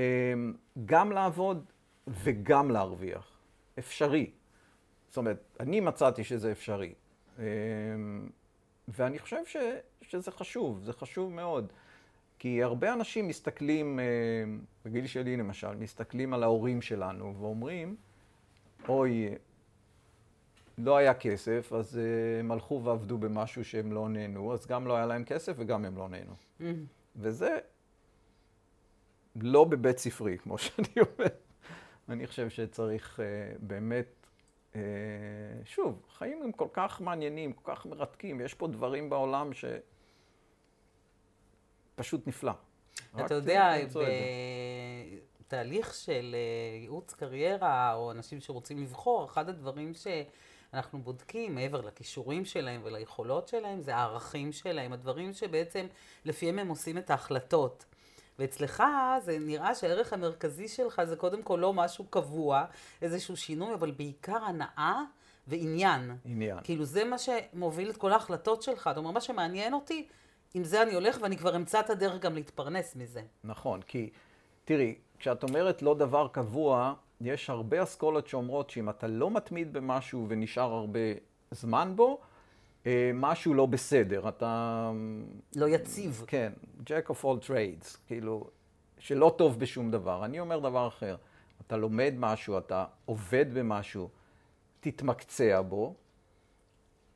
גם 0.85 1.13
לעבוד 1.13 1.65
וגם 2.07 2.71
להרוויח. 2.71 3.39
אפשרי. 3.79 4.31
זאת 5.09 5.17
אומרת, 5.17 5.57
אני 5.61 5.81
מצאתי 5.81 6.25
שזה 6.25 6.53
אפשרי. 6.53 6.95
אה, 7.39 7.45
ואני 8.89 9.19
חושב 9.19 9.47
ש, 9.47 9.57
שזה 10.03 10.31
חשוב, 10.31 10.83
זה 10.85 10.93
חשוב 10.93 11.33
מאוד. 11.33 11.73
כי 12.41 12.63
הרבה 12.63 12.93
אנשים 12.93 13.29
מסתכלים, 13.29 14.01
אה, 14.01 14.05
בגיל 14.85 15.07
שלי 15.07 15.37
למשל, 15.37 15.75
מסתכלים 15.77 16.35
על 16.35 16.43
ההורים 16.43 16.83
שלנו 16.83 17.35
ואומרים, 17.41 17.97
אוי, 18.89 19.29
לא 20.79 20.97
היה 20.97 21.15
כסף, 21.15 21.73
אז 21.73 21.99
אה, 21.99 22.41
הם 22.41 22.51
הלכו 22.51 22.83
ועבדו 22.85 23.19
במשהו 23.19 23.65
שהם 23.65 23.93
לא 23.93 24.09
נהנו, 24.09 24.53
אז 24.53 24.67
גם 24.67 24.87
לא 24.87 24.97
היה 24.97 25.07
להם 25.07 25.25
כסף 25.25 25.53
וגם 25.57 25.85
הם 25.85 25.97
לא 25.97 26.09
נהנו. 26.09 26.33
Mm. 26.61 26.65
וזה 27.17 27.59
לא 29.37 29.65
בבית 29.65 29.99
ספרי, 29.99 30.39
כמו 30.39 30.59
שאני 30.65 30.95
אומר. 30.97 31.31
אני 32.09 32.27
חושב 32.27 32.49
שצריך 32.49 33.21
uh, 33.21 33.23
באמת, 33.61 34.27
uh, 34.73 34.77
שוב, 35.65 36.03
חיים 36.19 36.43
הם 36.43 36.53
כל 36.53 36.69
כך 36.73 37.01
מעניינים, 37.01 37.53
כל 37.53 37.75
כך 37.75 37.87
מרתקים, 37.87 38.41
יש 38.41 38.55
פה 38.55 38.69
דברים 38.69 39.11
בעולם 39.11 39.53
שפשוט 42.03 42.27
נפלא. 42.27 42.53
אתה 43.21 43.35
יודע, 43.35 43.75
בתהליך 45.41 45.95
של 45.95 46.37
ייעוץ 46.81 47.15
קריירה, 47.15 47.95
או 47.95 48.11
אנשים 48.11 48.41
שרוצים 48.41 48.83
לבחור, 48.83 49.25
אחד 49.25 49.49
הדברים 49.49 49.95
ש... 49.95 50.07
אנחנו 50.75 51.03
בודקים 51.03 51.55
מעבר 51.55 51.81
לכישורים 51.81 52.45
שלהם 52.45 52.81
וליכולות 52.85 53.49
שלהם, 53.49 53.81
זה 53.81 53.97
הערכים 53.97 54.53
שלהם, 54.53 54.93
הדברים 54.93 55.33
שבעצם 55.33 55.87
לפיהם 56.25 56.59
הם 56.59 56.69
עושים 56.69 56.99
את 56.99 57.11
ההחלטות. 57.11 57.85
ואצלך 58.39 58.83
זה 59.25 59.39
נראה 59.39 59.75
שהערך 59.75 60.13
המרכזי 60.13 60.69
שלך 60.69 61.03
זה 61.05 61.17
קודם 61.17 61.43
כל 61.43 61.59
לא 61.63 61.73
משהו 61.73 62.05
קבוע, 62.05 62.65
איזשהו 63.03 63.37
שינוי, 63.37 63.75
אבל 63.75 63.91
בעיקר 63.91 64.45
הנאה 64.45 65.03
ועניין. 65.47 66.17
עניין. 66.25 66.59
כאילו 66.65 66.85
זה 66.85 67.05
מה 67.05 67.17
שמוביל 67.19 67.91
את 67.91 67.97
כל 67.97 68.13
ההחלטות 68.13 68.63
שלך. 68.63 68.89
אתה 68.93 69.01
אומר, 69.01 69.11
מה 69.11 69.21
שמעניין 69.21 69.75
אותי, 69.75 70.09
עם 70.55 70.65
זה 70.65 70.83
אני 70.83 70.95
הולך 70.95 71.19
ואני 71.23 71.37
כבר 71.37 71.57
אמצא 71.57 71.81
את 71.81 71.91
הדרך 71.91 72.21
גם 72.21 72.35
להתפרנס 72.35 72.97
מזה. 72.97 73.23
נכון, 73.45 73.83
כי 73.83 74.11
תראי, 74.65 74.95
כשאת 75.19 75.43
אומרת 75.43 75.83
לא 75.83 75.95
דבר 75.95 76.29
קבוע, 76.29 76.95
יש 77.21 77.51
הרבה 77.51 77.83
אסכולות 77.83 78.27
שאומרות 78.27 78.71
שאם 78.71 78.91
אתה 78.91 79.07
לא 79.07 79.31
מתמיד 79.31 79.73
במשהו 79.73 80.27
ונשאר 80.29 80.73
הרבה 80.73 81.01
זמן 81.51 81.93
בו, 81.97 82.21
אה, 82.87 83.11
משהו 83.15 83.55
לא 83.55 83.67
בסדר, 83.67 84.29
אתה... 84.29 84.93
לא 85.57 85.69
יציב. 85.69 86.25
כן, 86.27 86.53
Jack 86.81 87.11
of 87.11 87.25
all 87.25 87.47
trades, 87.47 87.97
כאילו, 88.07 88.51
שלא 88.99 89.35
טוב 89.39 89.61
בשום 89.61 89.91
דבר. 89.91 90.25
אני 90.25 90.41
אומר 90.41 90.59
דבר 90.59 90.89
אחר, 90.89 91.17
אתה 91.67 91.77
לומד 91.77 92.15
משהו, 92.19 92.59
אתה 92.59 92.85
עובד 93.05 93.47
במשהו, 93.55 94.09
תתמקצע 94.81 95.61
בו, 95.61 95.95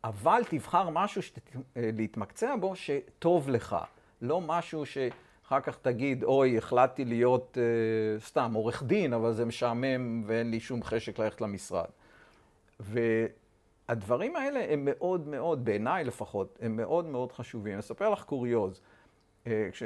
אבל 0.05 0.43
תבחר 0.49 0.91
משהו 0.91 1.23
שת... 1.23 1.39
אה, 1.77 1.91
להתמקצע 1.93 2.57
בו 2.61 2.77
שטוב 2.77 3.49
לך, 3.49 3.77
לא 4.23 4.41
משהו 4.41 4.87
ש... 4.87 4.99
אחר 5.47 5.61
כך 5.61 5.79
תגיד, 5.83 6.25
אוי, 6.25 6.59
החלטתי 6.59 7.05
להיות 7.05 7.59
אה, 7.61 8.21
סתם 8.21 8.53
עורך 8.55 8.83
דין, 8.83 9.13
אבל 9.13 9.33
זה 9.33 9.45
משעמם 9.45 10.23
ואין 10.27 10.51
לי 10.51 10.61
שום 10.61 10.83
חשק 10.83 11.19
ללכת 11.19 11.41
למשרד. 11.41 11.89
והדברים 12.81 14.37
האלה 14.37 14.73
הם 14.73 14.81
מאוד 14.85 15.29
מאוד, 15.29 15.65
בעיניי 15.65 16.05
לפחות, 16.05 16.59
הם 16.63 16.77
מאוד 16.77 17.05
מאוד 17.05 17.33
חשובים. 17.33 17.73
אני 17.73 17.81
אספר 17.81 18.11
לך 18.11 18.25
קוריוז. 18.25 18.81
אה, 19.47 19.69
כש... 19.73 19.83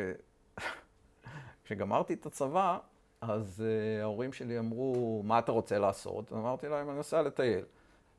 כשגמרתי 1.64 2.14
את 2.14 2.26
הצבא, 2.26 2.78
אז 3.20 3.64
uh, 3.64 4.02
ההורים 4.02 4.32
שלי 4.32 4.58
אמרו, 4.58 5.22
מה 5.24 5.38
אתה 5.38 5.52
רוצה 5.52 5.78
לעשות? 5.78 6.32
אמרתי 6.32 6.68
להם, 6.68 6.88
אני 6.88 6.96
נוסע 6.96 7.22
לטייל. 7.22 7.64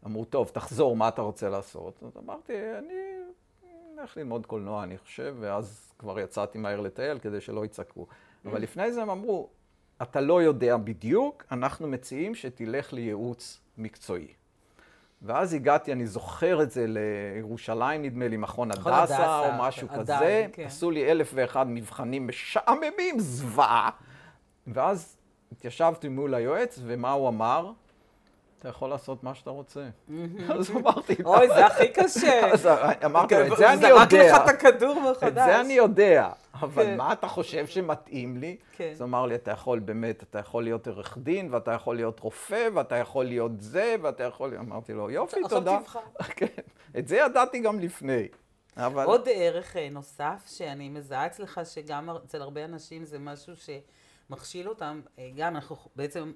אמרו, 0.06 0.26
טוב, 0.26 0.50
תחזור, 0.54 0.95
מה 0.97 1.08
אתה 1.08 1.22
רוצה 1.22 1.50
לעשות? 1.50 2.04
אז 2.04 2.18
אמרתי, 2.24 2.54
אני 2.78 2.93
אלך 4.00 4.18
ללמוד 4.18 4.45
קולנוע, 4.45 4.84
אני 4.84 4.97
חושב, 4.97 5.36
ואז 5.39 5.93
כבר 6.00 6.20
יצאתי 6.20 6.58
מהר 6.58 6.80
לטייל 6.82 7.20
כדי 7.20 7.41
שלא 7.41 7.66
יצעקו. 7.66 8.08
אבל 8.45 8.62
לפני 8.62 8.91
זה 8.91 9.02
הם 9.02 9.10
אמרו, 9.10 9.50
אתה 10.02 10.22
לא 10.22 10.41
יודע 10.41 10.78
בדיוק, 10.78 11.43
אנחנו 11.52 11.88
מציעים 11.88 12.36
שתלך 12.36 12.93
לייעוץ 12.93 13.60
מקצועי. 13.78 14.28
ואז 15.22 15.54
הגעתי, 15.54 15.91
אני 15.91 16.08
זוכר 16.08 16.64
את 16.64 16.72
זה 16.72 16.86
לירושלים, 16.88 18.02
נדמה 18.02 18.28
לי, 18.28 18.38
מכון 18.38 18.72
הדסה, 18.72 19.39
או 19.39 19.45
משהו 19.58 19.88
כזה. 19.89 20.47
כן. 20.54 20.64
עשו 20.64 20.91
לי 20.91 21.12
אלף 21.12 21.32
ואחד 21.36 21.68
מבחנים 21.70 22.28
משעממים, 22.28 23.20
זוועה. 23.20 23.89
ואז 24.68 25.18
התיישבתי 25.52 26.08
מול 26.08 26.34
היועץ, 26.34 26.80
ומה 26.84 27.12
הוא 27.12 27.28
אמר? 27.28 27.72
אתה 28.60 28.70
יכול 28.70 28.89
לעשות 28.89 29.24
מה 29.24 29.36
שאתה 29.36 29.49
רוצה. 29.49 29.89
אז 30.49 30.72
אמרתי. 30.72 31.16
אוי, 31.26 31.47
זה 31.47 31.66
הכי 31.66 31.88
קשה. 31.88 32.45
אז 32.53 32.68
אמרתי 33.05 33.36
לו, 33.36 33.53
את 33.53 33.57
זה 33.57 33.74
אני 33.74 33.88
יודע. 33.88 34.05
זרק 34.05 34.14
לך 34.14 34.36
את 34.43 34.49
הכדור 34.49 35.12
מחדש. 35.12 35.28
את 35.28 35.34
זה 35.34 35.62
אני 35.62 35.74
יודע. 35.74 36.30
אבל 36.53 36.84
כן. 36.84 36.97
מה 36.97 37.14
אתה 37.14 37.28
חושב 37.28 37.68
שמתאים 37.68 38.38
לי? 38.38 38.57
כן. 38.78 38.91
אז 38.91 39.01
אמר 39.01 39.26
לי, 39.26 39.36
אתה 39.36 39.51
יכול 39.51 39.80
באמת, 39.80 40.24
אתה 40.24 40.39
יכול 40.39 40.64
להיות 40.64 40.88
עורך 40.88 41.18
דין, 41.18 41.53
ואתה 41.53 41.72
יכול 41.72 41.95
להיות 41.95 42.20
רופא, 42.20 42.70
ואתה 42.74 42.95
יכול 42.95 43.26
להיות 43.26 43.51
זה, 43.62 43.95
ואתה 44.01 44.24
יכול... 44.24 44.57
אמרתי 44.57 44.93
לו, 44.93 45.10
יופי, 45.10 45.39
תודה. 45.49 45.78
עכשיו 45.78 46.01
תבחר. 46.14 46.34
כן. 46.38 46.62
את 46.97 47.07
זה 47.07 47.18
ידעתי 47.18 47.60
גם 47.60 47.80
לפני. 47.80 48.28
אבל... 48.78 49.05
עוד 49.05 49.28
ערך 49.34 49.78
אה, 49.78 49.89
נוסף 49.91 50.43
שאני 50.47 50.89
מזהה 50.89 51.26
אצלך, 51.26 51.62
שגם 51.66 52.10
אצל 52.10 52.41
הרבה 52.41 52.66
אנשים 52.66 53.05
זה 53.05 53.20
משהו 53.20 53.53
שמכשיל 53.55 54.70
אותם, 54.70 55.01
אה, 55.20 55.30
גם 55.36 55.55
אנחנו 55.55 55.76
בעצם 55.95 56.32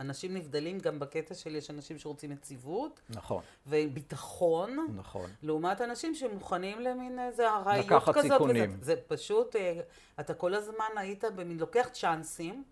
אנשים 0.00 0.34
נבדלים 0.34 0.78
גם 0.78 0.98
בקטע 0.98 1.34
של 1.34 1.56
יש 1.56 1.70
אנשים 1.70 1.98
שרוצים 1.98 2.32
יציבות. 2.32 3.00
נכון. 3.10 3.42
וביטחון. 3.66 4.86
נכון. 4.96 5.30
לעומת 5.42 5.80
אנשים 5.80 6.14
שמוכנים 6.14 6.80
למין 6.80 7.18
איזה 7.18 7.50
ארעיות 7.50 7.86
כזאת. 7.86 8.02
לקחת 8.02 8.20
סיכונים. 8.20 8.70
וזה, 8.70 8.84
זה 8.84 9.00
פשוט, 9.06 9.56
אה, 9.56 9.80
אתה 10.20 10.34
כל 10.34 10.54
הזמן 10.54 10.84
היית 10.96 11.24
במין 11.24 11.58
לוקח 11.58 11.88
צ'אנסים, 11.92 12.64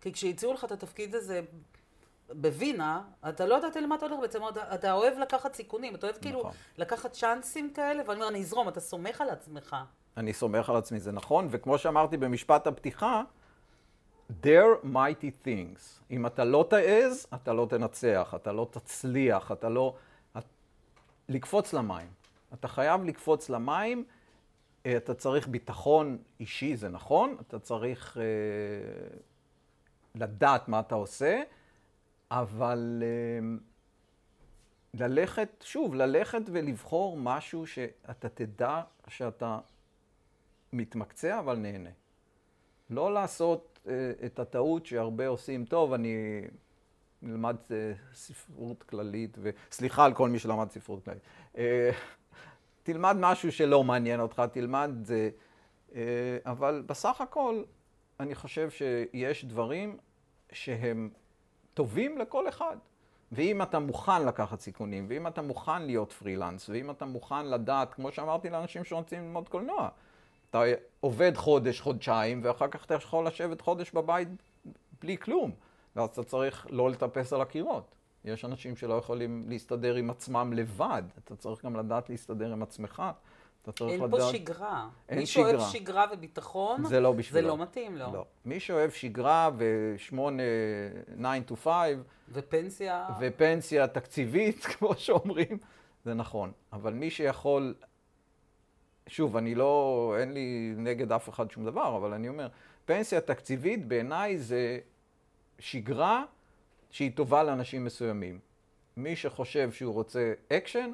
כי 0.00 0.12
כשהציעו 0.12 0.52
לך 0.52 0.64
את 0.64 0.72
התפקיד 0.72 1.14
הזה 1.14 1.40
בווינה, 2.30 3.02
אתה 3.28 3.46
לא 3.46 3.54
ידעת 3.54 3.76
למה 3.76 3.94
אתה 3.94 4.06
הולך 4.06 4.20
בעצם, 4.20 4.48
אתה, 4.48 4.74
אתה 4.74 4.92
אוהב 4.92 5.18
לקחת 5.18 5.54
סיכונים, 5.54 5.94
אתה 5.94 6.06
אוהב 6.06 6.16
כאילו 6.18 6.38
נכון. 6.38 6.50
כאילו 6.50 6.64
לקחת 6.78 7.12
צ'אנסים 7.12 7.72
כאלה, 7.72 8.02
ואני 8.06 8.14
אומר, 8.20 8.28
אני 8.28 8.40
אזרום, 8.40 8.68
אתה 8.68 8.80
סומך 8.80 9.20
על 9.20 9.30
עצמך. 9.30 9.76
אני 10.16 10.32
סומך 10.32 10.70
על 10.70 10.76
עצמי, 10.76 11.00
זה 11.00 11.12
נכון, 11.12 11.48
וכמו 11.50 11.78
שאמרתי 11.78 12.16
במשפט 12.16 12.66
הפתיחה, 12.66 13.22
There 14.42 14.84
mighty 14.84 15.46
things. 15.46 16.02
אם 16.10 16.26
אתה 16.26 16.44
לא 16.44 16.66
תעז, 16.70 17.26
אתה 17.34 17.52
לא 17.52 17.66
תנצח, 17.70 18.34
אתה 18.36 18.52
לא 18.52 18.68
תצליח, 18.70 19.52
אתה 19.52 19.68
לא... 19.68 19.96
את... 20.38 20.44
לקפוץ 21.28 21.72
למים. 21.72 22.08
אתה 22.54 22.68
חייב 22.68 23.04
לקפוץ 23.04 23.50
למים, 23.50 24.04
אה, 24.86 24.96
אתה 24.96 25.14
צריך 25.14 25.48
ביטחון 25.48 26.18
אישי, 26.40 26.76
זה 26.76 26.88
נכון, 26.88 27.36
אתה 27.40 27.58
צריך 27.58 28.18
אה, 28.18 28.22
לדעת 30.14 30.68
מה 30.68 30.80
אתה 30.80 30.94
עושה, 30.94 31.42
אבל 32.30 33.02
אה, 33.02 33.56
ללכת, 34.94 35.48
שוב, 35.60 35.94
ללכת 35.94 36.42
ולבחור 36.46 37.16
משהו 37.16 37.66
שאתה 37.66 38.28
תדע 38.28 38.82
שאתה 39.08 39.58
מתמקצע 40.72 41.38
אבל 41.38 41.56
נהנה. 41.56 41.90
לא 42.90 43.14
לעשות 43.14 43.71
את 44.24 44.38
הטעות 44.38 44.86
שהרבה 44.86 45.26
עושים, 45.26 45.64
טוב, 45.64 45.92
אני 45.92 46.40
נלמד 47.22 47.56
אה, 47.70 47.92
ספרות 48.14 48.82
כללית, 48.82 49.38
וסליחה 49.42 50.04
על 50.04 50.14
כל 50.14 50.28
מי 50.28 50.38
שלמד 50.38 50.70
ספרות 50.70 51.04
כללית. 51.04 51.22
אה, 51.58 51.90
תלמד 52.82 53.16
משהו 53.20 53.52
שלא 53.52 53.84
מעניין 53.84 54.20
אותך, 54.20 54.42
תלמד 54.52 54.90
זה, 55.02 55.30
אבל 56.46 56.82
בסך 56.86 57.20
הכל, 57.20 57.62
אני 58.20 58.34
חושב 58.34 58.70
שיש 58.70 59.44
דברים 59.44 59.98
שהם 60.52 61.10
טובים 61.74 62.18
לכל 62.18 62.48
אחד. 62.48 62.76
ואם 63.32 63.62
אתה 63.62 63.78
מוכן 63.78 64.26
לקחת 64.26 64.60
סיכונים, 64.60 65.06
ואם 65.08 65.26
אתה 65.26 65.42
מוכן 65.42 65.82
להיות 65.82 66.12
פרילנס, 66.12 66.68
ואם 66.68 66.90
אתה 66.90 67.04
מוכן 67.04 67.46
לדעת, 67.46 67.94
כמו 67.94 68.12
שאמרתי 68.12 68.50
לאנשים 68.50 68.84
שרוצים 68.84 69.22
ללמוד 69.22 69.48
קולנוע, 69.48 69.88
אתה 70.52 70.62
עובד 71.00 71.36
חודש, 71.36 71.80
חודשיים, 71.80 72.40
ואחר 72.44 72.68
כך 72.68 72.84
אתה 72.84 72.94
יכול 72.94 73.26
לשבת 73.26 73.60
חודש 73.60 73.90
בבית 73.90 74.28
בלי 75.02 75.18
כלום. 75.18 75.50
ואז 75.96 76.08
אתה 76.08 76.24
צריך 76.24 76.66
לא 76.70 76.90
לטפס 76.90 77.32
על 77.32 77.40
הקירות. 77.40 77.94
יש 78.24 78.44
אנשים 78.44 78.76
שלא 78.76 78.94
יכולים 78.94 79.44
להסתדר 79.48 79.94
עם 79.94 80.10
עצמם 80.10 80.52
לבד. 80.52 81.02
אתה 81.24 81.36
צריך 81.36 81.64
גם 81.64 81.76
לדעת 81.76 82.10
להסתדר 82.10 82.52
עם 82.52 82.62
עצמך. 82.62 83.02
אתה 83.62 83.72
צריך 83.72 83.90
אין 83.90 84.00
לדעת... 84.00 84.20
פה 84.20 84.32
שגרה. 84.32 84.88
אין 85.08 85.18
מי 85.18 85.26
שגרה. 85.26 85.46
מי 85.46 85.52
שאוהב 85.52 85.70
שגרה 85.72 86.04
וביטחון, 86.12 86.84
זה 86.84 87.00
לא 87.00 87.12
בשבילו. 87.12 87.42
זה 87.42 87.48
לא 87.48 87.62
מתאים 87.62 87.96
לו. 87.96 88.12
לא. 88.12 88.24
מי 88.44 88.60
שאוהב 88.60 88.90
שגרה 88.90 89.50
ושמונה, 89.56 90.42
9 91.16 91.54
to 91.54 91.56
5... 91.56 91.70
ופנסיה... 92.28 93.08
ופנסיה 93.20 93.86
תקציבית, 93.86 94.64
כמו 94.72 94.94
שאומרים, 94.94 95.58
זה 96.04 96.14
נכון. 96.14 96.52
אבל 96.72 96.92
מי 96.92 97.10
שיכול 97.10 97.74
שוב, 99.06 99.36
אני 99.36 99.54
לא, 99.54 100.14
אין 100.18 100.32
לי 100.32 100.74
נגד 100.76 101.12
אף 101.12 101.28
אחד 101.28 101.50
שום 101.50 101.64
דבר, 101.64 101.96
אבל 101.96 102.12
אני 102.12 102.28
אומר, 102.28 102.48
פנסיה 102.84 103.20
תקציבית 103.20 103.86
בעיניי 103.86 104.38
זה 104.38 104.78
שגרה 105.58 106.24
שהיא 106.90 107.12
טובה 107.14 107.42
לאנשים 107.42 107.84
מסוימים. 107.84 108.38
מי 108.96 109.16
שחושב 109.16 109.72
שהוא 109.72 109.94
רוצה 109.94 110.32
אקשן, 110.52 110.90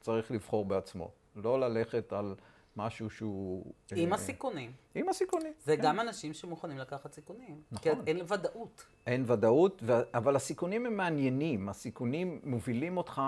צריך 0.00 0.30
לבחור 0.30 0.64
בעצמו. 0.64 1.10
לא 1.36 1.60
ללכת 1.60 2.12
על 2.12 2.34
משהו 2.76 3.10
שהוא... 3.10 3.72
עם 3.96 4.08
אה, 4.08 4.14
הסיכונים. 4.14 4.72
עם 4.94 5.08
הסיכונים. 5.08 5.52
זה 5.64 5.76
כן. 5.76 5.82
גם 5.82 6.00
אנשים 6.00 6.34
שמוכנים 6.34 6.78
לקחת 6.78 7.12
סיכונים. 7.12 7.62
כי 7.82 7.90
נכון. 7.90 8.04
אין 8.06 8.20
ודאות. 8.28 8.86
אין 9.06 9.24
ודאות, 9.26 9.82
ו- 9.86 9.92
אבל 10.14 10.36
הסיכונים 10.36 10.86
הם 10.86 10.96
מעניינים. 10.96 11.68
הסיכונים 11.68 12.40
מובילים 12.44 12.96
אותך 12.96 13.22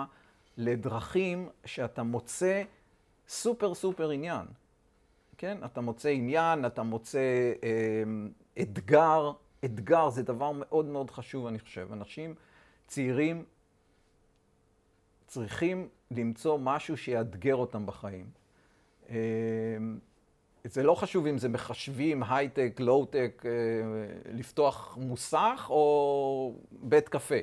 לדרכים 0.57 1.49
שאתה 1.64 2.03
מוצא 2.03 2.62
סופר 3.29 3.74
סופר 3.74 4.11
עניין. 4.11 4.47
כן? 5.39 5.59
אתה 5.64 5.81
מוצא 5.81 6.09
עניין, 6.09 6.66
אתה 6.66 6.83
מוצא 6.83 7.53
אה, 7.62 8.03
אתגר. 8.62 9.33
אתגר 9.64 10.11
זה 10.11 10.22
דבר 10.22 10.53
מאוד 10.55 10.85
מאוד 10.85 11.11
חשוב, 11.11 11.47
אני 11.47 11.59
חושב. 11.59 11.89
אנשים 11.93 12.35
צעירים 12.87 13.45
צריכים 15.27 15.89
למצוא 16.11 16.59
משהו 16.59 16.97
שיאתגר 16.97 17.55
אותם 17.55 17.87
בחיים. 17.87 18.31
אה, 19.11 19.16
זה 20.64 20.83
לא 20.83 20.95
חשוב 20.95 21.27
אם 21.27 21.39
זה 21.39 21.49
מחשבים, 21.49 22.22
הייטק, 22.22 22.77
לואו-טק, 22.79 23.43
אה, 23.47 23.51
לפתוח 24.33 24.99
מוסך 25.01 25.66
או 25.70 26.55
בית 26.70 27.09
קפה. 27.09 27.39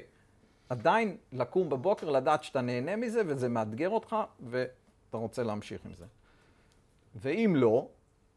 עדיין 0.70 1.18
לקום 1.32 1.70
בבוקר, 1.70 2.10
לדעת 2.10 2.44
שאתה 2.44 2.62
נהנה 2.62 2.96
מזה 2.96 3.22
וזה 3.28 3.50
מאתגר 3.50 3.90
אותך 3.90 4.16
ואתה 5.14 5.22
רוצה 5.22 5.44
להמשיך 5.44 5.86
עם 5.86 5.94
זה. 5.94 6.06
ואם 7.16 7.54
לא, 7.58 7.88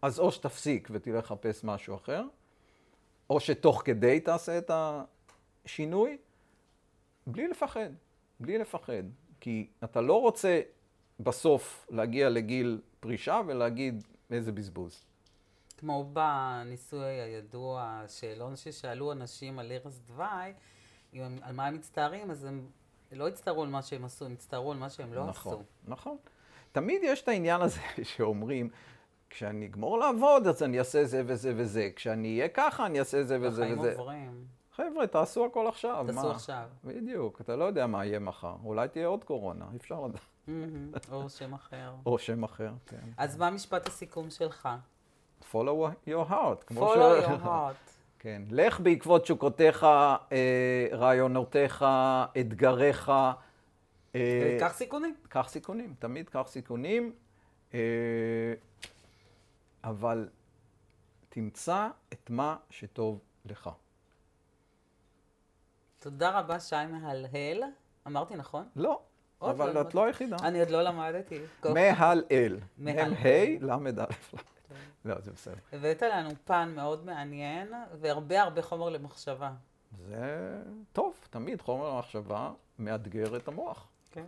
אז 0.03 0.18
או 0.18 0.33
שתפסיק 0.33 0.89
ותלך 0.93 1.24
לחפש 1.24 1.64
משהו 1.64 1.97
אחר, 1.97 2.24
או 3.31 3.41
שתוך 3.41 3.83
כדי 3.85 4.20
תעשה 4.20 4.59
את 4.59 4.70
השינוי, 5.64 6.18
בלי 7.27 7.49
לפחד, 7.49 7.91
בלי 8.41 8.59
לפחד. 8.59 9.03
כי 9.41 9.68
אתה 9.85 10.01
לא 10.01 10.20
רוצה 10.20 10.61
בסוף 11.20 11.87
להגיע 11.91 12.29
לגיל 12.29 12.81
פרישה 13.01 13.41
ולהגיד 13.47 14.05
איזה 14.31 14.53
בזבוז. 14.53 15.05
כמו 15.79 16.11
בניסוי 16.12 17.05
הידוע, 17.05 18.01
השאלון 18.05 18.57
ששאלו 18.57 19.12
אנשים 19.12 19.59
על 19.59 19.72
ערש 19.72 19.95
דווי, 20.07 20.53
על 21.43 21.55
מה 21.55 21.66
הם 21.66 21.74
מצטערים, 21.74 22.31
אז 22.31 22.45
הם 22.45 22.66
לא 23.12 23.29
הצטערו 23.29 23.62
על 23.62 23.68
מה 23.68 23.83
שהם 23.83 24.05
עשו, 24.05 24.24
הם 24.24 24.33
הצטערו 24.33 24.72
על 24.72 24.79
מה 24.79 24.91
שהם 24.91 25.14
לא 25.14 25.27
נכון, 25.27 25.53
עשו. 25.53 25.62
נכון. 25.85 26.16
תמיד 26.77 27.01
יש 27.05 27.22
את 27.22 27.29
העניין 27.29 27.61
הזה 27.61 27.81
שאומרים, 28.14 28.68
כשאני 29.31 29.66
אגמור 29.66 29.99
לעבוד, 29.99 30.47
אז 30.47 30.62
אני 30.62 30.79
אעשה 30.79 31.05
זה 31.05 31.22
וזה 31.27 31.53
וזה. 31.57 31.91
כשאני 31.97 32.37
אהיה 32.37 32.49
ככה, 32.49 32.87
אני 32.87 32.99
אעשה 32.99 33.22
זה 33.22 33.39
וזה 33.41 33.62
החיים 33.62 33.79
וזה. 33.79 33.95
עוברים. 33.99 34.45
חבר'ה, 34.72 35.07
תעשו 35.07 35.45
הכל 35.45 35.66
עכשיו. 35.66 36.05
תעשו 36.07 36.29
מה? 36.29 36.31
עכשיו. 36.31 36.64
בדיוק, 36.85 37.41
אתה 37.41 37.57
לא 37.57 37.64
יודע 37.64 37.87
מה 37.87 38.05
יהיה 38.05 38.18
מחר. 38.18 38.55
אולי 38.64 38.89
תהיה 38.89 39.07
עוד 39.07 39.24
קורונה, 39.24 39.64
אי 39.72 39.77
אפשר 39.77 40.01
לדעת. 40.01 41.07
או 41.12 41.29
שם 41.29 41.55
אחר. 41.55 41.95
או 42.07 42.18
שם 42.18 42.45
אחר, 42.45 42.72
כן. 42.87 43.11
אז 43.16 43.37
מה 43.37 43.51
משפט 43.51 43.87
הסיכום 43.87 44.31
שלך? 44.31 44.68
follow 45.53 45.89
your 46.09 46.31
heart. 46.31 46.72
follow 46.74 47.27
your 47.27 47.45
heart. 47.45 47.91
כן. 48.18 48.43
לך 48.51 48.81
בעקבות 48.81 49.22
תשוקותיך, 49.22 49.85
אה, 50.33 50.87
רעיונותיך, 50.93 51.85
אתגריך. 52.41 53.12
אה, 54.17 54.57
קח 54.61 54.73
סיכונים. 54.75 55.14
קח 55.29 55.49
סיכונים, 55.49 55.95
תמיד 55.99 56.29
קח 56.29 56.45
סיכונים, 56.47 57.12
אה, 57.75 57.81
אבל 59.85 60.29
תמצא 61.29 61.89
את 62.12 62.31
מה 62.31 62.57
שטוב 62.71 63.21
לך. 63.45 63.71
תודה 65.99 66.39
רבה, 66.39 66.61
שי 66.61 66.77
מהלהל. 66.91 67.62
אמרתי 68.07 68.37
נכון? 68.37 68.69
לא, 68.77 69.01
עוד 69.39 69.51
אבל 69.51 69.81
את 69.81 69.95
לא 69.95 70.05
היחידה. 70.05 70.37
אני 70.43 70.61
עוד 70.61 70.71
לא 70.71 70.83
למדתי. 70.83 71.39
טוב. 71.61 71.75
מהלאל. 71.75 72.59
מהלאל. 72.79 73.59
מ"ה 73.61 73.91
ל"א. 73.91 74.05
לא, 75.05 75.21
זה 75.21 75.31
בסדר. 75.31 75.55
הבאת 75.73 76.03
לנו 76.03 76.31
פן 76.45 76.73
מאוד 76.75 77.05
מעניין, 77.05 77.73
והרבה 78.01 78.43
הרבה 78.43 78.62
חומר 78.62 78.89
למחשבה. 78.89 79.53
זה 80.09 80.62
טוב, 80.93 81.14
תמיד 81.31 81.62
חומר 81.62 81.87
המחשבה 81.87 82.51
מאתגר 82.79 83.37
את 83.37 83.49
המוח. 83.49 83.89
כן. 84.17 84.25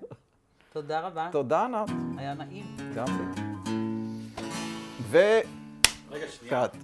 תודה 0.72 1.00
רבה. 1.00 1.28
תודה, 1.32 1.64
ענת. 1.64 1.88
היה 2.18 2.34
נעים. 2.34 2.76
גם 2.94 3.06
לי. 3.06 3.42
ו... 5.02 5.18
רגע, 6.10 6.28
שנייה. 6.28 6.50
קאט. 6.50 6.76